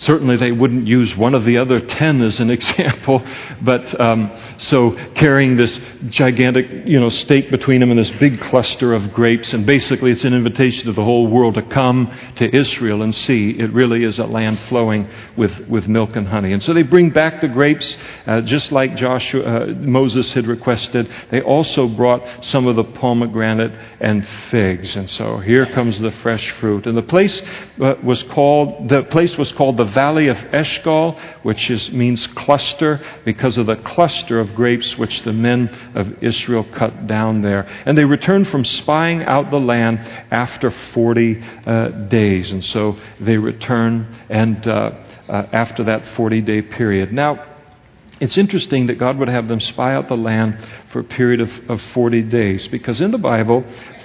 Certainly, 0.00 0.38
they 0.38 0.50
wouldn't 0.50 0.88
use 0.88 1.16
one 1.16 1.34
of 1.34 1.44
the 1.44 1.58
other 1.58 1.80
ten 1.80 2.20
as 2.20 2.40
an 2.40 2.50
example, 2.58 3.24
but 3.62 3.98
um, 4.00 4.30
so 4.58 4.90
carrying 5.14 5.56
this 5.56 5.78
gigantic, 6.08 6.86
you 6.86 6.98
know, 6.98 7.08
stake 7.08 7.50
between 7.50 7.80
them 7.80 7.90
and 7.90 7.98
this 7.98 8.10
big 8.12 8.40
cluster 8.40 8.92
of 8.92 9.12
grapes, 9.12 9.52
and 9.52 9.64
basically 9.64 10.10
it's 10.10 10.24
an 10.24 10.34
invitation 10.34 10.86
to 10.86 10.92
the 10.92 11.04
whole 11.04 11.28
world 11.28 11.54
to 11.54 11.62
come 11.62 12.12
to 12.36 12.54
Israel 12.54 13.02
and 13.02 13.14
see. 13.14 13.50
It 13.50 13.72
really 13.72 14.02
is 14.02 14.18
a 14.18 14.26
land 14.26 14.60
flowing 14.62 15.08
with, 15.36 15.68
with 15.68 15.86
milk 15.86 16.16
and 16.16 16.26
honey. 16.26 16.52
And 16.52 16.62
so 16.62 16.72
they 16.72 16.82
bring 16.82 17.10
back 17.10 17.40
the 17.40 17.48
grapes, 17.48 17.96
uh, 18.26 18.40
just 18.40 18.72
like 18.72 18.96
Joshua, 18.96 19.42
uh, 19.42 19.66
Moses 19.74 20.32
had 20.32 20.46
requested. 20.46 21.08
They 21.30 21.40
also 21.40 21.86
brought 21.86 22.44
some 22.44 22.66
of 22.66 22.74
the 22.74 22.84
pomegranate 22.84 23.72
and 24.00 24.26
figs, 24.50 24.96
and 24.96 25.08
so 25.08 25.38
here 25.38 25.66
comes 25.66 26.00
the 26.00 26.10
fresh 26.10 26.50
fruit. 26.52 26.86
And 26.86 26.96
the 26.96 27.02
place 27.02 27.40
uh, 27.80 27.94
was 28.02 28.22
called 28.24 28.88
the 28.88 29.04
place 29.04 29.38
was 29.38 29.52
called 29.52 29.76
the 29.76 29.83
the 29.84 29.90
valley 29.90 30.28
of 30.28 30.36
Eshcol, 30.52 31.18
which 31.42 31.70
is, 31.70 31.90
means 31.92 32.26
cluster, 32.28 33.00
because 33.24 33.58
of 33.58 33.66
the 33.66 33.76
cluster 33.76 34.40
of 34.40 34.54
grapes 34.54 34.96
which 34.96 35.22
the 35.22 35.32
men 35.32 35.68
of 35.94 36.22
Israel 36.22 36.64
cut 36.72 37.06
down 37.06 37.42
there. 37.42 37.66
And 37.84 37.96
they 37.96 38.04
returned 38.04 38.48
from 38.48 38.64
spying 38.64 39.22
out 39.24 39.50
the 39.50 39.60
land 39.60 39.98
after 40.30 40.70
40 40.70 41.42
uh, 41.66 41.88
days. 42.08 42.50
And 42.50 42.64
so 42.64 42.98
they 43.20 43.36
return 43.36 44.06
and 44.28 44.66
uh, 44.66 44.92
uh, 45.28 45.46
after 45.52 45.84
that 45.84 46.06
40 46.16 46.40
day 46.42 46.62
period. 46.62 47.12
Now, 47.12 47.44
it's 48.20 48.38
interesting 48.38 48.86
that 48.86 48.98
God 48.98 49.18
would 49.18 49.28
have 49.28 49.48
them 49.48 49.60
spy 49.60 49.94
out 49.94 50.08
the 50.08 50.16
land 50.16 50.58
for 50.92 51.00
a 51.00 51.04
period 51.04 51.40
of, 51.40 51.50
of 51.68 51.82
40 51.92 52.22
days 52.22 52.68
because 52.68 53.00
in 53.00 53.10
the 53.10 53.18
Bible, 53.18 53.64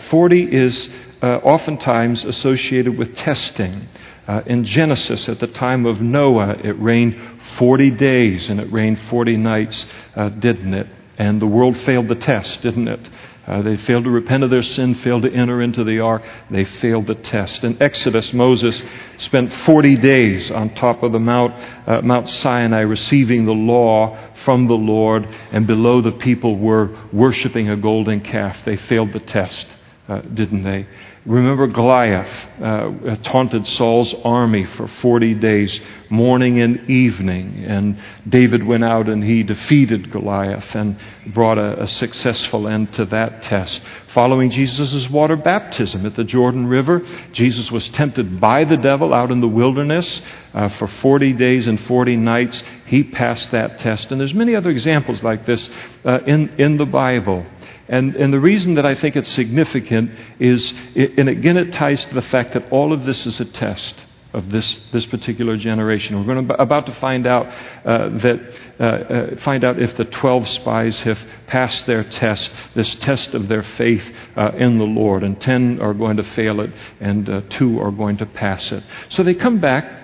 40 0.10 0.52
is 0.52 0.90
uh, 1.22 1.28
oftentimes 1.38 2.26
associated 2.26 2.98
with 2.98 3.16
testing. 3.16 3.88
Uh, 4.30 4.44
in 4.46 4.64
Genesis, 4.64 5.28
at 5.28 5.40
the 5.40 5.48
time 5.48 5.88
of 5.88 6.02
Noah, 6.02 6.52
it 6.64 6.80
rained 6.80 7.20
40 7.58 7.90
days 7.90 8.48
and 8.48 8.60
it 8.60 8.72
rained 8.72 9.00
40 9.10 9.38
nights, 9.38 9.88
uh, 10.16 10.30
didn't 10.30 10.76
it? 10.76 10.86
And 11.18 11.42
the 11.42 11.48
world 11.48 11.76
failed 11.78 12.10
the 12.10 12.16
test, 12.16 12.62
didn't 12.62 12.90
it? 12.90 13.10
Uh, 13.48 13.64
they 13.64 13.76
failed 13.76 14.04
to 14.04 14.12
repent 14.12 14.44
of 14.44 14.52
their 14.52 14.62
sin, 14.62 14.94
failed 14.94 15.24
to 15.24 15.34
enter 15.34 15.64
into 15.64 15.84
the 15.84 16.02
ark. 16.02 16.22
They 16.52 16.64
failed 16.64 17.08
the 17.08 17.16
test. 17.16 17.64
In 17.64 17.82
Exodus, 17.82 18.32
Moses 18.32 18.84
spent 19.18 19.52
40 19.52 19.96
days 19.96 20.52
on 20.52 20.76
top 20.76 21.02
of 21.02 21.12
the 21.12 21.20
Mount, 21.20 21.56
uh, 21.88 22.02
Mount 22.04 22.30
Sinai 22.30 22.82
receiving 22.82 23.46
the 23.46 23.54
law 23.54 24.16
from 24.46 24.68
the 24.68 24.76
Lord, 24.76 25.28
and 25.52 25.66
below 25.66 26.02
the 26.02 26.12
people 26.12 26.56
were 26.56 26.96
worshiping 27.12 27.68
a 27.72 27.78
golden 27.78 28.22
calf. 28.22 28.64
They 28.64 28.78
failed 28.78 29.12
the 29.12 29.22
test, 29.22 29.66
uh, 30.10 30.22
didn't 30.22 30.64
they? 30.64 30.88
Remember 31.26 31.68
Goliath 31.68 32.48
uh, 32.60 33.16
taunted 33.18 33.68
Saul's 33.68 34.14
army 34.24 34.64
for 34.64 34.88
40 34.88 35.36
days, 35.36 35.80
morning 36.10 36.60
and 36.60 36.90
evening. 36.90 37.66
And 37.66 38.02
David 38.28 38.64
went 38.64 38.84
out 38.84 39.08
and 39.08 39.24
he 39.24 39.44
defeated 39.44 40.12
Goliath 40.12 40.74
and 40.76 40.98
brought 41.28 41.60
a, 41.60 41.84
a 41.84 41.88
successful 41.88 42.68
end 42.68 42.94
to 42.94 43.06
that 43.06 43.44
test. 43.44 43.82
Following 44.14 44.50
Jesus' 44.50 45.08
water 45.10 45.36
baptism 45.36 46.06
at 46.06 46.16
the 46.16 46.24
Jordan 46.24 46.66
River, 46.66 47.02
Jesus 47.34 47.70
was 47.70 47.88
tempted 47.90 48.40
by 48.40 48.64
the 48.64 48.78
devil 48.78 49.14
out 49.14 49.30
in 49.30 49.42
the 49.42 49.48
wilderness 49.48 50.22
uh, 50.54 50.70
for 50.70 50.88
40 50.88 51.34
days 51.34 51.68
and 51.68 51.80
40 51.82 52.16
nights. 52.16 52.64
He 52.88 53.04
passed 53.04 53.52
that 53.52 53.78
test. 53.80 54.10
And 54.12 54.20
there's 54.20 54.34
many 54.34 54.56
other 54.56 54.72
examples 54.72 55.22
like 55.22 55.46
this 55.46 55.70
uh, 56.04 56.22
in, 56.26 56.50
in 56.58 56.78
the 56.78 56.88
Bible. 56.88 57.46
And, 57.90 58.16
and 58.16 58.32
the 58.32 58.40
reason 58.40 58.76
that 58.76 58.86
I 58.86 58.96
think 58.96 59.16
it's 59.16 59.30
significant 59.30 60.12
is, 60.40 60.74
and 60.96 61.28
again, 61.28 61.58
it 61.58 61.74
ties 61.74 62.06
to 62.06 62.14
the 62.14 62.22
fact 62.22 62.54
that 62.54 62.72
all 62.72 62.94
of 62.94 63.06
this 63.06 63.26
is 63.26 63.40
a 63.40 63.46
test 63.46 64.06
of 64.32 64.52
this, 64.52 64.80
this 64.92 65.08
particular 65.08 65.58
generation. 65.58 66.16
We're 66.16 66.36
going 66.36 66.48
to, 66.48 66.62
about 66.62 66.86
to 66.86 66.94
find 66.96 67.26
out 67.26 67.48
uh, 67.84 68.10
that 68.20 68.54
uh, 68.80 68.84
uh, 68.84 69.36
find 69.42 69.64
out 69.64 69.82
if 69.82 69.98
the 69.98 70.06
12 70.06 70.48
spies 70.50 71.00
have 71.00 71.18
passed 71.48 71.88
their 71.88 72.04
test, 72.04 72.52
this 72.76 72.94
test 72.98 73.34
of 73.34 73.48
their 73.48 73.64
faith 73.64 74.04
uh, 74.36 74.52
in 74.56 74.78
the 74.78 74.84
Lord, 74.84 75.24
and 75.24 75.42
10 75.42 75.82
are 75.82 75.96
going 75.96 76.18
to 76.18 76.24
fail 76.24 76.62
it, 76.62 76.72
and 77.00 77.28
uh, 77.28 77.42
two 77.50 77.80
are 77.80 77.92
going 77.92 78.18
to 78.18 78.28
pass 78.28 78.72
it. 78.72 78.84
So 79.10 79.24
they 79.24 79.34
come 79.34 79.60
back 79.60 79.99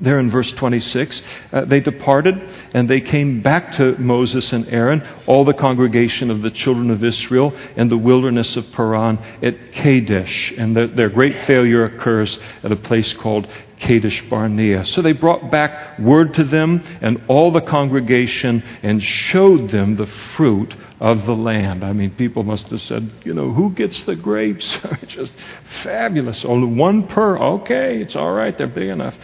there 0.00 0.18
in 0.18 0.30
verse 0.30 0.50
26, 0.52 1.22
uh, 1.52 1.64
they 1.64 1.80
departed 1.80 2.34
and 2.74 2.88
they 2.88 3.00
came 3.00 3.40
back 3.40 3.72
to 3.76 3.96
Moses 3.96 4.52
and 4.52 4.68
Aaron, 4.68 5.02
all 5.26 5.44
the 5.44 5.54
congregation 5.54 6.30
of 6.30 6.42
the 6.42 6.50
children 6.50 6.90
of 6.90 7.02
Israel, 7.02 7.56
in 7.76 7.88
the 7.88 7.96
wilderness 7.96 8.56
of 8.56 8.70
Paran 8.72 9.18
at 9.42 9.72
Kadesh. 9.72 10.52
And 10.58 10.76
the, 10.76 10.86
their 10.88 11.08
great 11.08 11.46
failure 11.46 11.84
occurs 11.84 12.38
at 12.62 12.72
a 12.72 12.76
place 12.76 13.14
called 13.14 13.48
Kadesh 13.78 14.22
Barnea. 14.28 14.84
So 14.84 15.02
they 15.02 15.12
brought 15.12 15.50
back 15.50 15.98
word 15.98 16.34
to 16.34 16.44
them 16.44 16.82
and 17.00 17.22
all 17.28 17.50
the 17.50 17.60
congregation 17.60 18.62
and 18.82 19.02
showed 19.02 19.70
them 19.70 19.96
the 19.96 20.06
fruit 20.06 20.74
of 21.00 21.26
the 21.26 21.36
land. 21.36 21.84
I 21.84 21.92
mean, 21.92 22.12
people 22.12 22.42
must 22.42 22.66
have 22.68 22.80
said, 22.80 23.10
you 23.24 23.34
know, 23.34 23.52
who 23.52 23.72
gets 23.72 24.02
the 24.04 24.16
grapes? 24.16 24.78
Just 25.06 25.34
fabulous. 25.82 26.44
Only 26.44 26.74
one 26.74 27.06
per. 27.06 27.38
Okay, 27.38 28.00
it's 28.00 28.16
all 28.16 28.32
right. 28.32 28.56
They're 28.56 28.66
big 28.66 28.88
enough. 28.88 29.14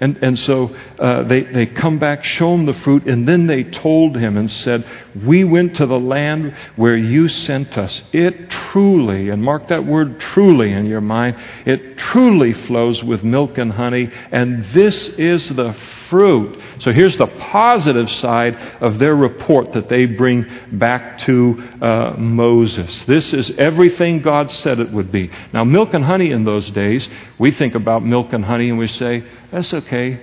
And, 0.00 0.18
and 0.22 0.38
so 0.38 0.74
uh, 0.98 1.22
they, 1.24 1.42
they 1.42 1.66
come 1.66 1.98
back, 1.98 2.24
show 2.24 2.54
him 2.54 2.66
the 2.66 2.74
fruit, 2.74 3.06
and 3.06 3.26
then 3.26 3.46
they 3.46 3.64
told 3.64 4.16
him 4.16 4.36
and 4.36 4.50
said, 4.50 4.84
We 5.24 5.44
went 5.44 5.76
to 5.76 5.86
the 5.86 5.98
land 5.98 6.54
where 6.76 6.96
you 6.96 7.28
sent 7.28 7.78
us. 7.78 8.02
It 8.12 8.50
truly, 8.50 9.30
and 9.30 9.42
mark 9.42 9.68
that 9.68 9.86
word 9.86 10.20
truly 10.20 10.72
in 10.72 10.86
your 10.86 11.00
mind, 11.00 11.36
it 11.64 11.96
truly 11.96 12.52
flows 12.52 13.02
with 13.02 13.22
milk 13.22 13.56
and 13.56 13.72
honey, 13.72 14.10
and 14.30 14.64
this 14.66 15.08
is 15.10 15.48
the 15.50 15.72
fruit. 16.08 16.60
So 16.78 16.92
here's 16.92 17.16
the 17.16 17.26
positive 17.26 18.10
side 18.10 18.56
of 18.80 18.98
their 18.98 19.16
report 19.16 19.72
that 19.72 19.88
they 19.88 20.06
bring 20.06 20.46
back 20.72 21.18
to 21.18 21.62
uh, 21.80 22.14
Moses. 22.18 23.04
This 23.04 23.32
is 23.32 23.50
everything 23.52 24.20
God 24.20 24.50
said 24.50 24.78
it 24.78 24.92
would 24.92 25.10
be. 25.10 25.30
Now, 25.52 25.64
milk 25.64 25.94
and 25.94 26.04
honey 26.04 26.30
in 26.30 26.44
those 26.44 26.70
days, 26.70 27.08
we 27.38 27.50
think 27.50 27.74
about 27.74 28.04
milk 28.04 28.32
and 28.32 28.44
honey 28.44 28.68
and 28.68 28.78
we 28.78 28.88
say, 28.88 29.24
that's 29.50 29.72
okay. 29.72 30.20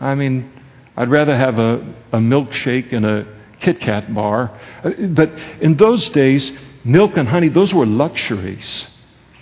I 0.00 0.14
mean, 0.14 0.52
I'd 0.96 1.10
rather 1.10 1.36
have 1.36 1.58
a, 1.58 1.94
a 2.12 2.18
milkshake 2.18 2.92
and 2.92 3.06
a 3.06 3.37
Kit 3.60 3.80
Kat 3.80 4.12
bar. 4.14 4.58
Uh, 4.82 4.90
but 5.08 5.30
in 5.60 5.76
those 5.76 6.08
days, 6.10 6.52
milk 6.84 7.16
and 7.16 7.28
honey, 7.28 7.48
those 7.48 7.74
were 7.74 7.86
luxuries. 7.86 8.88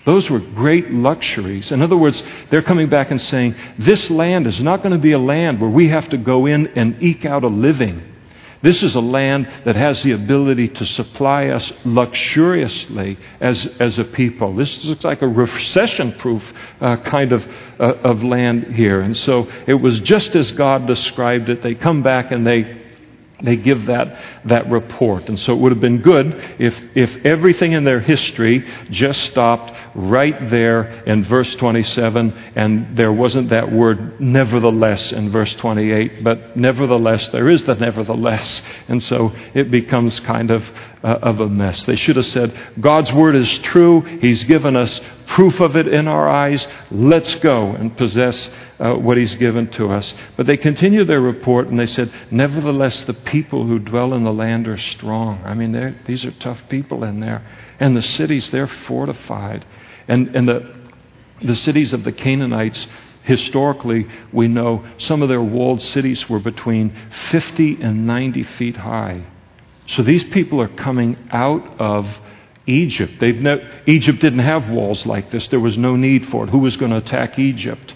Those 0.04 0.30
were 0.30 0.38
great 0.38 0.92
luxuries. 0.92 1.72
In 1.72 1.82
other 1.82 1.96
words, 1.96 2.22
they're 2.50 2.62
coming 2.62 2.88
back 2.88 3.10
and 3.10 3.20
saying, 3.20 3.56
this 3.76 4.08
land 4.08 4.46
is 4.46 4.60
not 4.60 4.82
going 4.82 4.92
to 4.92 5.00
be 5.00 5.12
a 5.12 5.18
land 5.18 5.60
where 5.60 5.70
we 5.70 5.88
have 5.88 6.08
to 6.10 6.16
go 6.16 6.46
in 6.46 6.68
and 6.68 7.02
eke 7.02 7.24
out 7.24 7.42
a 7.42 7.48
living. 7.48 8.14
This 8.62 8.82
is 8.82 8.94
a 8.94 9.00
land 9.00 9.48
that 9.64 9.76
has 9.76 10.02
the 10.02 10.12
ability 10.12 10.68
to 10.68 10.84
supply 10.84 11.48
us 11.48 11.72
luxuriously 11.84 13.18
as, 13.40 13.66
as 13.80 13.98
a 13.98 14.04
people. 14.04 14.54
This 14.54 14.84
looks 14.84 15.04
like 15.04 15.22
a 15.22 15.28
recession 15.28 16.12
proof 16.14 16.42
uh, 16.80 16.96
kind 16.98 17.32
of, 17.32 17.46
uh, 17.78 17.94
of 18.02 18.22
land 18.22 18.74
here. 18.74 19.00
And 19.00 19.16
so 19.16 19.50
it 19.66 19.74
was 19.74 20.00
just 20.00 20.34
as 20.36 20.52
God 20.52 20.86
described 20.86 21.48
it. 21.48 21.62
They 21.62 21.74
come 21.74 22.02
back 22.02 22.30
and 22.30 22.46
they 22.46 22.85
they 23.42 23.56
give 23.56 23.86
that, 23.86 24.18
that 24.46 24.70
report. 24.70 25.28
And 25.28 25.38
so 25.38 25.52
it 25.52 25.60
would 25.60 25.72
have 25.72 25.80
been 25.80 26.00
good 26.00 26.34
if, 26.58 26.80
if 26.96 27.24
everything 27.24 27.72
in 27.72 27.84
their 27.84 28.00
history 28.00 28.66
just 28.90 29.24
stopped 29.24 29.72
right 29.94 30.50
there 30.50 31.04
in 31.04 31.24
verse 31.24 31.54
27 31.56 32.32
and 32.54 32.96
there 32.96 33.12
wasn't 33.12 33.50
that 33.50 33.70
word 33.70 34.20
nevertheless 34.20 35.12
in 35.12 35.30
verse 35.30 35.54
28. 35.56 36.24
But 36.24 36.56
nevertheless, 36.56 37.28
there 37.28 37.48
is 37.48 37.64
the 37.64 37.74
nevertheless. 37.74 38.62
And 38.88 39.02
so 39.02 39.32
it 39.54 39.70
becomes 39.70 40.18
kind 40.20 40.50
of, 40.50 40.64
uh, 41.06 41.20
of 41.22 41.38
a 41.38 41.48
mess. 41.48 41.84
They 41.84 41.94
should 41.94 42.16
have 42.16 42.26
said, 42.26 42.52
God's 42.80 43.12
word 43.12 43.36
is 43.36 43.58
true. 43.60 44.00
He's 44.00 44.42
given 44.42 44.74
us 44.74 45.00
proof 45.28 45.60
of 45.60 45.76
it 45.76 45.86
in 45.86 46.08
our 46.08 46.28
eyes. 46.28 46.66
Let's 46.90 47.36
go 47.36 47.70
and 47.70 47.96
possess 47.96 48.50
uh, 48.80 48.94
what 48.94 49.16
he's 49.16 49.36
given 49.36 49.68
to 49.70 49.92
us. 49.92 50.12
But 50.36 50.46
they 50.46 50.56
continue 50.56 51.04
their 51.04 51.20
report 51.20 51.68
and 51.68 51.78
they 51.78 51.86
said, 51.86 52.12
Nevertheless, 52.32 53.04
the 53.04 53.14
people 53.14 53.64
who 53.64 53.78
dwell 53.78 54.14
in 54.14 54.24
the 54.24 54.32
land 54.32 54.66
are 54.66 54.78
strong. 54.78 55.40
I 55.44 55.54
mean, 55.54 55.96
these 56.06 56.24
are 56.24 56.32
tough 56.32 56.60
people 56.68 57.04
in 57.04 57.20
there. 57.20 57.46
And 57.78 57.96
the 57.96 58.02
cities, 58.02 58.50
they're 58.50 58.66
fortified. 58.66 59.64
And, 60.08 60.34
and 60.34 60.48
the, 60.48 60.74
the 61.40 61.54
cities 61.54 61.92
of 61.92 62.02
the 62.02 62.12
Canaanites, 62.12 62.84
historically, 63.22 64.08
we 64.32 64.48
know 64.48 64.84
some 64.98 65.22
of 65.22 65.28
their 65.28 65.42
walled 65.42 65.82
cities 65.82 66.28
were 66.28 66.40
between 66.40 66.92
50 67.30 67.80
and 67.80 68.08
90 68.08 68.42
feet 68.42 68.78
high. 68.78 69.24
So 69.86 70.02
these 70.02 70.24
people 70.24 70.60
are 70.60 70.68
coming 70.68 71.16
out 71.30 71.80
of 71.80 72.06
Egypt. 72.66 73.14
They've 73.20 73.40
ne- 73.40 73.68
Egypt 73.86 74.20
didn't 74.20 74.40
have 74.40 74.68
walls 74.70 75.06
like 75.06 75.30
this. 75.30 75.48
There 75.48 75.60
was 75.60 75.78
no 75.78 75.96
need 75.96 76.28
for 76.28 76.44
it. 76.44 76.50
Who 76.50 76.58
was 76.58 76.76
going 76.76 76.90
to 76.90 76.98
attack 76.98 77.38
Egypt? 77.38 77.94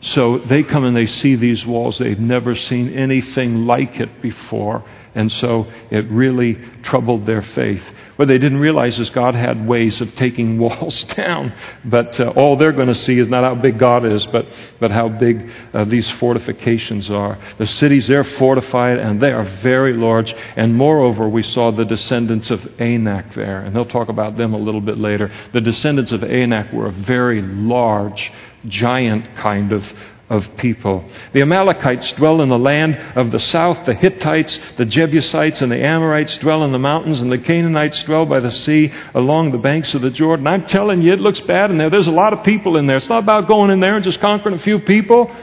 So 0.00 0.38
they 0.38 0.62
come 0.62 0.84
and 0.84 0.96
they 0.96 1.06
see 1.06 1.36
these 1.36 1.66
walls. 1.66 1.98
They've 1.98 2.18
never 2.18 2.54
seen 2.54 2.94
anything 2.94 3.66
like 3.66 4.00
it 4.00 4.22
before. 4.22 4.82
And 5.14 5.30
so 5.30 5.66
it 5.90 6.08
really 6.08 6.54
troubled 6.82 7.26
their 7.26 7.42
faith. 7.42 7.82
What 8.16 8.28
they 8.28 8.38
didn't 8.38 8.60
realize 8.60 8.98
is 8.98 9.10
God 9.10 9.34
had 9.34 9.66
ways 9.66 10.00
of 10.00 10.14
taking 10.14 10.58
walls 10.60 11.02
down. 11.04 11.52
But 11.84 12.20
uh, 12.20 12.28
all 12.36 12.56
they're 12.56 12.72
going 12.72 12.88
to 12.88 12.94
see 12.94 13.18
is 13.18 13.28
not 13.28 13.44
how 13.44 13.54
big 13.54 13.78
God 13.78 14.04
is, 14.04 14.26
but, 14.26 14.46
but 14.78 14.90
how 14.90 15.08
big 15.08 15.50
uh, 15.72 15.84
these 15.84 16.10
fortifications 16.12 17.10
are. 17.10 17.38
The 17.58 17.66
cities, 17.66 18.06
they're 18.08 18.24
fortified 18.24 18.98
and 18.98 19.20
they 19.20 19.32
are 19.32 19.44
very 19.62 19.94
large. 19.94 20.32
And 20.56 20.74
moreover, 20.74 21.28
we 21.28 21.42
saw 21.42 21.70
the 21.72 21.84
descendants 21.84 22.50
of 22.50 22.60
Anak 22.80 23.34
there. 23.34 23.60
And 23.62 23.74
they'll 23.74 23.84
talk 23.84 24.08
about 24.08 24.36
them 24.36 24.54
a 24.54 24.58
little 24.58 24.80
bit 24.80 24.98
later. 24.98 25.32
The 25.52 25.60
descendants 25.60 26.12
of 26.12 26.22
Anak 26.22 26.72
were 26.72 26.86
a 26.86 26.92
very 26.92 27.42
large 27.42 28.32
giant 28.66 29.36
kind 29.36 29.72
of, 29.72 29.90
of 30.30 30.56
people. 30.56 31.04
The 31.32 31.42
Amalekites 31.42 32.12
dwell 32.12 32.40
in 32.40 32.48
the 32.48 32.58
land 32.58 32.96
of 33.16 33.32
the 33.32 33.40
south. 33.40 33.84
The 33.84 33.94
Hittites, 33.94 34.60
the 34.76 34.84
Jebusites, 34.84 35.60
and 35.60 35.72
the 35.72 35.84
Amorites 35.84 36.38
dwell 36.38 36.62
in 36.62 36.70
the 36.70 36.78
mountains, 36.78 37.20
and 37.20 37.30
the 37.30 37.38
Canaanites 37.38 38.04
dwell 38.04 38.24
by 38.24 38.38
the 38.38 38.50
sea 38.50 38.92
along 39.12 39.50
the 39.50 39.58
banks 39.58 39.92
of 39.92 40.02
the 40.02 40.10
Jordan. 40.10 40.46
I'm 40.46 40.66
telling 40.66 41.02
you, 41.02 41.12
it 41.12 41.20
looks 41.20 41.40
bad 41.40 41.72
in 41.72 41.78
there. 41.78 41.90
There's 41.90 42.06
a 42.06 42.12
lot 42.12 42.32
of 42.32 42.44
people 42.44 42.76
in 42.76 42.86
there. 42.86 42.96
It's 42.96 43.08
not 43.08 43.24
about 43.24 43.48
going 43.48 43.70
in 43.70 43.80
there 43.80 43.96
and 43.96 44.04
just 44.04 44.20
conquering 44.20 44.54
a 44.54 44.62
few 44.62 44.78
people. 44.78 45.34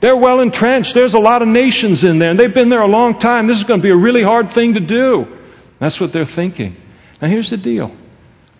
They're 0.00 0.16
well 0.16 0.40
entrenched. 0.40 0.94
There's 0.94 1.14
a 1.14 1.18
lot 1.18 1.42
of 1.42 1.48
nations 1.48 2.02
in 2.02 2.18
there, 2.18 2.30
and 2.30 2.40
they've 2.40 2.52
been 2.52 2.70
there 2.70 2.82
a 2.82 2.88
long 2.88 3.18
time. 3.18 3.46
This 3.46 3.58
is 3.58 3.64
going 3.64 3.80
to 3.80 3.84
be 3.84 3.92
a 3.92 3.96
really 3.96 4.22
hard 4.22 4.52
thing 4.54 4.74
to 4.74 4.80
do. 4.80 5.26
That's 5.80 6.00
what 6.00 6.14
they're 6.14 6.24
thinking. 6.24 6.76
Now, 7.20 7.28
here's 7.28 7.50
the 7.50 7.58
deal 7.58 7.94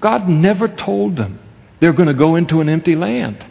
God 0.00 0.28
never 0.28 0.68
told 0.68 1.16
them 1.16 1.40
they're 1.80 1.94
going 1.94 2.08
to 2.08 2.14
go 2.14 2.36
into 2.36 2.60
an 2.60 2.68
empty 2.68 2.96
land. 2.96 3.44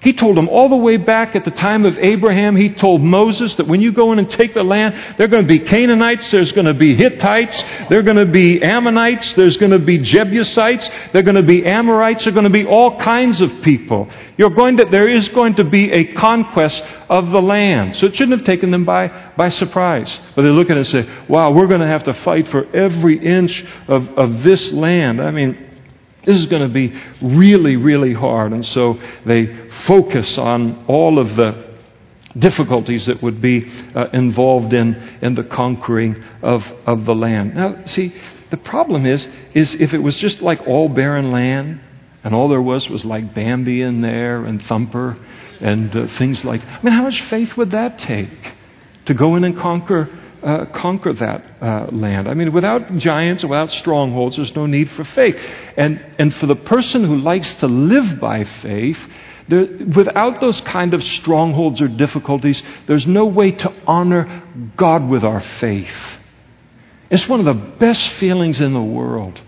He 0.00 0.12
told 0.12 0.36
them 0.36 0.48
all 0.48 0.68
the 0.68 0.76
way 0.76 0.96
back 0.96 1.34
at 1.34 1.44
the 1.44 1.50
time 1.50 1.84
of 1.84 1.98
Abraham, 1.98 2.54
he 2.54 2.70
told 2.70 3.02
Moses 3.02 3.56
that 3.56 3.66
when 3.66 3.80
you 3.80 3.90
go 3.90 4.12
in 4.12 4.20
and 4.20 4.30
take 4.30 4.54
the 4.54 4.62
land, 4.62 4.94
there 5.16 5.26
are 5.26 5.30
going 5.30 5.42
to 5.42 5.48
be 5.48 5.58
Canaanites, 5.58 6.30
there's 6.30 6.52
going 6.52 6.66
to 6.66 6.74
be 6.74 6.94
Hittites, 6.94 7.60
there 7.90 7.98
are 7.98 8.04
going 8.04 8.16
to 8.16 8.26
be 8.26 8.62
Ammonites, 8.62 9.34
there's 9.34 9.56
going 9.56 9.72
to 9.72 9.80
be 9.80 9.98
Jebusites, 9.98 10.88
there 11.12 11.20
are 11.20 11.24
going 11.24 11.34
to 11.34 11.42
be 11.42 11.66
Amorites, 11.66 12.22
there 12.22 12.32
are 12.32 12.34
going 12.34 12.44
to 12.44 12.50
be 12.50 12.64
all 12.64 12.96
kinds 13.00 13.40
of 13.40 13.60
people. 13.62 14.08
You're 14.36 14.50
going 14.50 14.76
to, 14.76 14.84
there 14.84 15.08
is 15.08 15.28
going 15.30 15.56
to 15.56 15.64
be 15.64 15.90
a 15.90 16.12
conquest 16.14 16.84
of 17.08 17.30
the 17.30 17.42
land. 17.42 17.96
So 17.96 18.06
it 18.06 18.14
shouldn't 18.14 18.38
have 18.38 18.46
taken 18.46 18.70
them 18.70 18.84
by, 18.84 19.08
by 19.36 19.48
surprise. 19.48 20.16
But 20.36 20.42
they 20.42 20.50
look 20.50 20.70
at 20.70 20.76
it 20.76 20.80
and 20.80 20.86
say, 20.86 21.24
wow, 21.26 21.50
we're 21.50 21.66
going 21.66 21.80
to 21.80 21.88
have 21.88 22.04
to 22.04 22.14
fight 22.14 22.46
for 22.46 22.64
every 22.72 23.18
inch 23.18 23.64
of, 23.88 24.08
of 24.10 24.44
this 24.44 24.72
land. 24.72 25.20
I 25.20 25.32
mean, 25.32 25.66
this 26.24 26.40
is 26.40 26.46
going 26.46 26.62
to 26.62 26.68
be 26.68 26.94
really, 27.22 27.76
really 27.76 28.12
hard. 28.12 28.52
And 28.52 28.64
so 28.64 29.00
they 29.24 29.67
focus 29.86 30.38
on 30.38 30.84
all 30.86 31.18
of 31.18 31.36
the 31.36 31.66
difficulties 32.38 33.06
that 33.06 33.22
would 33.22 33.40
be 33.40 33.68
uh, 33.94 34.08
involved 34.12 34.72
in, 34.72 34.94
in 35.22 35.34
the 35.34 35.44
conquering 35.44 36.22
of, 36.42 36.64
of 36.86 37.04
the 37.04 37.14
land. 37.14 37.54
Now, 37.54 37.84
see, 37.84 38.14
the 38.50 38.56
problem 38.56 39.06
is, 39.06 39.28
is 39.54 39.74
if 39.74 39.94
it 39.94 39.98
was 39.98 40.16
just 40.16 40.40
like 40.42 40.66
all 40.66 40.88
barren 40.88 41.30
land, 41.30 41.80
and 42.24 42.34
all 42.34 42.48
there 42.48 42.62
was 42.62 42.88
was 42.90 43.04
like 43.04 43.34
Bambi 43.34 43.82
in 43.82 44.00
there 44.00 44.44
and 44.44 44.60
Thumper 44.62 45.16
and 45.60 45.94
uh, 45.94 46.06
things 46.18 46.44
like 46.44 46.64
I 46.64 46.82
mean, 46.82 46.92
how 46.92 47.02
much 47.02 47.20
faith 47.22 47.56
would 47.56 47.70
that 47.70 47.98
take 47.98 48.54
to 49.06 49.14
go 49.14 49.36
in 49.36 49.44
and 49.44 49.56
conquer 49.56 50.08
uh, 50.42 50.66
conquer 50.66 51.12
that 51.12 51.44
uh, 51.60 51.86
land. 51.90 52.28
I 52.28 52.34
mean, 52.34 52.52
without 52.52 52.96
giants, 52.96 53.42
without 53.42 53.70
strongholds, 53.72 54.36
there's 54.36 54.54
no 54.54 54.66
need 54.66 54.90
for 54.92 55.02
faith. 55.02 55.36
And, 55.76 56.00
and 56.18 56.32
for 56.34 56.46
the 56.46 56.54
person 56.54 57.04
who 57.04 57.16
likes 57.16 57.52
to 57.54 57.66
live 57.66 58.20
by 58.20 58.44
faith, 58.44 58.98
there, 59.48 59.66
without 59.94 60.40
those 60.40 60.60
kind 60.62 60.94
of 60.94 61.02
strongholds 61.02 61.80
or 61.80 61.88
difficulties, 61.88 62.62
there's 62.86 63.06
no 63.06 63.26
way 63.26 63.52
to 63.52 63.72
honor 63.86 64.42
God 64.76 65.08
with 65.08 65.24
our 65.24 65.40
faith. 65.40 66.18
It's 67.10 67.28
one 67.28 67.40
of 67.40 67.46
the 67.46 67.76
best 67.76 68.10
feelings 68.10 68.60
in 68.60 68.74
the 68.74 68.82
world 68.82 69.40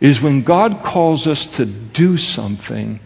is 0.00 0.20
when 0.20 0.42
God 0.42 0.82
calls 0.82 1.26
us 1.26 1.46
to 1.46 1.66
do 1.66 2.16
something 2.16 3.00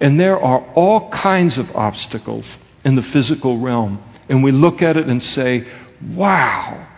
and 0.00 0.20
there 0.20 0.38
are 0.38 0.60
all 0.74 1.10
kinds 1.10 1.56
of 1.56 1.74
obstacles 1.74 2.46
in 2.84 2.96
the 2.96 3.02
physical 3.02 3.58
realm 3.58 4.02
and 4.28 4.42
we 4.42 4.52
look 4.52 4.82
at 4.82 4.96
it 4.96 5.06
and 5.06 5.22
say, 5.22 5.66
wow, 6.14 6.88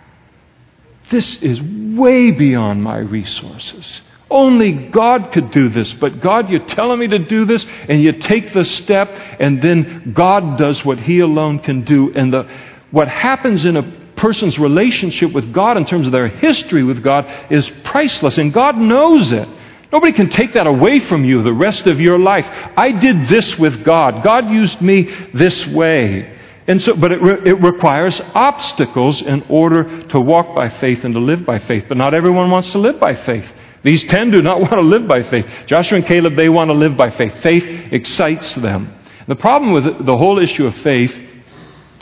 this 1.10 1.42
is 1.42 1.60
way 1.60 2.30
beyond 2.30 2.82
my 2.82 2.98
resources. 2.98 4.00
Only 4.30 4.72
God 4.72 5.30
could 5.32 5.52
do 5.52 5.68
this. 5.68 5.92
But 5.94 6.20
God, 6.20 6.50
you're 6.50 6.66
telling 6.66 6.98
me 6.98 7.06
to 7.08 7.18
do 7.18 7.44
this, 7.44 7.64
and 7.88 8.02
you 8.02 8.12
take 8.12 8.52
the 8.52 8.64
step, 8.64 9.08
and 9.38 9.62
then 9.62 10.12
God 10.14 10.58
does 10.58 10.84
what 10.84 10.98
He 10.98 11.20
alone 11.20 11.60
can 11.60 11.84
do. 11.84 12.12
And 12.12 12.32
the, 12.32 12.48
what 12.90 13.08
happens 13.08 13.64
in 13.64 13.76
a 13.76 13.82
person's 14.16 14.58
relationship 14.58 15.32
with 15.32 15.52
God 15.52 15.76
in 15.76 15.84
terms 15.84 16.06
of 16.06 16.12
their 16.12 16.28
history 16.28 16.82
with 16.82 17.02
God 17.02 17.52
is 17.52 17.70
priceless, 17.84 18.38
and 18.38 18.52
God 18.52 18.76
knows 18.76 19.30
it. 19.32 19.48
Nobody 19.92 20.12
can 20.12 20.28
take 20.30 20.54
that 20.54 20.66
away 20.66 20.98
from 21.00 21.24
you 21.24 21.42
the 21.42 21.52
rest 21.52 21.86
of 21.86 22.00
your 22.00 22.18
life. 22.18 22.46
I 22.76 22.90
did 22.90 23.28
this 23.28 23.56
with 23.56 23.84
God. 23.84 24.24
God 24.24 24.50
used 24.50 24.80
me 24.80 25.02
this 25.32 25.66
way. 25.68 26.32
And 26.66 26.82
so, 26.82 26.94
but 26.96 27.12
it, 27.12 27.22
re- 27.22 27.48
it 27.50 27.62
requires 27.62 28.20
obstacles 28.34 29.22
in 29.22 29.42
order 29.48 30.02
to 30.08 30.20
walk 30.20 30.54
by 30.56 30.68
faith 30.68 31.04
and 31.04 31.14
to 31.14 31.20
live 31.20 31.46
by 31.46 31.60
faith. 31.60 31.84
But 31.88 31.96
not 31.96 32.14
everyone 32.14 32.50
wants 32.50 32.72
to 32.72 32.78
live 32.78 32.98
by 32.98 33.14
faith. 33.14 33.46
These 33.86 34.02
ten 34.06 34.32
do 34.32 34.42
not 34.42 34.60
want 34.60 34.72
to 34.72 34.80
live 34.80 35.06
by 35.06 35.22
faith. 35.22 35.46
Joshua 35.66 35.98
and 35.98 36.06
Caleb, 36.06 36.34
they 36.34 36.48
want 36.48 36.70
to 36.70 36.76
live 36.76 36.96
by 36.96 37.10
faith. 37.10 37.40
Faith 37.40 37.92
excites 37.92 38.52
them. 38.56 38.92
The 39.28 39.36
problem 39.36 39.72
with 39.72 40.04
the 40.04 40.16
whole 40.16 40.40
issue 40.40 40.66
of 40.66 40.76
faith 40.78 41.16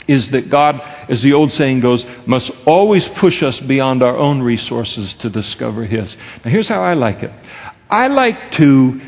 is 0.07 0.29
that 0.31 0.49
God, 0.49 0.81
as 1.09 1.21
the 1.21 1.33
old 1.33 1.51
saying 1.51 1.81
goes, 1.81 2.03
must 2.25 2.51
always 2.65 3.07
push 3.09 3.43
us 3.43 3.59
beyond 3.59 4.01
our 4.01 4.17
own 4.17 4.41
resources 4.41 5.13
to 5.15 5.29
discover 5.29 5.85
His. 5.85 6.17
Now, 6.43 6.49
here's 6.49 6.67
how 6.67 6.81
I 6.81 6.95
like 6.95 7.21
it 7.21 7.31
I 7.89 8.07
like 8.07 8.51
to 8.53 9.01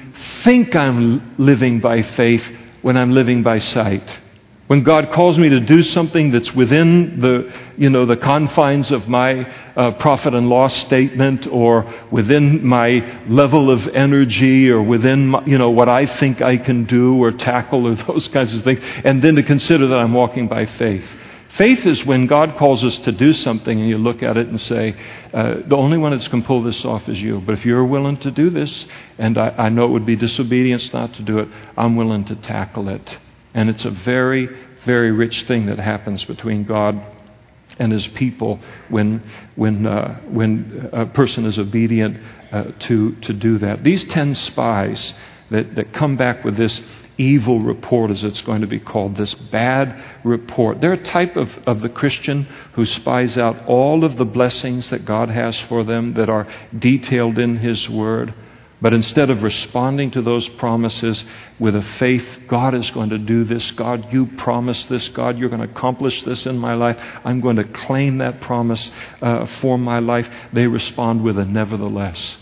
think 0.44 0.76
I'm 0.76 1.36
living 1.40 1.80
by 1.80 2.04
faith 2.04 2.44
when 2.84 2.96
I'm 2.96 3.12
living 3.12 3.42
by 3.42 3.58
sight. 3.58 4.20
When 4.68 4.84
God 4.84 5.12
calls 5.14 5.40
me 5.40 5.48
to 5.48 5.62
do 5.62 5.82
something 5.82 6.32
that's 6.32 6.54
within 6.54 7.22
the, 7.22 7.54
you 7.78 7.90
know, 7.90 8.06
the 8.06 8.18
confines 8.18 8.92
of 8.92 9.08
my 9.08 9.50
uh, 9.78 9.92
profit 9.92 10.34
and 10.34 10.50
loss 10.50 10.76
statement 10.82 11.48
or 11.48 11.90
within 12.12 12.68
my 12.68 13.24
level 13.30 13.72
of 13.72 13.88
energy 13.88 14.70
or 14.70 14.84
within, 14.84 15.28
my, 15.28 15.46
you 15.46 15.58
know, 15.58 15.70
what 15.70 15.88
I 15.88 16.06
think 16.06 16.42
I 16.42 16.58
can 16.58 16.84
do 16.84 17.24
or 17.24 17.32
tackle 17.32 17.88
or 17.88 17.96
those 18.08 18.28
kinds 18.28 18.54
of 18.54 18.66
things, 18.66 18.82
and 19.06 19.22
then 19.22 19.36
to 19.36 19.44
consider 19.44 19.88
that 19.88 20.00
I'm 20.00 20.14
walking 20.14 20.50
by 20.50 20.66
faith. 20.66 21.06
Faith 21.56 21.86
is 21.86 22.06
when 22.06 22.28
God 22.28 22.58
calls 22.58 22.84
us 22.84 22.98
to 23.00 23.14
do 23.14 23.32
something 23.32 23.80
and 23.80 23.90
you 23.90 23.98
look 23.98 24.22
at 24.22 24.36
it 24.36 24.48
and 24.48 24.60
say, 24.60 25.00
uh, 25.34 25.62
the 25.66 25.78
only 25.78 25.98
one 25.98 26.12
that 26.12 26.30
can 26.30 26.44
pull 26.44 26.62
this 26.62 26.84
off 26.84 27.08
is 27.08 27.22
you. 27.22 27.40
But 27.40 27.54
if 27.54 27.66
you're 27.66 27.86
willing 27.86 28.18
to 28.18 28.32
do 28.32 28.50
this, 28.50 28.86
and 29.18 29.38
I, 29.38 29.50
I 29.58 29.70
know 29.70 29.86
it 29.86 29.92
would 29.92 30.06
be 30.06 30.18
disobedience 30.18 30.92
not 30.92 31.14
to 31.14 31.24
do 31.24 31.40
it, 31.40 31.48
I'm 31.78 31.96
willing 31.96 32.26
to 32.26 32.36
tackle 32.36 32.90
it. 32.90 33.18
And 33.58 33.72
it's 33.72 33.86
a 33.86 33.90
very, 33.90 34.48
very 34.86 35.12
rich 35.12 35.42
thing 35.48 35.66
that 35.66 35.80
happens 35.80 36.24
between 36.24 36.64
God 36.64 37.02
and 37.80 37.92
his 37.92 38.06
people 38.10 38.60
when, 38.90 39.24
when, 39.56 39.88
uh, 39.88 40.20
when 40.30 40.92
a 40.94 41.08
person 41.08 41.44
is 41.44 41.58
obedient 41.58 42.22
uh, 42.52 42.66
to, 42.82 43.16
to 43.16 43.34
do 43.34 43.58
that. 43.58 43.84
These 43.84 44.06
10 44.06 44.36
spies 44.36 45.16
that, 45.50 45.74
that 45.74 45.92
come 45.92 46.18
back 46.18 46.46
with 46.46 46.56
this 46.56 46.84
evil 47.18 47.60
report, 47.60 48.12
as 48.12 48.24
it's 48.24 48.42
going 48.42 48.62
to 48.62 48.68
be 48.68 48.80
called, 48.80 49.16
this 49.16 49.34
bad 49.34 50.04
report. 50.24 50.80
They're 50.80 50.94
a 50.94 51.04
type 51.04 51.36
of, 51.36 51.50
of 51.66 51.82
the 51.82 51.90
Christian 51.90 52.44
who 52.74 52.86
spies 52.86 53.40
out 53.40 53.66
all 53.66 54.04
of 54.04 54.18
the 54.18 54.26
blessings 54.26 54.92
that 54.92 55.04
God 55.04 55.30
has 55.30 55.60
for 55.62 55.84
them 55.84 56.14
that 56.14 56.30
are 56.30 56.48
detailed 56.78 57.40
in 57.40 57.58
His 57.58 57.90
Word. 57.90 58.36
But 58.80 58.94
instead 58.94 59.32
of 59.32 59.42
responding 59.42 60.12
to 60.12 60.22
those 60.22 60.48
promises 60.50 61.26
with 61.58 61.76
a 61.76 61.82
faith, 61.82 62.42
God 62.48 62.76
is 62.76 62.92
going 62.92 63.10
to 63.10 63.18
do 63.18 63.44
this. 63.44 63.72
God, 63.72 64.14
you 64.14 64.28
promised 64.38 64.88
this. 64.88 65.08
God, 65.10 65.38
you're 65.38 65.50
going 65.50 65.64
to 65.64 65.70
accomplish 65.70 66.24
this 66.24 66.46
in 66.46 66.60
my 66.60 66.76
life. 66.76 66.98
I'm 67.24 67.42
going 67.42 67.56
to 67.56 67.64
claim 67.64 68.20
that 68.20 68.40
promise 68.40 68.92
uh, 69.22 69.48
for 69.48 69.80
my 69.80 69.98
life. 69.98 70.30
They 70.54 70.68
respond 70.68 71.24
with 71.24 71.40
a 71.40 71.46
nevertheless. 71.46 72.38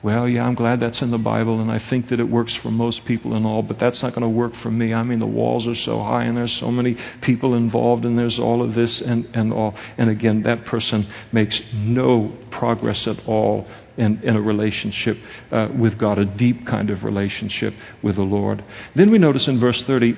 Well, 0.00 0.28
yeah, 0.28 0.46
I'm 0.46 0.54
glad 0.54 0.78
that's 0.78 1.02
in 1.02 1.10
the 1.10 1.18
Bible, 1.18 1.60
and 1.60 1.72
I 1.72 1.80
think 1.80 2.10
that 2.10 2.20
it 2.20 2.28
works 2.28 2.54
for 2.56 2.70
most 2.70 3.04
people 3.04 3.34
and 3.34 3.44
all, 3.44 3.62
but 3.62 3.80
that's 3.80 4.00
not 4.00 4.14
going 4.14 4.22
to 4.22 4.28
work 4.28 4.54
for 4.56 4.70
me. 4.70 4.94
I 4.94 5.02
mean, 5.02 5.18
the 5.18 5.26
walls 5.26 5.66
are 5.66 5.74
so 5.74 6.00
high, 6.00 6.24
and 6.24 6.36
there's 6.36 6.52
so 6.52 6.70
many 6.70 6.96
people 7.20 7.54
involved, 7.54 8.04
and 8.04 8.16
there's 8.16 8.38
all 8.38 8.62
of 8.62 8.74
this 8.74 9.00
and, 9.00 9.28
and 9.34 9.52
all. 9.52 9.74
And 9.96 10.08
again, 10.08 10.42
that 10.42 10.66
person 10.66 11.08
makes 11.32 11.62
no 11.72 12.32
progress 12.50 13.08
at 13.08 13.26
all 13.26 13.66
in, 13.98 14.22
in 14.22 14.36
a 14.36 14.40
relationship 14.40 15.18
uh, 15.50 15.68
with 15.76 15.98
God, 15.98 16.18
a 16.18 16.24
deep 16.24 16.66
kind 16.66 16.88
of 16.88 17.04
relationship 17.04 17.74
with 18.02 18.16
the 18.16 18.22
Lord. 18.22 18.64
Then 18.94 19.10
we 19.10 19.18
notice 19.18 19.48
in 19.48 19.60
verse 19.60 19.82
30 19.84 20.16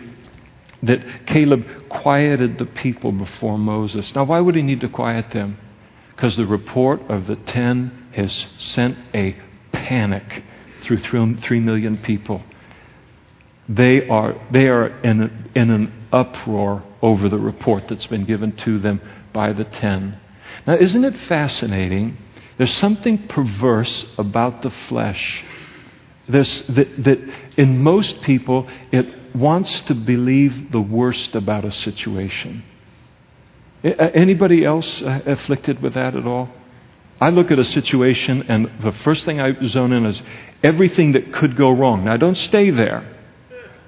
that 0.82 1.26
Caleb 1.26 1.66
quieted 1.88 2.58
the 2.58 2.66
people 2.66 3.12
before 3.12 3.58
Moses. 3.58 4.14
Now, 4.14 4.24
why 4.24 4.40
would 4.40 4.54
he 4.54 4.62
need 4.62 4.80
to 4.80 4.88
quiet 4.88 5.30
them? 5.30 5.58
Because 6.14 6.36
the 6.36 6.46
report 6.46 7.00
of 7.08 7.26
the 7.26 7.36
ten 7.36 8.08
has 8.14 8.46
sent 8.58 8.96
a 9.14 9.36
panic 9.72 10.44
through 10.82 10.98
three 10.98 11.60
million 11.60 11.98
people. 11.98 12.42
They 13.68 14.08
are, 14.08 14.34
they 14.50 14.68
are 14.68 14.88
in, 15.02 15.50
in 15.54 15.70
an 15.70 16.08
uproar 16.12 16.82
over 17.02 17.28
the 17.28 17.38
report 17.38 17.88
that's 17.88 18.06
been 18.06 18.24
given 18.24 18.56
to 18.56 18.78
them 18.78 19.00
by 19.32 19.52
the 19.52 19.64
ten. 19.64 20.18
Now, 20.66 20.74
isn't 20.74 21.04
it 21.04 21.16
fascinating 21.16 22.16
there's 22.60 22.76
something 22.76 23.26
perverse 23.26 24.04
about 24.18 24.60
the 24.60 24.68
flesh. 24.68 25.42
There's, 26.28 26.60
that, 26.66 27.04
that 27.04 27.18
in 27.56 27.82
most 27.82 28.20
people, 28.20 28.68
it 28.92 29.34
wants 29.34 29.80
to 29.80 29.94
believe 29.94 30.70
the 30.70 30.80
worst 30.82 31.34
about 31.34 31.64
a 31.64 31.72
situation. 31.72 32.62
Anybody 33.82 34.62
else 34.62 35.00
uh, 35.00 35.22
afflicted 35.24 35.80
with 35.80 35.94
that 35.94 36.14
at 36.14 36.26
all? 36.26 36.50
I 37.18 37.30
look 37.30 37.50
at 37.50 37.58
a 37.58 37.64
situation, 37.64 38.42
and 38.42 38.70
the 38.82 38.92
first 38.92 39.24
thing 39.24 39.40
I 39.40 39.54
zone 39.64 39.94
in 39.94 40.04
is 40.04 40.22
everything 40.62 41.12
that 41.12 41.32
could 41.32 41.56
go 41.56 41.70
wrong. 41.70 42.04
Now, 42.04 42.12
I 42.12 42.18
don't 42.18 42.36
stay 42.36 42.68
there, 42.68 43.10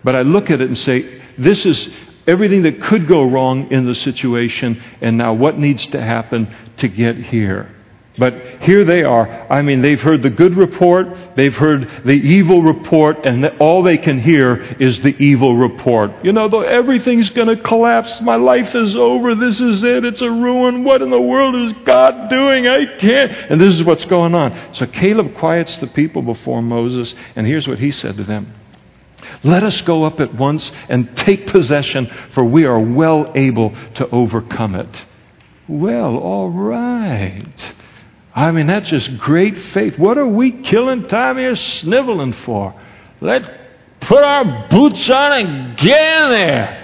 but 0.02 0.16
I 0.16 0.22
look 0.22 0.48
at 0.48 0.62
it 0.62 0.68
and 0.68 0.78
say, 0.78 1.20
this 1.36 1.66
is 1.66 1.90
everything 2.26 2.62
that 2.62 2.80
could 2.80 3.06
go 3.06 3.22
wrong 3.22 3.70
in 3.70 3.84
the 3.84 3.94
situation, 3.94 4.82
and 5.02 5.18
now 5.18 5.34
what 5.34 5.58
needs 5.58 5.86
to 5.88 6.00
happen 6.00 6.56
to 6.78 6.88
get 6.88 7.18
here. 7.18 7.70
But 8.18 8.62
here 8.62 8.84
they 8.84 9.02
are. 9.02 9.26
I 9.50 9.62
mean, 9.62 9.80
they've 9.80 10.00
heard 10.00 10.22
the 10.22 10.28
good 10.28 10.54
report, 10.54 11.06
they've 11.34 11.54
heard 11.54 12.02
the 12.04 12.12
evil 12.12 12.62
report, 12.62 13.24
and 13.24 13.44
all 13.58 13.82
they 13.82 13.96
can 13.96 14.20
hear 14.20 14.56
is 14.78 15.00
the 15.00 15.16
evil 15.16 15.56
report. 15.56 16.22
You 16.22 16.32
know, 16.32 16.48
though 16.48 16.60
everything's 16.60 17.30
going 17.30 17.48
to 17.48 17.56
collapse. 17.62 18.20
My 18.20 18.36
life 18.36 18.74
is 18.74 18.96
over. 18.96 19.34
This 19.34 19.60
is 19.60 19.82
it. 19.82 20.04
It's 20.04 20.20
a 20.20 20.30
ruin. 20.30 20.84
What 20.84 21.00
in 21.00 21.08
the 21.08 21.20
world 21.20 21.54
is 21.54 21.72
God 21.84 22.28
doing? 22.28 22.68
I 22.68 22.98
can't. 22.98 23.32
And 23.32 23.58
this 23.58 23.74
is 23.74 23.84
what's 23.84 24.04
going 24.04 24.34
on. 24.34 24.74
So 24.74 24.86
Caleb 24.86 25.34
quiets 25.34 25.78
the 25.78 25.86
people 25.86 26.20
before 26.20 26.60
Moses, 26.60 27.14
and 27.34 27.46
here's 27.46 27.66
what 27.66 27.78
he 27.78 27.90
said 27.90 28.18
to 28.18 28.24
them. 28.24 28.52
Let 29.42 29.62
us 29.62 29.80
go 29.82 30.04
up 30.04 30.20
at 30.20 30.34
once 30.34 30.70
and 30.88 31.16
take 31.16 31.46
possession, 31.46 32.10
for 32.32 32.44
we 32.44 32.66
are 32.66 32.78
well 32.78 33.32
able 33.34 33.74
to 33.94 34.08
overcome 34.10 34.74
it. 34.74 35.06
Well, 35.66 36.18
all 36.18 36.50
right. 36.50 37.74
I 38.34 38.50
mean, 38.50 38.66
that's 38.66 38.88
just 38.88 39.18
great 39.18 39.58
faith. 39.58 39.98
What 39.98 40.16
are 40.16 40.26
we 40.26 40.62
killing 40.62 41.06
time 41.06 41.36
here 41.36 41.54
sniveling 41.54 42.32
for? 42.32 42.74
Let's 43.20 43.48
put 44.00 44.22
our 44.22 44.68
boots 44.68 45.08
on 45.10 45.32
and 45.32 45.76
get 45.76 46.22
in 46.22 46.30
there. 46.30 46.78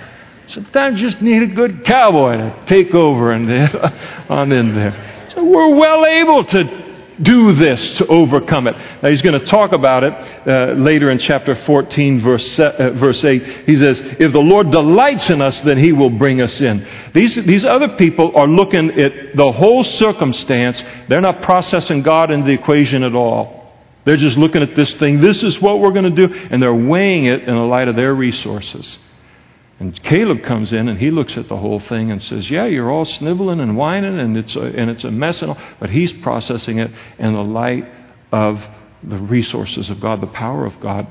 Sometimes 0.48 1.00
you 1.00 1.08
just 1.08 1.22
need 1.22 1.42
a 1.42 1.46
good 1.46 1.84
cowboy 1.84 2.36
to 2.36 2.64
take 2.66 2.94
over 2.94 3.32
and 3.32 3.50
on 4.28 4.52
in 4.52 4.74
there. 4.74 5.26
So 5.34 5.44
we're 5.44 5.74
well 5.74 6.06
able 6.06 6.44
to 6.44 6.87
do 7.22 7.52
this 7.52 7.98
to 7.98 8.06
overcome 8.06 8.66
it. 8.66 8.76
Now, 9.02 9.10
he's 9.10 9.22
going 9.22 9.38
to 9.38 9.46
talk 9.46 9.72
about 9.72 10.04
it 10.04 10.12
uh, 10.46 10.72
later 10.74 11.10
in 11.10 11.18
chapter 11.18 11.54
14, 11.54 12.20
verse, 12.20 12.58
uh, 12.58 12.90
verse 12.94 13.24
8. 13.24 13.66
He 13.66 13.76
says, 13.76 14.00
If 14.00 14.32
the 14.32 14.40
Lord 14.40 14.70
delights 14.70 15.28
in 15.30 15.42
us, 15.42 15.60
then 15.62 15.78
he 15.78 15.92
will 15.92 16.10
bring 16.10 16.40
us 16.40 16.60
in. 16.60 16.86
These, 17.14 17.36
these 17.36 17.64
other 17.64 17.96
people 17.96 18.36
are 18.36 18.48
looking 18.48 18.90
at 19.00 19.36
the 19.36 19.52
whole 19.52 19.84
circumstance. 19.84 20.82
They're 21.08 21.20
not 21.20 21.42
processing 21.42 22.02
God 22.02 22.30
in 22.30 22.44
the 22.44 22.52
equation 22.52 23.02
at 23.02 23.14
all. 23.14 23.58
They're 24.04 24.16
just 24.16 24.38
looking 24.38 24.62
at 24.62 24.74
this 24.74 24.94
thing. 24.94 25.20
This 25.20 25.42
is 25.42 25.60
what 25.60 25.80
we're 25.80 25.92
going 25.92 26.14
to 26.14 26.26
do. 26.28 26.32
And 26.50 26.62
they're 26.62 26.74
weighing 26.74 27.26
it 27.26 27.42
in 27.42 27.54
the 27.54 27.62
light 27.62 27.88
of 27.88 27.96
their 27.96 28.14
resources. 28.14 28.98
And 29.80 30.00
Caleb 30.02 30.42
comes 30.42 30.72
in 30.72 30.88
and 30.88 30.98
he 30.98 31.10
looks 31.10 31.36
at 31.36 31.48
the 31.48 31.56
whole 31.56 31.78
thing 31.78 32.10
and 32.10 32.20
says, 32.20 32.50
Yeah, 32.50 32.66
you're 32.66 32.90
all 32.90 33.04
sniveling 33.04 33.60
and 33.60 33.76
whining 33.76 34.18
and 34.18 34.36
it's 34.36 34.56
a, 34.56 34.60
and 34.60 34.90
it's 34.90 35.04
a 35.04 35.10
mess 35.10 35.40
and 35.40 35.52
all. 35.52 35.58
But 35.78 35.90
he's 35.90 36.12
processing 36.14 36.78
it 36.78 36.90
in 37.18 37.32
the 37.32 37.44
light 37.44 37.86
of 38.32 38.62
the 39.02 39.18
resources 39.18 39.88
of 39.88 40.00
God, 40.00 40.20
the 40.20 40.26
power 40.26 40.66
of 40.66 40.80
God, 40.80 41.06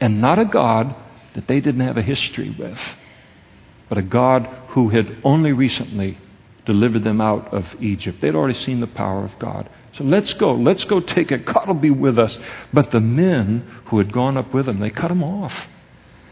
and 0.00 0.20
not 0.20 0.38
a 0.38 0.44
God 0.44 0.94
that 1.34 1.48
they 1.48 1.60
didn't 1.60 1.80
have 1.80 1.96
a 1.96 2.02
history 2.02 2.54
with, 2.58 2.80
but 3.88 3.96
a 3.96 4.02
God 4.02 4.44
who 4.68 4.90
had 4.90 5.16
only 5.24 5.52
recently 5.52 6.18
delivered 6.66 7.04
them 7.04 7.20
out 7.22 7.54
of 7.54 7.64
Egypt. 7.80 8.20
They'd 8.20 8.34
already 8.34 8.54
seen 8.54 8.80
the 8.80 8.86
power 8.86 9.24
of 9.24 9.38
God. 9.38 9.70
So 9.94 10.04
let's 10.04 10.34
go. 10.34 10.52
Let's 10.52 10.84
go 10.84 11.00
take 11.00 11.32
it. 11.32 11.46
God 11.46 11.66
will 11.66 11.74
be 11.74 11.90
with 11.90 12.18
us. 12.18 12.38
But 12.72 12.90
the 12.90 13.00
men 13.00 13.80
who 13.86 13.96
had 13.98 14.12
gone 14.12 14.36
up 14.36 14.52
with 14.52 14.68
him, 14.68 14.78
they 14.78 14.90
cut 14.90 15.10
him 15.10 15.24
off. 15.24 15.66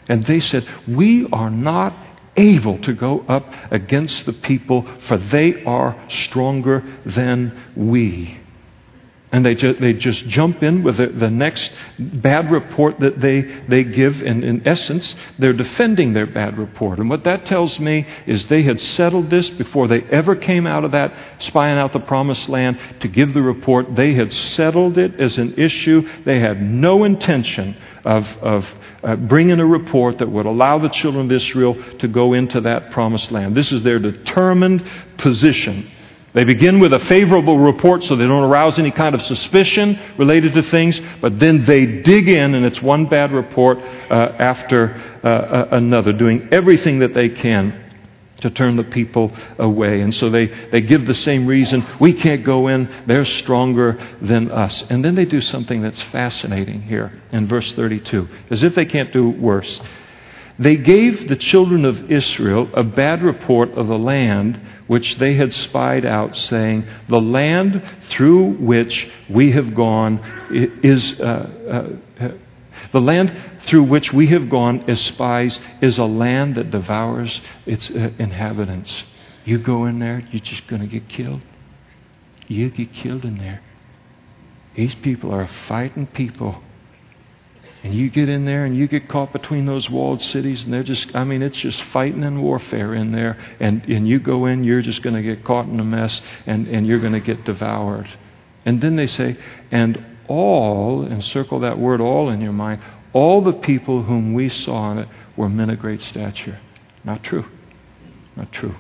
And 0.09 0.25
they 0.25 0.41
said, 0.41 0.67
We 0.87 1.29
are 1.33 1.51
not 1.51 1.95
able 2.37 2.79
to 2.83 2.93
go 2.93 3.21
up 3.29 3.47
against 3.71 4.27
the 4.27 4.33
people, 4.33 4.87
for 5.09 5.17
they 5.17 5.65
are 5.65 6.07
stronger 6.09 6.83
than 7.05 7.59
we. 7.75 8.39
And 9.37 9.45
they, 9.45 9.55
ju- 9.55 9.75
they 9.75 9.93
just 9.93 10.27
jump 10.29 10.63
in 10.63 10.83
with 10.83 10.97
the, 10.97 11.09
the 11.09 11.29
next 11.29 11.71
bad 11.99 12.51
report 12.51 12.99
that 13.01 13.21
they, 13.21 13.43
they 13.69 13.85
give. 13.85 14.23
And 14.23 14.43
in 14.43 14.67
essence, 14.67 15.15
they're 15.39 15.53
defending 15.53 16.15
their 16.15 16.27
bad 16.27 16.57
report. 16.57 17.01
And 17.01 17.11
what 17.11 17.25
that 17.25 17.45
tells 17.45 17.79
me 17.79 18.07
is 18.27 18.47
they 18.47 18.63
had 18.63 18.81
settled 18.81 19.29
this 19.29 19.51
before 19.51 19.89
they 19.89 20.01
ever 20.05 20.37
came 20.37 20.67
out 20.67 20.85
of 20.85 20.93
that 20.93 21.13
spying 21.41 21.77
out 21.77 21.93
the 21.93 22.01
promised 22.01 22.49
land 22.49 22.81
to 23.01 23.09
give 23.09 23.35
the 23.35 23.43
report. 23.43 23.95
They 23.95 24.15
had 24.15 24.33
settled 24.33 24.97
it 24.97 25.21
as 25.21 25.37
an 25.37 25.61
issue. 25.61 26.09
They 26.25 26.41
had 26.41 26.63
no 26.63 27.05
intention 27.05 27.77
of, 28.07 28.27
of 28.39 28.75
uh, 29.03 29.17
bringing 29.17 29.61
a 29.61 29.67
report 29.67 30.17
that 30.17 30.31
would 30.31 30.47
allow 30.47 30.79
the 30.79 30.89
children 30.89 31.27
of 31.27 31.33
Israel 31.33 31.75
to 31.99 32.09
go 32.09 32.33
into 32.33 32.63
that 32.63 32.91
promised 32.93 33.31
land. 33.31 33.55
This 33.55 33.71
is 33.71 33.83
their 33.83 33.99
determined 33.99 34.83
position. 35.19 35.91
They 36.37 36.45
begin 36.45 36.81
with 36.81 36.93
a 36.93 36.99
favorable 36.99 37.59
report 37.59 38.05
so 38.05 38.15
they 38.15 38.27
don't 38.27 38.45
arouse 38.45 38.79
any 38.79 38.91
kind 38.91 39.15
of 39.15 39.23
suspicion 39.23 39.99
related 40.19 40.53
to 40.53 40.63
things, 40.65 41.01
but 41.23 41.41
then 41.41 41.65
they 41.65 41.87
dig 41.87 42.29
in, 42.29 42.55
and 42.55 42.67
it's 42.67 42.83
one 42.83 43.07
bad 43.07 43.33
report 43.33 43.79
uh, 43.79 44.37
after 44.39 44.95
uh, 45.25 45.29
uh, 45.29 45.69
another, 45.73 46.13
doing 46.13 46.47
everything 46.53 46.99
that 46.99 47.15
they 47.15 47.31
can 47.31 47.87
to 48.43 48.51
turn 48.51 48.77
the 48.77 48.85
people 48.85 49.35
away. 49.59 50.03
And 50.03 50.15
so 50.15 50.29
they, 50.29 50.49
they 50.69 50.83
give 50.83 51.07
the 51.07 51.15
same 51.15 51.47
reason 51.47 51.87
we 51.99 52.13
can't 52.13 52.45
go 52.45 52.69
in, 52.69 52.87
they're 53.07 53.25
stronger 53.25 53.99
than 54.21 54.51
us. 54.51 54.85
And 54.91 55.03
then 55.03 55.15
they 55.15 55.25
do 55.25 55.41
something 55.41 55.81
that's 55.81 56.03
fascinating 56.03 56.83
here 56.83 57.19
in 57.33 57.49
verse 57.49 57.73
32, 57.73 58.29
as 58.51 58.63
if 58.63 58.75
they 58.75 58.85
can't 58.85 59.11
do 59.11 59.31
worse. 59.31 59.81
They 60.59 60.77
gave 60.77 61.29
the 61.29 61.37
children 61.37 61.85
of 61.85 62.11
Israel 62.11 62.71
a 62.73 62.83
bad 62.83 63.23
report 63.23 63.73
of 63.73 63.89
the 63.89 63.99
land 63.99 64.61
which 64.87 65.17
they 65.17 65.35
had 65.35 65.53
spied 65.53 66.07
out, 66.07 66.37
saying, 66.37 66.87
The 67.09 67.21
land 67.21 67.83
through 68.09 68.53
which 68.55 69.11
we 69.29 69.53
have 69.53 69.75
gone 69.75 70.21
is. 70.83 71.21
Uh, 71.21 71.99
uh, 72.21 72.29
the 72.93 73.01
land 73.01 73.61
through 73.63 73.85
which 73.85 74.13
we 74.13 74.29
have 74.29 74.49
gone 74.49 74.89
as 74.89 75.01
spies 75.01 75.59
is 75.81 75.99
a 75.99 76.05
land 76.05 76.55
that 76.55 76.71
devours 76.71 77.41
its 77.65 77.91
uh, 77.91 78.11
inhabitants. 78.19 79.05
You 79.45 79.59
go 79.59 79.87
in 79.87 79.99
there, 79.99 80.23
you're 80.31 80.41
just 80.41 80.67
going 80.67 80.83
to 80.83 80.89
get 80.89 81.09
killed. 81.09 81.43
You 82.49 82.71
get 82.71 82.93
killed 82.93 83.25
in 83.25 83.39
there. 83.39 83.63
These 84.75 84.95
people 84.97 85.33
are 85.33 85.47
fighting 85.47 86.07
people. 86.07 86.63
And 87.87 87.95
you 87.95 88.11
get 88.11 88.29
in 88.29 88.45
there 88.47 88.65
and 88.65 88.77
you 88.77 88.89
get 88.89 89.09
caught 89.09 89.33
between 89.33 89.65
those 89.65 89.89
walled 89.89 90.21
cities, 90.21 90.65
and 90.65 90.73
they're 90.73 90.83
just, 90.83 91.15
I 91.15 91.23
mean, 91.23 91.41
it's 91.41 91.57
just 91.57 91.81
fighting 91.85 92.25
and 92.25 92.43
warfare 92.43 92.95
in 92.95 93.13
there. 93.13 93.39
And, 93.61 93.85
and 93.85 94.09
you 94.09 94.19
go 94.19 94.47
in, 94.47 94.65
you're 94.65 94.83
just 94.83 95.03
going 95.03 95.15
to 95.15 95.23
get 95.23 95.45
caught 95.45 95.69
in 95.69 95.79
a 95.79 95.85
mess, 95.85 96.21
and, 96.47 96.67
and 96.67 96.85
you're 96.85 96.99
going 96.99 97.13
to 97.13 97.21
get 97.21 97.45
devoured. 97.45 98.09
And 98.65 98.81
then 98.81 98.97
they 98.97 99.07
say, 99.07 99.37
and 99.71 100.05
all, 100.27 101.03
and 101.03 101.23
circle 101.23 101.61
that 101.61 101.79
word 101.79 102.01
all 102.01 102.29
in 102.29 102.41
your 102.41 102.53
mind, 102.53 102.83
all 103.13 103.41
the 103.41 103.53
people 103.53 104.03
whom 104.03 104.35
we 104.35 104.49
saw 104.49 104.91
in 104.91 104.99
it 104.99 105.09
were 105.37 105.49
men 105.49 105.71
of 105.71 105.79
great 105.79 106.03
stature. 106.03 106.59
Not 107.05 107.23
true. 107.23 107.45
Not 108.35 108.51
true. 108.51 108.75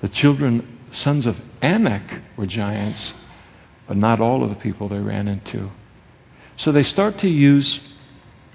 The 0.00 0.08
children, 0.08 0.78
sons 0.92 1.26
of 1.26 1.40
Anak, 1.60 2.20
were 2.36 2.46
giants, 2.46 3.14
but 3.88 3.96
not 3.96 4.20
all 4.20 4.44
of 4.44 4.50
the 4.50 4.54
people 4.54 4.88
they 4.88 5.00
ran 5.00 5.26
into. 5.26 5.72
So 6.56 6.70
they 6.70 6.84
start 6.84 7.18
to 7.18 7.28
use 7.28 7.88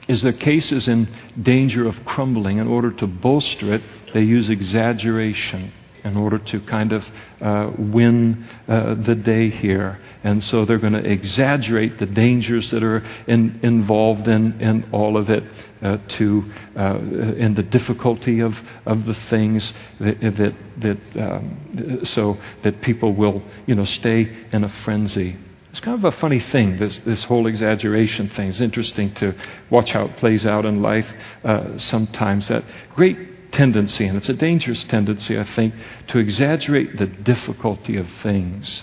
is 0.08 0.22
their 0.22 0.34
case 0.34 0.72
is 0.72 0.88
in 0.88 1.08
danger 1.42 1.88
of 1.88 2.06
crumbling. 2.06 2.58
In 2.58 2.68
order 2.68 2.92
to 2.92 3.08
bolster 3.08 3.74
it, 3.74 3.82
they 4.14 4.22
use 4.22 4.50
exaggeration 4.50 5.72
in 6.04 6.16
order 6.16 6.38
to 6.38 6.60
kind 6.62 6.94
of 6.94 7.06
uh, 7.42 7.72
win 7.78 8.48
uh, 8.68 8.96
the 8.96 9.16
day 9.16 9.50
here. 9.50 10.00
And 10.24 10.44
so 10.44 10.66
they're 10.66 10.78
going 10.78 10.94
to 10.94 11.06
exaggerate 11.06 12.00
the 12.00 12.06
dangers 12.06 12.72
that 12.72 12.84
are 12.84 13.00
in, 13.28 13.60
involved 13.62 14.28
in, 14.28 14.60
in 14.62 14.90
all 14.92 15.18
of 15.18 15.30
it 15.30 15.44
uh, 15.82 15.98
to, 16.08 16.52
uh, 16.76 16.98
in 16.98 17.54
the 17.56 17.64
difficulty 17.64 18.40
of, 18.40 18.58
of 18.86 19.06
the 19.06 19.14
things 19.14 19.74
that, 20.00 20.20
that, 20.22 20.54
that 20.78 21.22
um, 21.22 22.06
so 22.06 22.38
that 22.64 22.82
people 22.82 23.14
will, 23.14 23.44
you 23.66 23.76
know, 23.76 23.86
stay 23.86 24.48
in 24.52 24.64
a 24.64 24.70
frenzy. 24.70 25.36
It's 25.78 25.86
kind 25.86 26.04
of 26.04 26.12
a 26.12 26.18
funny 26.18 26.40
thing, 26.40 26.78
this, 26.78 26.98
this 27.06 27.24
whole 27.26 27.46
exaggeration 27.46 28.30
thing. 28.30 28.48
It's 28.48 28.62
interesting 28.62 29.14
to 29.14 29.36
watch 29.70 29.92
how 29.92 30.06
it 30.06 30.18
plays 30.18 30.44
out 30.44 30.66
in 30.66 30.82
life 30.82 31.06
uh, 31.44 31.78
sometimes. 31.78 32.48
That 32.48 32.64
great 32.96 33.52
tendency, 33.52 34.08
and 34.08 34.18
it's 34.18 34.28
a 34.28 34.34
dangerous 34.34 34.84
tendency, 34.86 35.38
I 35.38 35.44
think, 35.44 35.76
to 36.08 36.18
exaggerate 36.18 36.98
the 36.98 37.06
difficulty 37.06 37.96
of 37.96 38.10
things 38.24 38.82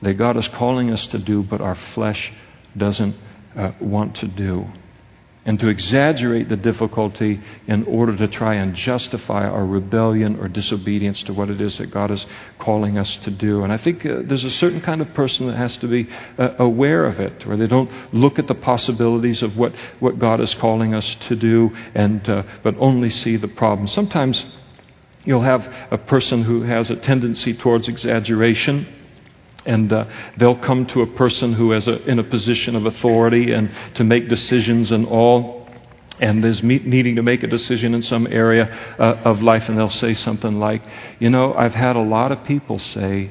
that 0.00 0.14
God 0.14 0.36
is 0.36 0.46
calling 0.46 0.92
us 0.92 1.08
to 1.08 1.18
do, 1.18 1.42
but 1.42 1.60
our 1.60 1.74
flesh 1.74 2.32
doesn't 2.76 3.16
uh, 3.56 3.72
want 3.80 4.14
to 4.18 4.28
do 4.28 4.64
and 5.46 5.60
to 5.60 5.68
exaggerate 5.68 6.48
the 6.48 6.56
difficulty 6.56 7.40
in 7.68 7.84
order 7.84 8.16
to 8.16 8.26
try 8.26 8.56
and 8.56 8.74
justify 8.74 9.46
our 9.48 9.64
rebellion 9.64 10.38
or 10.40 10.48
disobedience 10.48 11.22
to 11.22 11.32
what 11.32 11.48
it 11.48 11.60
is 11.60 11.78
that 11.78 11.86
God 11.92 12.10
is 12.10 12.26
calling 12.58 12.98
us 12.98 13.16
to 13.18 13.30
do. 13.30 13.62
And 13.62 13.72
I 13.72 13.78
think 13.78 14.04
uh, 14.04 14.22
there's 14.24 14.44
a 14.44 14.50
certain 14.50 14.80
kind 14.80 15.00
of 15.00 15.14
person 15.14 15.46
that 15.46 15.56
has 15.56 15.76
to 15.78 15.86
be 15.86 16.08
uh, 16.36 16.54
aware 16.58 17.06
of 17.06 17.20
it, 17.20 17.46
where 17.46 17.56
they 17.56 17.68
don't 17.68 18.12
look 18.12 18.40
at 18.40 18.48
the 18.48 18.56
possibilities 18.56 19.40
of 19.40 19.56
what, 19.56 19.72
what 20.00 20.18
God 20.18 20.40
is 20.40 20.52
calling 20.54 20.94
us 20.94 21.14
to 21.28 21.36
do, 21.36 21.70
and, 21.94 22.28
uh, 22.28 22.42
but 22.64 22.74
only 22.78 23.08
see 23.08 23.36
the 23.36 23.48
problem. 23.48 23.86
Sometimes 23.86 24.44
you'll 25.24 25.42
have 25.42 25.72
a 25.92 25.98
person 25.98 26.42
who 26.42 26.62
has 26.62 26.90
a 26.90 26.96
tendency 26.96 27.54
towards 27.54 27.86
exaggeration 27.86 28.95
and 29.66 29.92
uh, 29.92 30.04
they'll 30.38 30.58
come 30.58 30.86
to 30.86 31.02
a 31.02 31.06
person 31.06 31.52
who 31.52 31.72
is 31.72 31.88
a, 31.88 32.02
in 32.08 32.18
a 32.18 32.24
position 32.24 32.76
of 32.76 32.86
authority 32.86 33.52
and 33.52 33.70
to 33.94 34.04
make 34.04 34.28
decisions 34.28 34.92
and 34.92 35.06
all 35.06 35.56
and 36.18 36.44
is 36.44 36.62
needing 36.62 37.16
to 37.16 37.22
make 37.22 37.42
a 37.42 37.46
decision 37.46 37.94
in 37.94 38.02
some 38.02 38.26
area 38.28 38.64
uh, 38.98 39.20
of 39.24 39.42
life, 39.42 39.68
and 39.68 39.76
they'll 39.76 39.90
say 39.90 40.14
something 40.14 40.58
like, 40.58 40.82
You 41.18 41.30
know, 41.30 41.52
I've 41.54 41.74
had 41.74 41.96
a 41.96 42.00
lot 42.00 42.32
of 42.32 42.44
people 42.44 42.78
say 42.78 43.30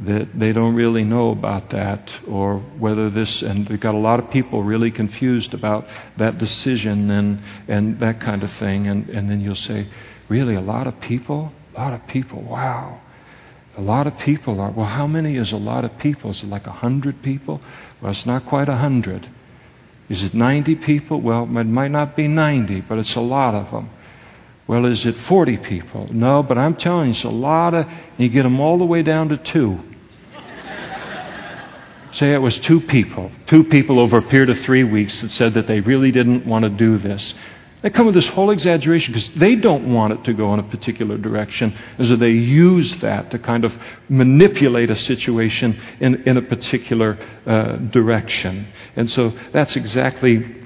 that 0.00 0.38
they 0.38 0.52
don't 0.52 0.74
really 0.74 1.04
know 1.04 1.30
about 1.30 1.70
that, 1.70 2.18
or 2.26 2.58
whether 2.78 3.10
this, 3.10 3.42
and 3.42 3.68
we've 3.68 3.80
got 3.80 3.94
a 3.94 3.98
lot 3.98 4.18
of 4.18 4.30
people 4.30 4.62
really 4.62 4.90
confused 4.90 5.54
about 5.54 5.86
that 6.16 6.38
decision 6.38 7.10
and, 7.10 7.42
and 7.68 8.00
that 8.00 8.20
kind 8.20 8.42
of 8.42 8.52
thing. 8.52 8.86
And, 8.86 9.08
and 9.10 9.30
then 9.30 9.40
you'll 9.40 9.54
say, 9.54 9.86
Really, 10.28 10.54
a 10.54 10.60
lot 10.60 10.86
of 10.86 11.00
people? 11.00 11.52
A 11.74 11.78
lot 11.78 11.92
of 11.92 12.06
people, 12.08 12.42
wow. 12.42 13.00
A 13.76 13.82
lot 13.82 14.06
of 14.06 14.18
people 14.18 14.60
are, 14.60 14.70
well, 14.70 14.86
how 14.86 15.06
many 15.06 15.36
is 15.36 15.52
a 15.52 15.58
lot 15.58 15.84
of 15.84 15.98
people? 15.98 16.30
Is 16.30 16.42
it 16.42 16.48
like 16.48 16.66
a 16.66 16.72
hundred 16.72 17.22
people? 17.22 17.60
Well, 18.00 18.10
it's 18.10 18.24
not 18.24 18.46
quite 18.46 18.68
a 18.68 18.76
hundred. 18.76 19.28
Is 20.08 20.22
it 20.22 20.34
90 20.34 20.76
people? 20.76 21.20
Well, 21.20 21.42
it 21.44 21.64
might 21.64 21.90
not 21.90 22.16
be 22.16 22.28
90, 22.28 22.82
but 22.82 22.98
it's 22.98 23.14
a 23.16 23.20
lot 23.20 23.54
of 23.54 23.70
them. 23.70 23.90
Well, 24.66 24.86
is 24.86 25.04
it 25.04 25.16
40 25.16 25.58
people? 25.58 26.08
No, 26.12 26.42
but 26.42 26.58
I'm 26.58 26.74
telling 26.76 27.06
you, 27.06 27.10
it's 27.12 27.24
a 27.24 27.28
lot 27.28 27.74
of, 27.74 27.86
you 28.16 28.28
get 28.28 28.44
them 28.44 28.60
all 28.60 28.78
the 28.78 28.84
way 28.84 29.02
down 29.02 29.28
to 29.28 29.36
two. 29.36 29.78
Say 32.12 32.32
it 32.32 32.38
was 32.38 32.56
two 32.58 32.80
people, 32.80 33.30
two 33.46 33.64
people 33.64 34.00
over 34.00 34.18
a 34.18 34.22
period 34.22 34.50
of 34.50 34.58
three 34.60 34.84
weeks 34.84 35.20
that 35.20 35.30
said 35.30 35.54
that 35.54 35.66
they 35.66 35.80
really 35.80 36.12
didn't 36.12 36.46
want 36.46 36.64
to 36.64 36.70
do 36.70 36.98
this. 36.98 37.34
They 37.86 37.90
come 37.90 38.06
with 38.06 38.16
this 38.16 38.26
whole 38.26 38.50
exaggeration 38.50 39.14
because 39.14 39.30
they 39.36 39.54
don't 39.54 39.94
want 39.94 40.12
it 40.12 40.24
to 40.24 40.32
go 40.32 40.52
in 40.52 40.58
a 40.58 40.64
particular 40.64 41.16
direction, 41.16 41.72
and 41.98 42.08
so 42.08 42.16
they 42.16 42.32
use 42.32 42.92
that 42.96 43.30
to 43.30 43.38
kind 43.38 43.64
of 43.64 43.78
manipulate 44.08 44.90
a 44.90 44.96
situation 44.96 45.80
in, 46.00 46.16
in 46.24 46.36
a 46.36 46.42
particular 46.42 47.16
uh, 47.46 47.76
direction. 47.76 48.66
And 48.96 49.08
so 49.08 49.32
that's 49.52 49.76
exactly 49.76 50.64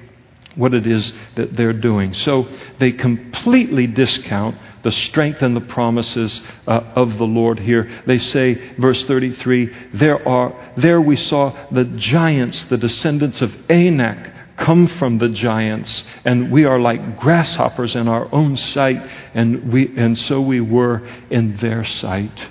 what 0.55 0.73
it 0.73 0.87
is 0.87 1.13
that 1.35 1.55
they're 1.55 1.73
doing. 1.79 2.15
So 2.15 2.47
they 2.79 2.91
completely 2.91 3.85
discount 3.85 4.57
the 4.81 4.91
strength 4.91 5.43
and 5.43 5.55
the 5.55 5.61
promises 5.61 6.41
uh, 6.65 6.71
of 6.95 7.19
the 7.19 7.27
Lord 7.27 7.59
here. 7.59 8.01
They 8.07 8.17
say, 8.17 8.73
verse 8.79 9.05
33, 9.05 9.91
there 9.93 10.27
are 10.27 10.73
there 10.75 10.99
we 10.99 11.17
saw 11.17 11.67
the 11.69 11.83
giants, 11.83 12.63
the 12.63 12.77
descendants 12.77 13.43
of 13.43 13.55
Anak 13.69 14.40
come 14.61 14.87
from 14.87 15.17
the 15.17 15.29
giants, 15.29 16.03
and 16.23 16.51
we 16.51 16.65
are 16.65 16.79
like 16.79 17.17
grasshoppers 17.17 17.95
in 17.95 18.07
our 18.07 18.33
own 18.33 18.55
sight, 18.55 19.01
and, 19.33 19.73
we, 19.73 19.95
and 19.97 20.17
so 20.17 20.39
we 20.39 20.61
were 20.61 21.01
in 21.29 21.57
their 21.57 21.83
sight. 21.83 22.47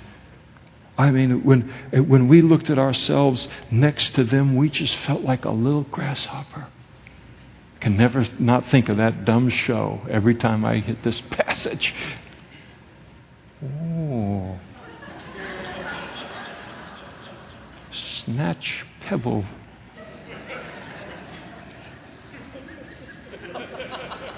I 0.97 1.09
mean, 1.09 1.43
when, 1.43 1.61
when 1.91 2.27
we 2.27 2.41
looked 2.41 2.69
at 2.69 2.77
ourselves 2.77 3.47
next 3.71 4.13
to 4.15 4.23
them, 4.25 4.55
we 4.55 4.69
just 4.69 4.95
felt 4.97 5.21
like 5.21 5.45
a 5.45 5.51
little 5.51 5.83
grasshopper. 5.83 6.67
Can 7.79 7.97
never 7.97 8.25
not 8.37 8.67
think 8.67 8.89
of 8.89 8.97
that 8.97 9.25
dumb 9.25 9.49
show 9.49 10.01
every 10.09 10.35
time 10.35 10.65
I 10.65 10.77
hit 10.79 11.01
this 11.03 11.19
passage. 11.31 11.95
Oh. 13.63 14.59
Snatch 17.91 18.85
pebble 18.99 19.45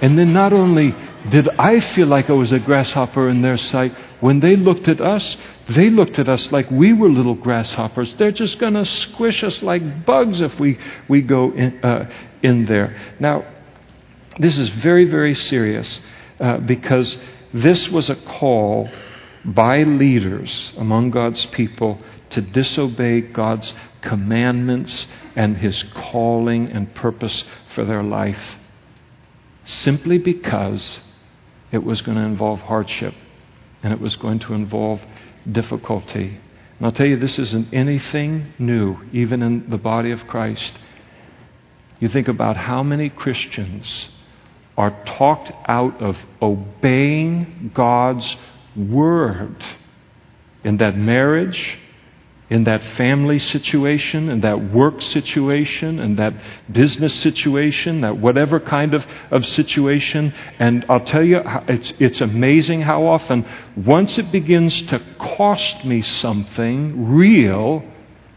And 0.01 0.17
then 0.17 0.33
not 0.33 0.53
only 0.53 0.95
did 1.29 1.47
I 1.57 1.79
feel 1.79 2.07
like 2.07 2.29
I 2.29 2.33
was 2.33 2.51
a 2.51 2.59
grasshopper 2.59 3.29
in 3.29 3.41
their 3.41 3.57
sight, 3.57 3.95
when 4.19 4.39
they 4.39 4.55
looked 4.55 4.87
at 4.87 5.01
us, 5.01 5.37
they 5.69 5.89
looked 5.89 6.19
at 6.19 6.29
us 6.29 6.51
like 6.51 6.69
we 6.71 6.93
were 6.93 7.09
little 7.09 7.35
grasshoppers. 7.35 8.13
They're 8.15 8.31
just 8.31 8.59
going 8.59 8.73
to 8.73 8.85
squish 8.85 9.43
us 9.43 9.61
like 9.61 10.05
bugs 10.05 10.41
if 10.41 10.59
we, 10.59 10.77
we 11.07 11.21
go 11.21 11.51
in, 11.51 11.83
uh, 11.83 12.09
in 12.41 12.65
there. 12.65 12.95
Now, 13.19 13.45
this 14.39 14.57
is 14.57 14.69
very, 14.69 15.05
very 15.05 15.35
serious 15.35 16.01
uh, 16.39 16.57
because 16.59 17.17
this 17.53 17.89
was 17.89 18.09
a 18.09 18.15
call 18.15 18.89
by 19.45 19.83
leaders 19.83 20.73
among 20.77 21.11
God's 21.11 21.45
people 21.47 21.99
to 22.31 22.41
disobey 22.41 23.21
God's 23.21 23.73
commandments 24.01 25.05
and 25.35 25.57
His 25.57 25.83
calling 25.93 26.69
and 26.69 26.93
purpose 26.95 27.45
for 27.73 27.85
their 27.85 28.03
life 28.03 28.57
simply 29.65 30.17
because 30.17 30.99
it 31.71 31.83
was 31.83 32.01
going 32.01 32.17
to 32.17 32.23
involve 32.23 32.59
hardship 32.61 33.13
and 33.81 33.91
it 33.91 33.99
was 33.99 34.15
going 34.15 34.39
to 34.39 34.53
involve 34.53 35.01
difficulty. 35.49 36.39
And 36.77 36.85
I'll 36.85 36.91
tell 36.91 37.05
you, 37.05 37.17
this 37.17 37.37
isn't 37.39 37.73
anything 37.73 38.53
new, 38.59 38.97
even 39.11 39.41
in 39.41 39.69
the 39.69 39.77
body 39.77 40.11
of 40.11 40.25
Christ. 40.27 40.77
You 41.99 42.09
think 42.09 42.27
about 42.27 42.57
how 42.57 42.83
many 42.83 43.09
Christians 43.09 44.09
are 44.77 44.95
talked 45.05 45.51
out 45.67 46.01
of 46.01 46.17
obeying 46.41 47.71
God's 47.73 48.37
word 48.75 49.63
in 50.63 50.77
that 50.77 50.97
marriage, 50.97 51.77
in 52.53 52.65
that 52.65 52.83
family 52.83 53.39
situation, 53.39 54.29
in 54.29 54.41
that 54.41 54.71
work 54.71 55.01
situation, 55.01 55.97
in 55.99 56.15
that 56.17 56.35
business 56.71 57.11
situation, 57.19 58.01
that 58.01 58.15
whatever 58.15 58.59
kind 58.59 58.93
of, 58.93 59.03
of 59.31 59.43
situation. 59.47 60.31
And 60.59 60.85
I'll 60.87 61.03
tell 61.03 61.23
you, 61.23 61.41
it's, 61.67 61.93
it's 61.97 62.21
amazing 62.21 62.81
how 62.81 63.07
often, 63.07 63.43
once 63.75 64.19
it 64.19 64.31
begins 64.31 64.83
to 64.83 65.01
cost 65.17 65.83
me 65.83 66.03
something 66.03 67.07
real 67.09 67.83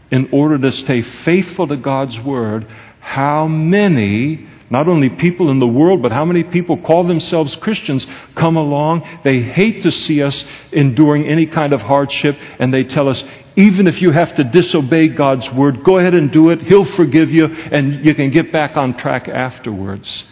in 0.09 0.27
order 0.31 0.57
to 0.57 0.71
stay 0.71 1.03
faithful 1.03 1.67
to 1.67 1.77
God's 1.77 2.19
word, 2.21 2.65
how 2.99 3.47
many 3.47 4.47
not 4.69 4.87
only 4.87 5.09
people 5.09 5.49
in 5.49 5.59
the 5.59 5.67
world, 5.67 6.01
but 6.01 6.11
how 6.11 6.25
many 6.25 6.43
people 6.43 6.77
call 6.77 7.05
themselves 7.05 7.55
Christians 7.57 8.05
come 8.35 8.57
along. 8.57 9.07
They 9.23 9.41
hate 9.41 9.83
to 9.83 9.91
see 9.91 10.21
us 10.21 10.45
enduring 10.71 11.25
any 11.25 11.45
kind 11.45 11.73
of 11.73 11.81
hardship, 11.81 12.37
and 12.59 12.73
they 12.73 12.83
tell 12.83 13.07
us, 13.07 13.23
even 13.55 13.87
if 13.87 14.01
you 14.01 14.11
have 14.11 14.35
to 14.35 14.43
disobey 14.43 15.07
God's 15.09 15.51
word, 15.53 15.83
go 15.83 15.97
ahead 15.97 16.13
and 16.13 16.31
do 16.31 16.49
it. 16.49 16.61
He'll 16.61 16.85
forgive 16.85 17.31
you, 17.31 17.45
and 17.45 18.05
you 18.05 18.13
can 18.13 18.29
get 18.29 18.51
back 18.51 18.75
on 18.75 18.97
track 18.97 19.27
afterwards. 19.27 20.25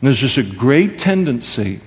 And 0.00 0.08
there's 0.08 0.20
just 0.20 0.36
a 0.36 0.42
great 0.42 0.98
tendency 0.98 1.80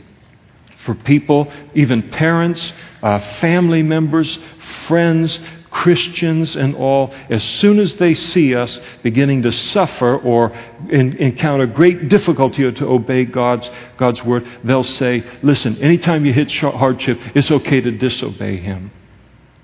for 0.86 0.96
people, 0.96 1.52
even 1.74 2.10
parents, 2.10 2.74
uh, 3.04 3.20
family 3.40 3.84
members, 3.84 4.40
friends, 4.88 5.40
Christians 5.76 6.56
and 6.56 6.74
all, 6.74 7.14
as 7.30 7.44
soon 7.44 7.80
as 7.80 7.96
they 7.96 8.14
see 8.14 8.56
us 8.56 8.80
beginning 9.04 9.42
to 9.42 9.52
suffer 9.52 10.18
or 10.18 10.54
in, 10.90 11.18
encounter 11.18 11.68
great 11.68 12.08
difficulty 12.08 12.72
to 12.72 12.88
obey 12.88 13.26
God's, 13.26 13.70
God's 13.98 14.24
word, 14.24 14.48
they'll 14.64 14.84
say, 14.84 15.22
Listen, 15.44 15.78
anytime 15.80 16.26
you 16.26 16.32
hit 16.32 16.50
hardship, 16.50 17.20
it's 17.36 17.52
okay 17.52 17.82
to 17.82 17.92
disobey 17.92 18.56
Him. 18.56 18.90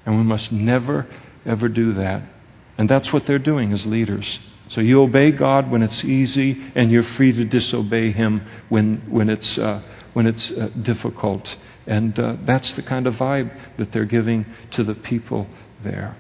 And 0.06 0.18
we 0.18 0.24
must 0.24 0.52
never, 0.52 1.08
ever 1.46 1.70
do 1.70 1.94
that. 1.94 2.24
And 2.78 2.90
that's 2.90 3.14
what 3.14 3.26
they're 3.26 3.40
doing 3.40 3.72
as 3.72 3.86
leaders. 3.86 4.40
So 4.68 4.82
you 4.82 5.02
obey 5.02 5.32
God 5.32 5.72
when 5.72 5.82
it's 5.82 6.04
easy, 6.04 6.62
and 6.76 6.92
you're 6.92 7.04
free 7.04 7.32
to 7.32 7.46
disobey 7.46 8.12
Him 8.12 8.46
when, 8.68 9.02
when 9.10 9.30
it's, 9.30 9.58
uh, 9.58 9.82
when 10.12 10.28
it's 10.28 10.52
uh, 10.52 10.72
difficult. 10.82 11.56
And 11.88 12.20
uh, 12.20 12.36
that's 12.44 12.74
the 12.74 12.84
kind 12.84 13.08
of 13.08 13.16
vibe 13.16 13.58
that 13.78 13.94
they're 13.94 14.04
giving 14.04 14.46
to 14.72 14.84
the 14.84 14.96
people 14.96 15.48
there. 15.84 16.16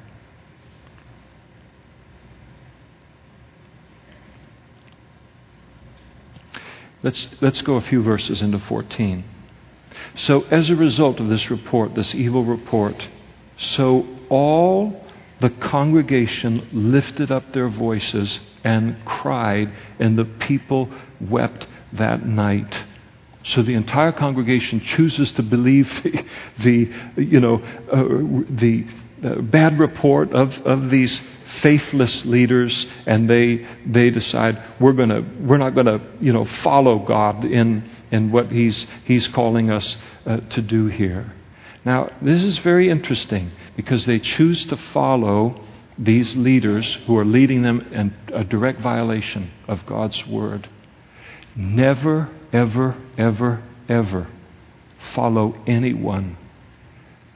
Let's, 7.03 7.27
let's 7.41 7.61
go 7.63 7.75
a 7.75 7.81
few 7.81 8.03
verses 8.03 8.41
into 8.41 8.59
14. 8.59 9.23
So, 10.15 10.41
as 10.51 10.69
a 10.69 10.75
result 10.75 11.19
of 11.19 11.29
this 11.29 11.49
report, 11.49 11.95
this 11.95 12.13
evil 12.13 12.45
report, 12.45 13.07
so 13.57 14.05
all 14.29 15.03
the 15.39 15.49
congregation 15.49 16.67
lifted 16.71 17.31
up 17.31 17.51
their 17.53 17.69
voices 17.69 18.39
and 18.63 19.03
cried, 19.05 19.73
and 19.99 20.17
the 20.17 20.25
people 20.25 20.89
wept 21.19 21.67
that 21.93 22.25
night. 22.25 22.83
So 23.43 23.63
the 23.63 23.73
entire 23.73 24.11
congregation 24.11 24.81
chooses 24.81 25.31
to 25.33 25.43
believe 25.43 25.89
the, 26.63 26.91
the 27.15 27.23
you 27.23 27.39
know, 27.39 27.55
uh, 27.91 28.03
the 28.49 28.85
bad 29.21 29.79
report 29.79 30.31
of, 30.33 30.57
of 30.65 30.89
these 30.89 31.21
faithless 31.61 32.25
leaders, 32.25 32.87
and 33.05 33.29
they, 33.29 33.67
they 33.85 34.09
decide 34.09 34.61
we're, 34.79 34.93
gonna, 34.93 35.23
we're 35.41 35.57
not 35.57 35.75
going 35.75 35.85
to 35.85 36.01
you 36.19 36.33
know, 36.33 36.45
follow 36.45 36.99
God 36.99 37.45
in, 37.45 37.87
in 38.11 38.31
what 38.31 38.51
he's, 38.51 38.87
he's 39.05 39.27
calling 39.27 39.69
us 39.69 39.97
uh, 40.25 40.37
to 40.37 40.61
do 40.61 40.87
here. 40.87 41.33
Now, 41.85 42.11
this 42.21 42.43
is 42.43 42.57
very 42.59 42.89
interesting 42.89 43.51
because 43.75 44.05
they 44.05 44.19
choose 44.19 44.65
to 44.67 44.77
follow 44.77 45.61
these 45.97 46.35
leaders 46.35 46.93
who 47.05 47.17
are 47.17 47.25
leading 47.25 47.61
them 47.61 47.81
in 47.91 48.13
a 48.33 48.43
direct 48.43 48.79
violation 48.79 49.51
of 49.67 49.85
God's 49.85 50.25
word. 50.27 50.69
Never, 51.55 52.29
ever, 52.53 52.95
ever, 53.17 53.63
ever 53.89 54.27
follow 55.13 55.55
anyone 55.67 56.37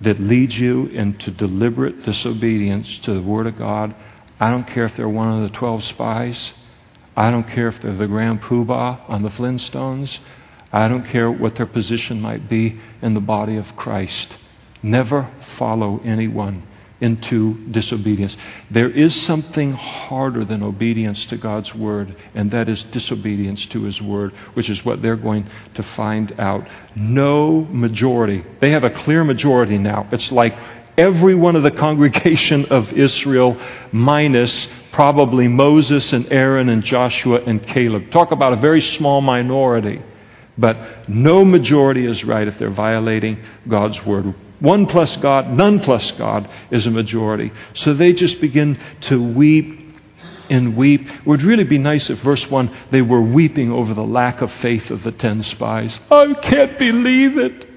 that 0.01 0.19
leads 0.19 0.59
you 0.59 0.87
into 0.87 1.31
deliberate 1.31 2.03
disobedience 2.03 2.99
to 2.99 3.13
the 3.13 3.21
Word 3.21 3.47
of 3.47 3.57
God. 3.57 3.95
I 4.39 4.49
don't 4.49 4.67
care 4.67 4.85
if 4.85 4.95
they're 4.95 5.07
one 5.07 5.41
of 5.41 5.49
the 5.49 5.57
12 5.57 5.83
spies. 5.83 6.53
I 7.15 7.31
don't 7.31 7.47
care 7.47 7.69
if 7.69 7.81
they're 7.81 7.95
the 7.95 8.07
Grand 8.07 8.41
Poobah 8.41 9.09
on 9.09 9.23
the 9.23 9.29
Flintstones. 9.29 10.19
I 10.71 10.89
don't 10.89 11.05
care 11.05 11.31
what 11.31 11.55
their 11.55 11.65
position 11.65 12.19
might 12.19 12.49
be 12.49 12.79
in 13.01 13.13
the 13.13 13.21
body 13.21 13.55
of 13.55 13.77
Christ. 13.77 14.35
Never 14.83 15.31
follow 15.57 16.01
anyone 16.03 16.63
into 17.01 17.55
disobedience. 17.71 18.35
There 18.71 18.89
is 18.89 19.13
something 19.23 19.73
harder 19.73 20.45
than 20.45 20.63
obedience 20.63 21.25
to 21.27 21.37
God's 21.37 21.73
word, 21.75 22.15
and 22.33 22.51
that 22.51 22.69
is 22.69 22.83
disobedience 22.85 23.65
to 23.67 23.83
his 23.83 24.01
word, 24.01 24.33
which 24.53 24.69
is 24.69 24.83
what 24.85 25.01
they're 25.01 25.15
going 25.15 25.47
to 25.75 25.83
find 25.83 26.39
out. 26.39 26.67
No 26.95 27.65
majority. 27.69 28.45
They 28.61 28.71
have 28.71 28.83
a 28.83 28.89
clear 28.89 29.23
majority 29.23 29.77
now. 29.77 30.07
It's 30.11 30.31
like 30.31 30.57
every 30.97 31.35
one 31.35 31.55
of 31.55 31.63
the 31.63 31.71
congregation 31.85 32.65
of 32.65 32.91
Israel, 32.93 33.57
minus 33.91 34.67
probably 34.93 35.47
Moses 35.47 36.13
and 36.13 36.31
Aaron 36.31 36.69
and 36.69 36.83
Joshua 36.83 37.41
and 37.41 37.61
Caleb. 37.67 38.09
Talk 38.11 38.31
about 38.31 38.53
a 38.53 38.57
very 38.57 38.81
small 38.81 39.19
minority. 39.21 40.01
But 40.57 41.09
no 41.09 41.43
majority 41.43 42.05
is 42.05 42.23
right 42.23 42.47
if 42.47 42.57
they're 42.57 42.69
violating 42.69 43.43
God's 43.67 44.03
word. 44.05 44.33
One 44.59 44.85
plus 44.85 45.17
God, 45.17 45.49
none 45.49 45.79
plus 45.81 46.11
God 46.11 46.49
is 46.71 46.85
a 46.85 46.91
majority. 46.91 47.51
So 47.73 47.93
they 47.93 48.13
just 48.13 48.39
begin 48.39 48.79
to 49.01 49.21
weep 49.21 49.81
and 50.49 50.77
weep. 50.77 51.07
It 51.07 51.25
would 51.25 51.41
really 51.41 51.63
be 51.63 51.77
nice 51.77 52.09
if, 52.09 52.19
verse 52.19 52.49
1, 52.49 52.75
they 52.91 53.01
were 53.01 53.21
weeping 53.21 53.71
over 53.71 53.93
the 53.93 54.03
lack 54.03 54.41
of 54.41 54.51
faith 54.53 54.89
of 54.91 55.03
the 55.03 55.11
ten 55.11 55.43
spies. 55.43 55.99
I 56.09 56.33
can't 56.41 56.77
believe 56.79 57.37
it. 57.37 57.67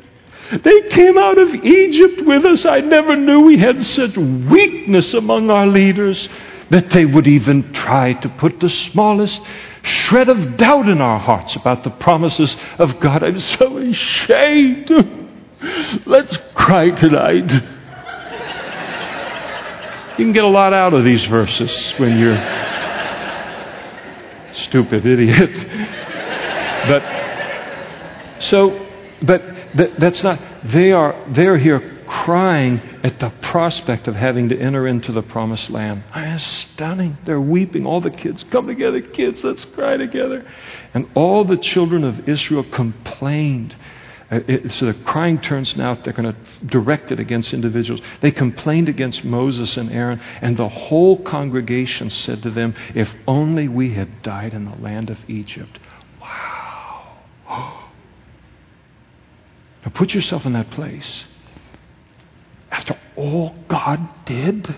They 0.62 0.88
came 0.88 1.18
out 1.18 1.38
of 1.38 1.54
Egypt 1.54 2.22
with 2.22 2.44
us. 2.46 2.64
I 2.64 2.80
never 2.80 3.16
knew 3.16 3.40
we 3.40 3.58
had 3.58 3.82
such 3.82 4.16
weakness 4.16 5.12
among 5.14 5.50
our 5.50 5.66
leaders 5.66 6.28
that 6.70 6.90
they 6.90 7.04
would 7.04 7.26
even 7.26 7.72
try 7.72 8.14
to 8.14 8.28
put 8.30 8.60
the 8.60 8.70
smallest 8.70 9.40
shred 9.82 10.28
of 10.28 10.56
doubt 10.56 10.88
in 10.88 11.00
our 11.00 11.18
hearts 11.18 11.54
about 11.56 11.84
the 11.84 11.90
promises 11.90 12.56
of 12.78 12.98
God. 13.00 13.22
I'm 13.22 13.40
so 13.40 13.78
ashamed. 13.78 15.27
Let's 16.06 16.36
cry 16.54 16.90
tonight. 16.90 17.50
You 20.18 20.24
can 20.24 20.32
get 20.32 20.44
a 20.44 20.48
lot 20.48 20.72
out 20.72 20.94
of 20.94 21.04
these 21.04 21.24
verses 21.24 21.92
when 21.96 22.18
you're 22.18 22.36
stupid 24.52 25.06
idiot. 25.06 25.50
but 26.86 27.02
so, 28.40 28.86
but 29.22 29.42
that's 29.98 30.22
not. 30.22 30.40
They 30.64 30.92
are. 30.92 31.24
They're 31.30 31.58
here 31.58 31.98
crying 32.06 32.80
at 33.02 33.18
the 33.20 33.30
prospect 33.42 34.08
of 34.08 34.14
having 34.14 34.48
to 34.48 34.58
enter 34.58 34.86
into 34.86 35.12
the 35.12 35.22
promised 35.22 35.70
land. 35.70 36.02
It's 36.14 36.44
stunning. 36.44 37.18
They're 37.24 37.40
weeping. 37.40 37.86
All 37.86 38.00
the 38.00 38.10
kids 38.10 38.44
come 38.44 38.66
together. 38.66 39.00
Kids, 39.00 39.44
let's 39.44 39.64
cry 39.64 39.96
together. 39.96 40.46
And 40.94 41.08
all 41.14 41.44
the 41.44 41.56
children 41.56 42.04
of 42.04 42.28
Israel 42.28 42.64
complained 42.64 43.76
Uh, 44.30 44.40
it, 44.46 44.72
so 44.72 44.86
the 44.86 44.94
crying 45.04 45.40
turns 45.40 45.74
now, 45.74 45.94
they're 45.94 46.12
going 46.12 46.34
to 46.34 46.66
direct 46.66 47.10
it 47.10 47.18
against 47.18 47.54
individuals. 47.54 48.02
They 48.20 48.30
complained 48.30 48.88
against 48.88 49.24
Moses 49.24 49.76
and 49.78 49.90
Aaron, 49.90 50.20
and 50.42 50.56
the 50.56 50.68
whole 50.68 51.22
congregation 51.22 52.10
said 52.10 52.42
to 52.42 52.50
them, 52.50 52.74
If 52.94 53.10
only 53.26 53.68
we 53.68 53.94
had 53.94 54.22
died 54.22 54.52
in 54.52 54.66
the 54.66 54.76
land 54.76 55.08
of 55.08 55.18
Egypt. 55.28 55.78
Wow. 56.20 57.18
Now 59.84 59.92
put 59.92 60.12
yourself 60.12 60.44
in 60.44 60.54
that 60.54 60.70
place. 60.70 61.24
After 62.68 62.98
all 63.14 63.54
God 63.68 64.26
did? 64.26 64.76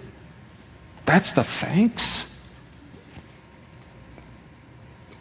That's 1.07 1.33
the 1.33 1.43
thanks? 1.43 2.27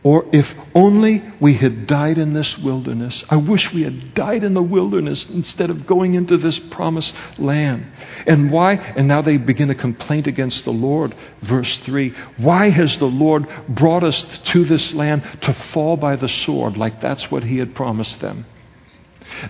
Or 0.01 0.25
if 0.31 0.53
only 0.73 1.21
we 1.41 1.55
had 1.55 1.85
died 1.85 2.17
in 2.17 2.33
this 2.33 2.57
wilderness. 2.57 3.23
I 3.29 3.35
wish 3.35 3.73
we 3.73 3.81
had 3.83 4.13
died 4.13 4.45
in 4.45 4.53
the 4.53 4.63
wilderness 4.63 5.29
instead 5.29 5.69
of 5.69 5.85
going 5.85 6.13
into 6.13 6.37
this 6.37 6.57
promised 6.57 7.13
land. 7.37 7.85
And 8.25 8.49
why? 8.49 8.75
And 8.75 9.09
now 9.09 9.21
they 9.21 9.35
begin 9.35 9.69
a 9.69 9.75
complaint 9.75 10.25
against 10.25 10.63
the 10.63 10.71
Lord. 10.71 11.13
Verse 11.41 11.77
3 11.79 12.13
Why 12.37 12.69
has 12.69 12.97
the 12.97 13.05
Lord 13.05 13.47
brought 13.67 14.03
us 14.03 14.23
to 14.45 14.63
this 14.63 14.93
land 14.93 15.23
to 15.41 15.53
fall 15.53 15.97
by 15.97 16.15
the 16.15 16.29
sword? 16.29 16.77
Like 16.77 17.01
that's 17.01 17.29
what 17.29 17.43
He 17.43 17.57
had 17.57 17.75
promised 17.75 18.21
them 18.21 18.45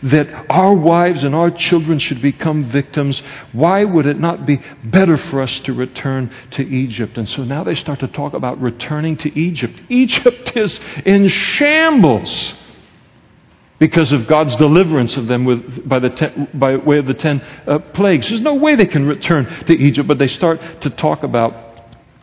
that 0.03 0.27
our 0.49 0.73
wives 0.73 1.23
and 1.23 1.35
our 1.35 1.51
children 1.51 1.99
should 1.99 2.21
become 2.21 2.65
victims, 2.71 3.21
why 3.51 3.83
would 3.83 4.05
it 4.05 4.19
not 4.19 4.45
be 4.45 4.61
better 4.83 5.17
for 5.17 5.41
us 5.41 5.59
to 5.61 5.73
return 5.73 6.31
to 6.51 6.63
Egypt? 6.63 7.17
And 7.17 7.27
so 7.27 7.43
now 7.43 7.63
they 7.63 7.75
start 7.75 7.99
to 7.99 8.07
talk 8.07 8.33
about 8.33 8.61
returning 8.61 9.17
to 9.17 9.39
Egypt. 9.39 9.79
Egypt 9.89 10.55
is 10.55 10.79
in 11.05 11.27
shambles 11.27 12.55
because 13.79 14.11
of 14.11 14.27
God's 14.27 14.55
deliverance 14.57 15.15
of 15.17 15.27
them 15.27 15.45
with, 15.45 15.87
by, 15.87 15.99
the 15.99 16.09
ten, 16.09 16.49
by 16.53 16.75
way 16.75 16.97
of 16.97 17.07
the 17.07 17.13
ten 17.13 17.39
uh, 17.39 17.79
plagues. 17.93 18.27
There's 18.29 18.41
no 18.41 18.55
way 18.55 18.75
they 18.75 18.85
can 18.85 19.07
return 19.07 19.45
to 19.65 19.73
Egypt, 19.73 20.07
but 20.07 20.17
they 20.17 20.27
start 20.27 20.59
to 20.81 20.89
talk 20.89 21.23
about 21.23 21.68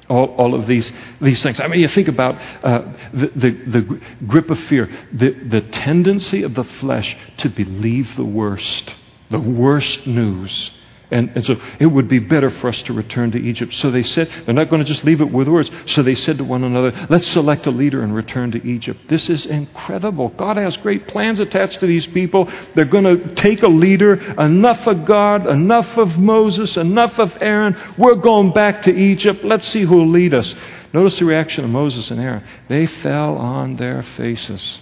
all, 0.08 0.26
all 0.36 0.54
of 0.54 0.66
these, 0.66 0.92
these 1.20 1.42
things. 1.42 1.60
I 1.60 1.68
mean, 1.68 1.80
you 1.80 1.88
think 1.88 2.08
about 2.08 2.34
uh, 2.64 2.92
the, 3.12 3.26
the, 3.34 3.50
the 3.50 4.00
grip 4.26 4.50
of 4.50 4.58
fear, 4.60 4.88
the, 5.12 5.30
the 5.30 5.60
tendency 5.60 6.42
of 6.42 6.54
the 6.54 6.64
flesh 6.64 7.16
to 7.38 7.48
believe 7.48 8.14
the 8.16 8.24
worst, 8.24 8.92
the 9.30 9.40
worst 9.40 10.06
news. 10.06 10.70
And, 11.08 11.30
and, 11.36 11.46
so 11.46 11.56
it 11.78 11.86
would 11.86 12.08
be 12.08 12.18
better 12.18 12.50
for 12.50 12.68
us 12.68 12.82
to 12.84 12.92
return 12.92 13.30
to 13.30 13.38
Egypt. 13.38 13.72
So 13.74 13.92
they 13.92 14.02
said, 14.02 14.28
they're 14.44 14.54
not 14.54 14.68
going 14.68 14.84
to 14.84 14.86
just 14.86 15.04
leave 15.04 15.20
it 15.20 15.30
with 15.30 15.46
words. 15.46 15.70
So 15.86 16.02
they 16.02 16.16
said 16.16 16.38
to 16.38 16.44
one 16.44 16.64
another, 16.64 17.06
let's 17.08 17.28
select 17.28 17.66
a 17.66 17.70
leader 17.70 18.02
and 18.02 18.12
return 18.12 18.50
to 18.52 18.66
Egypt. 18.66 19.00
This 19.08 19.30
is 19.30 19.46
incredible. 19.46 20.30
God 20.30 20.56
has 20.56 20.76
great 20.78 21.06
plans 21.06 21.38
attached 21.38 21.78
to 21.80 21.86
these 21.86 22.06
people. 22.06 22.50
They're 22.74 22.86
going 22.86 23.04
to 23.04 23.34
take 23.36 23.62
a 23.62 23.68
leader, 23.68 24.14
enough 24.14 24.88
of 24.88 25.04
God, 25.04 25.46
enough 25.46 25.96
of 25.96 26.18
Moses, 26.18 26.76
enough 26.76 27.20
of 27.20 27.32
Aaron. 27.40 27.76
We're 27.96 28.16
going 28.16 28.52
back 28.52 28.82
to 28.84 28.92
Egypt. 28.92 29.44
Let's 29.44 29.68
see 29.68 29.82
who'll 29.82 30.08
lead 30.08 30.34
us. 30.34 30.56
Notice 30.92 31.20
the 31.20 31.24
reaction 31.24 31.62
of 31.62 31.70
Moses 31.70 32.10
and 32.10 32.20
Aaron. 32.20 32.42
They 32.68 32.86
fell 32.86 33.36
on 33.36 33.76
their 33.76 34.02
faces. 34.02 34.80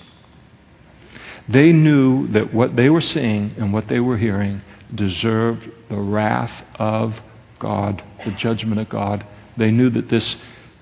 They 1.51 1.73
knew 1.73 2.29
that 2.29 2.55
what 2.55 2.77
they 2.77 2.89
were 2.89 3.03
seeing 3.03 3.57
and 3.59 3.75
what 3.75 3.89
they 3.89 4.01
were 4.01 4.17
hearing 4.17 4.63
deserved 4.93 5.71
the 5.89 5.97
wrath 5.97 6.65
of 6.77 7.21
God, 7.59 8.03
the 8.25 8.33
judgment 8.33 8.81
of 8.81 8.89
God. 8.89 9.27
They 9.57 9.71
knew 9.71 9.91
that 9.91 10.09
this 10.09 10.37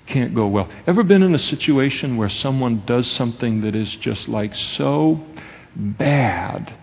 can't 0.07 0.35
go 0.35 0.47
well. 0.47 0.69
Ever 0.87 1.03
been 1.03 1.23
in 1.23 1.35
a 1.35 1.39
situation 1.39 2.17
where 2.17 2.29
someone 2.29 2.83
does 2.87 3.07
something 3.07 3.61
that 3.63 3.75
is 3.75 3.95
just 3.97 4.29
like 4.29 4.55
so 4.55 5.21
bad 5.75 6.75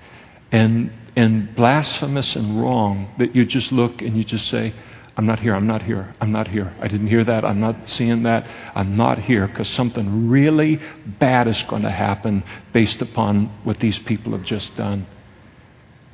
and 0.52 0.92
and 1.16 1.54
blasphemous 1.56 2.36
and 2.36 2.62
wrong 2.62 3.14
that 3.18 3.36
you 3.36 3.46
just 3.46 3.72
look 3.72 4.02
and 4.02 4.16
you 4.16 4.24
just 4.24 4.48
say, 4.48 4.74
I'm 5.18 5.26
not 5.26 5.40
here, 5.40 5.54
I'm 5.54 5.68
not 5.68 5.82
here, 5.82 6.16
I'm 6.22 6.32
not 6.32 6.48
here. 6.48 6.74
I 6.80 6.88
didn't 6.88 7.08
hear 7.08 7.26
that, 7.26 7.44
I'm 7.44 7.60
not 7.60 7.90
seeing 7.90 8.24
that, 8.24 8.48
I'm 8.74 8.96
not 8.96 9.20
here 9.20 9.48
because 9.48 9.68
something 9.68 10.30
really 10.30 10.80
bad 11.06 11.50
is 11.50 11.62
going 11.64 11.82
to 11.82 11.92
happen 11.92 12.44
based 12.72 13.02
upon 13.02 13.48
what 13.66 13.82
these 13.82 14.00
people 14.00 14.32
have 14.32 14.46
just 14.46 14.76
done. 14.76 15.08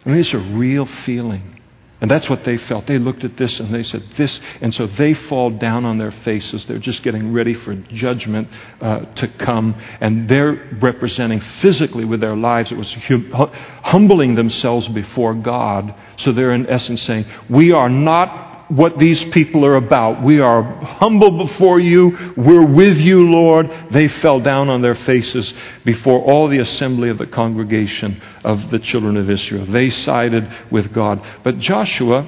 I 0.05 0.09
mean, 0.09 0.19
it's 0.19 0.33
a 0.33 0.39
real 0.39 0.85
feeling. 0.85 1.55
And 2.01 2.11
that's 2.11 2.29
what 2.29 2.43
they 2.43 2.57
felt. 2.57 2.87
They 2.87 2.99
looked 2.99 3.23
at 3.23 3.37
this 3.37 3.59
and 3.59 3.73
they 3.73 3.81
said, 3.81 4.03
This. 4.17 4.39
And 4.61 4.73
so 4.73 4.85
they 4.85 5.13
fall 5.13 5.49
down 5.49 5.85
on 5.85 5.97
their 5.97 6.11
faces. 6.11 6.65
They're 6.65 6.77
just 6.77 7.03
getting 7.03 7.31
ready 7.31 7.53
for 7.53 7.73
judgment 7.73 8.49
uh, 8.81 9.05
to 9.05 9.27
come. 9.27 9.73
And 10.01 10.27
they're 10.27 10.77
representing 10.81 11.39
physically 11.39 12.03
with 12.03 12.19
their 12.19 12.35
lives, 12.35 12.71
it 12.71 12.77
was 12.77 12.93
hum- 12.93 13.31
humbling 13.31 14.35
themselves 14.35 14.87
before 14.89 15.33
God. 15.33 15.95
So 16.17 16.33
they're 16.33 16.53
in 16.53 16.69
essence 16.69 17.01
saying, 17.01 17.25
We 17.49 17.71
are 17.71 17.89
not 17.89 18.54
what 18.69 18.97
these 18.97 19.23
people 19.25 19.65
are 19.65 19.75
about. 19.75 20.23
We 20.23 20.39
are 20.39 20.63
humble 20.63 21.45
before 21.45 21.79
you. 21.79 22.33
We're 22.35 22.65
with 22.65 22.97
you, 22.97 23.29
Lord. 23.29 23.69
They 23.91 24.07
fell 24.07 24.39
down 24.39 24.69
on 24.69 24.81
their 24.81 24.95
faces 24.95 25.53
before 25.83 26.21
all 26.21 26.47
the 26.47 26.59
assembly 26.59 27.09
of 27.09 27.17
the 27.17 27.27
congregation 27.27 28.21
of 28.43 28.71
the 28.71 28.79
children 28.79 29.17
of 29.17 29.29
Israel. 29.29 29.65
They 29.65 29.89
sided 29.89 30.51
with 30.71 30.91
God. 30.93 31.23
But 31.43 31.59
Joshua, 31.59 32.27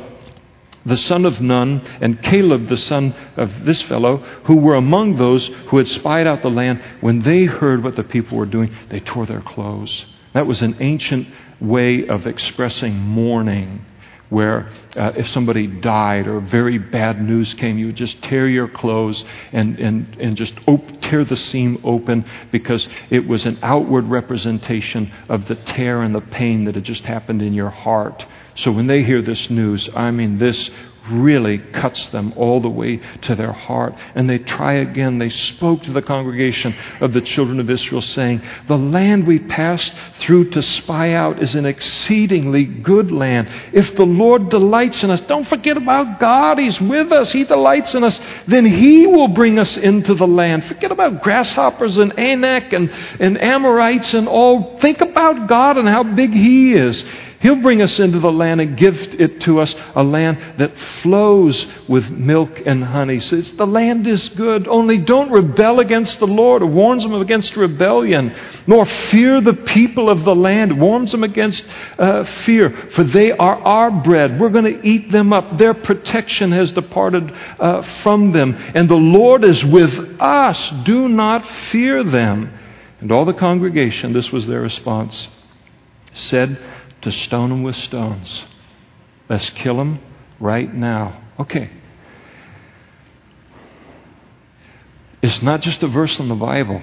the 0.86 0.98
son 0.98 1.26
of 1.26 1.42
Nun, 1.42 1.82
and 2.02 2.22
Caleb, 2.22 2.68
the 2.68 2.78
son 2.78 3.14
of 3.36 3.66
this 3.66 3.82
fellow, 3.84 4.18
who 4.46 4.58
were 4.58 4.76
among 4.76 5.18
those 5.18 5.48
who 5.68 5.78
had 5.78 5.88
spied 5.88 6.28
out 6.28 6.42
the 6.42 6.50
land, 6.50 6.82
when 7.02 7.22
they 7.24 7.46
heard 7.46 7.84
what 7.84 7.96
the 7.96 8.04
people 8.04 8.38
were 8.38 8.46
doing, 8.46 8.74
they 8.90 9.00
tore 9.00 9.26
their 9.26 9.42
clothes. 9.42 10.06
That 10.34 10.48
was 10.48 10.62
an 10.62 10.78
ancient 10.80 11.28
way 11.60 12.08
of 12.08 12.28
expressing 12.28 12.96
mourning 12.96 13.84
where 14.30 14.70
uh, 14.96 15.14
if 15.16 15.28
somebody 15.30 15.68
died 15.68 16.28
or 16.28 16.40
very 16.40 16.78
bad 16.78 17.22
news 17.22 17.54
came, 17.54 17.78
you 17.78 17.88
would 17.88 17.96
just 17.96 18.22
tear 18.24 18.48
your 18.48 18.68
clothes 18.68 19.24
and, 19.52 19.80
and, 19.80 20.18
and 20.20 20.36
just 20.36 20.54
op- 20.68 21.02
tear 21.02 21.24
the 21.24 21.36
seam 21.36 21.80
open 21.84 22.26
because 22.52 22.88
it 23.10 23.26
was 23.28 23.46
an 23.46 23.58
outward 23.62 24.06
representation 24.06 25.12
of 25.30 25.48
the 25.48 25.56
tear 25.56 26.02
and 26.02 26.14
the 26.14 26.22
pain 26.22 26.66
that 26.66 26.76
had 26.76 26.84
just 26.84 27.04
happened 27.04 27.42
in 27.42 27.54
your 27.54 27.70
heart. 27.70 28.26
So 28.56 28.72
when 28.72 28.88
they 28.88 29.04
hear 29.04 29.22
this 29.22 29.50
news, 29.50 29.88
I 29.96 30.12
mean, 30.12 30.40
this 30.40 30.70
really 31.12 31.58
cuts 31.58 32.08
them 32.10 32.34
all 32.36 32.62
the 32.62 32.70
way 32.70 32.98
to 33.22 33.36
their 33.36 33.52
heart. 33.52 33.94
And 34.16 34.30
they 34.30 34.40
try 34.40 34.74
again. 34.74 35.20
They 35.20 35.30
spoke 35.30 35.84
to 35.84 35.92
the 35.92 36.02
congregation 36.02 36.76
of 37.00 37.14
the 37.14 37.22
children 37.22 37.60
of 37.60 37.70
Israel, 37.70 38.02
saying, 38.02 38.42
The 38.68 38.78
land 38.78 39.28
we 39.28 39.40
passed 39.40 39.94
through 40.20 40.52
to 40.52 40.62
spy 40.62 41.14
out 41.14 41.42
is 41.42 41.56
an 41.56 41.66
exceedingly 41.66 42.66
good 42.66 43.12
land. 43.12 43.50
If 43.74 43.96
the 43.96 44.06
Lord 44.06 44.50
delights 44.50 45.04
in 45.04 45.10
us, 45.10 45.22
don't 45.22 45.48
forget 45.48 45.78
about 45.78 46.20
God. 46.20 46.60
He's 46.60 46.80
with 46.80 47.12
us, 47.12 47.32
He 47.32 47.44
delights 47.44 47.94
in 47.96 48.04
us. 48.04 48.20
Then 48.48 48.66
He 48.66 49.08
will 49.08 49.30
bring 49.30 49.60
us 49.60 49.78
into 49.78 50.14
the 50.14 50.28
land. 50.28 50.66
Forget 50.66 50.92
about 50.92 51.24
grasshoppers 51.24 51.98
and 51.98 52.18
Anak 52.18 52.74
and, 52.74 52.90
and 53.20 53.42
Amorites 53.42 54.14
and 54.14 54.28
all. 54.28 54.80
Think 54.80 55.02
about 55.02 55.48
God 55.48 55.78
and 55.78 55.88
how 55.88 56.04
big 56.04 56.34
He 56.34 56.74
is. 56.74 57.04
He'll 57.40 57.62
bring 57.62 57.84
us 57.84 58.00
into 58.00 58.20
the 58.20 58.32
land 58.32 58.62
and 58.62 58.76
give 58.76 58.96
it 59.20 59.42
to 59.42 59.60
us, 59.60 59.76
a 59.96 60.04
land 60.04 60.40
that 60.58 60.76
flows 61.04 61.68
with 61.88 62.10
milk 62.10 62.66
and 62.66 62.84
honey. 62.84 63.20
Says 63.20 63.52
the 63.52 63.68
land 63.68 64.08
is 64.08 64.30
good. 64.30 64.68
Only 64.68 64.98
don't 64.98 65.32
rebel 65.32 65.80
against 65.80 66.18
the 66.18 66.26
Lord. 66.26 66.64
It 66.64 66.66
warns 66.66 67.04
them 67.04 67.14
against 67.14 67.56
rebellion. 67.56 68.36
Nor 68.66 68.86
fear 68.86 69.40
the 69.40 69.54
people 69.54 70.10
of 70.10 70.24
the 70.24 70.36
land. 70.36 70.72
It 70.72 70.78
warns 70.78 71.12
them 71.12 71.24
against 71.24 71.64
uh, 72.00 72.24
fear. 72.24 72.90
For 72.92 73.04
they 73.04 73.32
are 73.32 73.56
our 73.56 73.92
bread. 73.92 74.40
We're 74.40 74.50
going 74.50 74.82
to 74.82 74.88
eat 74.88 75.12
them 75.12 75.32
up. 75.32 75.60
Their 75.60 75.76
protection 75.76 76.52
has 76.54 76.72
departed 76.72 77.32
uh, 77.60 77.84
from 78.02 78.32
them. 78.32 78.56
And 78.74 78.90
the 78.90 78.96
Lord 78.96 79.44
is 79.44 79.64
with 79.64 80.20
us. 80.20 80.74
Do 80.86 81.08
not 81.08 81.46
fear 81.46 82.04
them. 82.04 82.52
And 83.00 83.12
all 83.12 83.26
the 83.26 83.34
congregation, 83.34 84.14
this 84.14 84.32
was 84.32 84.48
their 84.48 84.62
response, 84.62 85.28
said, 86.14 86.60
to 87.08 87.14
stone 87.14 87.52
him 87.52 87.64
with 87.64 87.76
stones. 87.76 88.46
Let's 89.30 89.50
kill 89.52 89.80
him 89.80 90.00
right 90.40 90.74
now. 90.74 91.22
Okay. 91.40 91.70
It's 95.22 95.42
not 95.42 95.62
just 95.62 95.82
a 95.84 95.88
verse 95.88 96.20
in 96.20 96.28
the 96.28 96.36
Bible. 96.36 96.82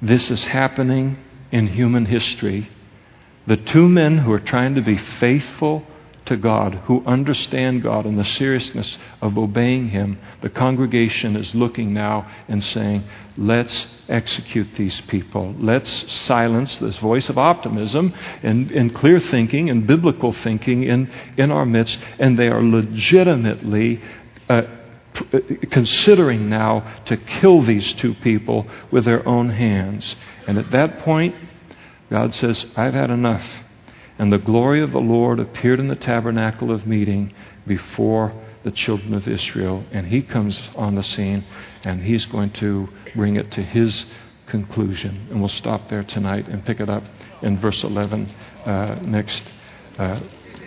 This 0.00 0.30
is 0.30 0.44
happening 0.44 1.18
in 1.52 1.68
human 1.68 2.06
history. 2.06 2.70
The 3.46 3.56
two 3.58 3.88
men 3.88 4.18
who 4.18 4.32
are 4.32 4.40
trying 4.40 4.74
to 4.74 4.82
be 4.82 4.96
faithful 4.96 5.86
to 6.24 6.36
God, 6.36 6.74
who 6.86 7.04
understand 7.04 7.82
God 7.82 8.04
and 8.04 8.18
the 8.18 8.24
seriousness 8.24 8.98
of 9.20 9.38
obeying 9.38 9.90
Him, 9.90 10.18
the 10.40 10.50
congregation 10.50 11.36
is 11.36 11.54
looking 11.54 11.94
now 11.94 12.28
and 12.48 12.64
saying, 12.64 13.04
let's 13.36 13.86
execute 14.08 14.74
these 14.74 15.00
people. 15.02 15.54
Let's 15.58 15.90
silence 16.12 16.78
this 16.78 16.96
voice 16.98 17.28
of 17.28 17.38
optimism 17.38 18.14
and, 18.42 18.70
and 18.70 18.94
clear 18.94 19.20
thinking 19.20 19.70
and 19.70 19.86
biblical 19.86 20.32
thinking 20.32 20.84
in, 20.84 21.10
in 21.36 21.50
our 21.50 21.66
midst. 21.66 21.98
And 22.18 22.38
they 22.38 22.48
are 22.48 22.62
legitimately 22.62 24.02
uh, 24.48 24.62
uh 25.32 25.40
considering 25.70 26.48
now 26.50 27.02
to 27.06 27.16
kill 27.16 27.62
these 27.62 27.94
two 27.94 28.14
people 28.14 28.66
with 28.90 29.04
their 29.04 29.26
own 29.26 29.50
hands. 29.50 30.16
And 30.46 30.58
at 30.58 30.70
that 30.72 31.00
point, 31.00 31.34
God 32.10 32.34
says, 32.34 32.66
I've 32.76 32.94
had 32.94 33.10
enough. 33.10 33.44
And 34.18 34.32
the 34.32 34.38
glory 34.38 34.80
of 34.82 34.92
the 34.92 35.00
Lord 35.00 35.40
appeared 35.40 35.80
in 35.80 35.88
the 35.88 35.96
tabernacle 35.96 36.70
of 36.70 36.86
meeting 36.86 37.34
before 37.66 38.32
the 38.66 38.72
children 38.72 39.14
of 39.14 39.28
Israel. 39.28 39.84
And 39.92 40.08
he 40.08 40.22
comes 40.22 40.60
on 40.74 40.96
the 40.96 41.02
scene 41.04 41.44
and 41.84 42.02
he's 42.02 42.26
going 42.26 42.50
to 42.54 42.88
bring 43.14 43.36
it 43.36 43.52
to 43.52 43.62
his 43.62 44.06
conclusion. 44.46 45.28
And 45.30 45.38
we'll 45.38 45.48
stop 45.48 45.88
there 45.88 46.02
tonight 46.02 46.48
and 46.48 46.66
pick 46.66 46.80
it 46.80 46.88
up 46.88 47.04
in 47.42 47.60
verse 47.60 47.84
11 47.84 48.26
uh, 48.64 48.98
next 49.02 49.44
uh, 49.98 50.20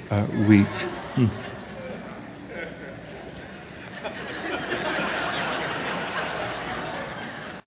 uh, 0.09 0.27
week. 0.47 0.67
Hmm. 1.15 1.48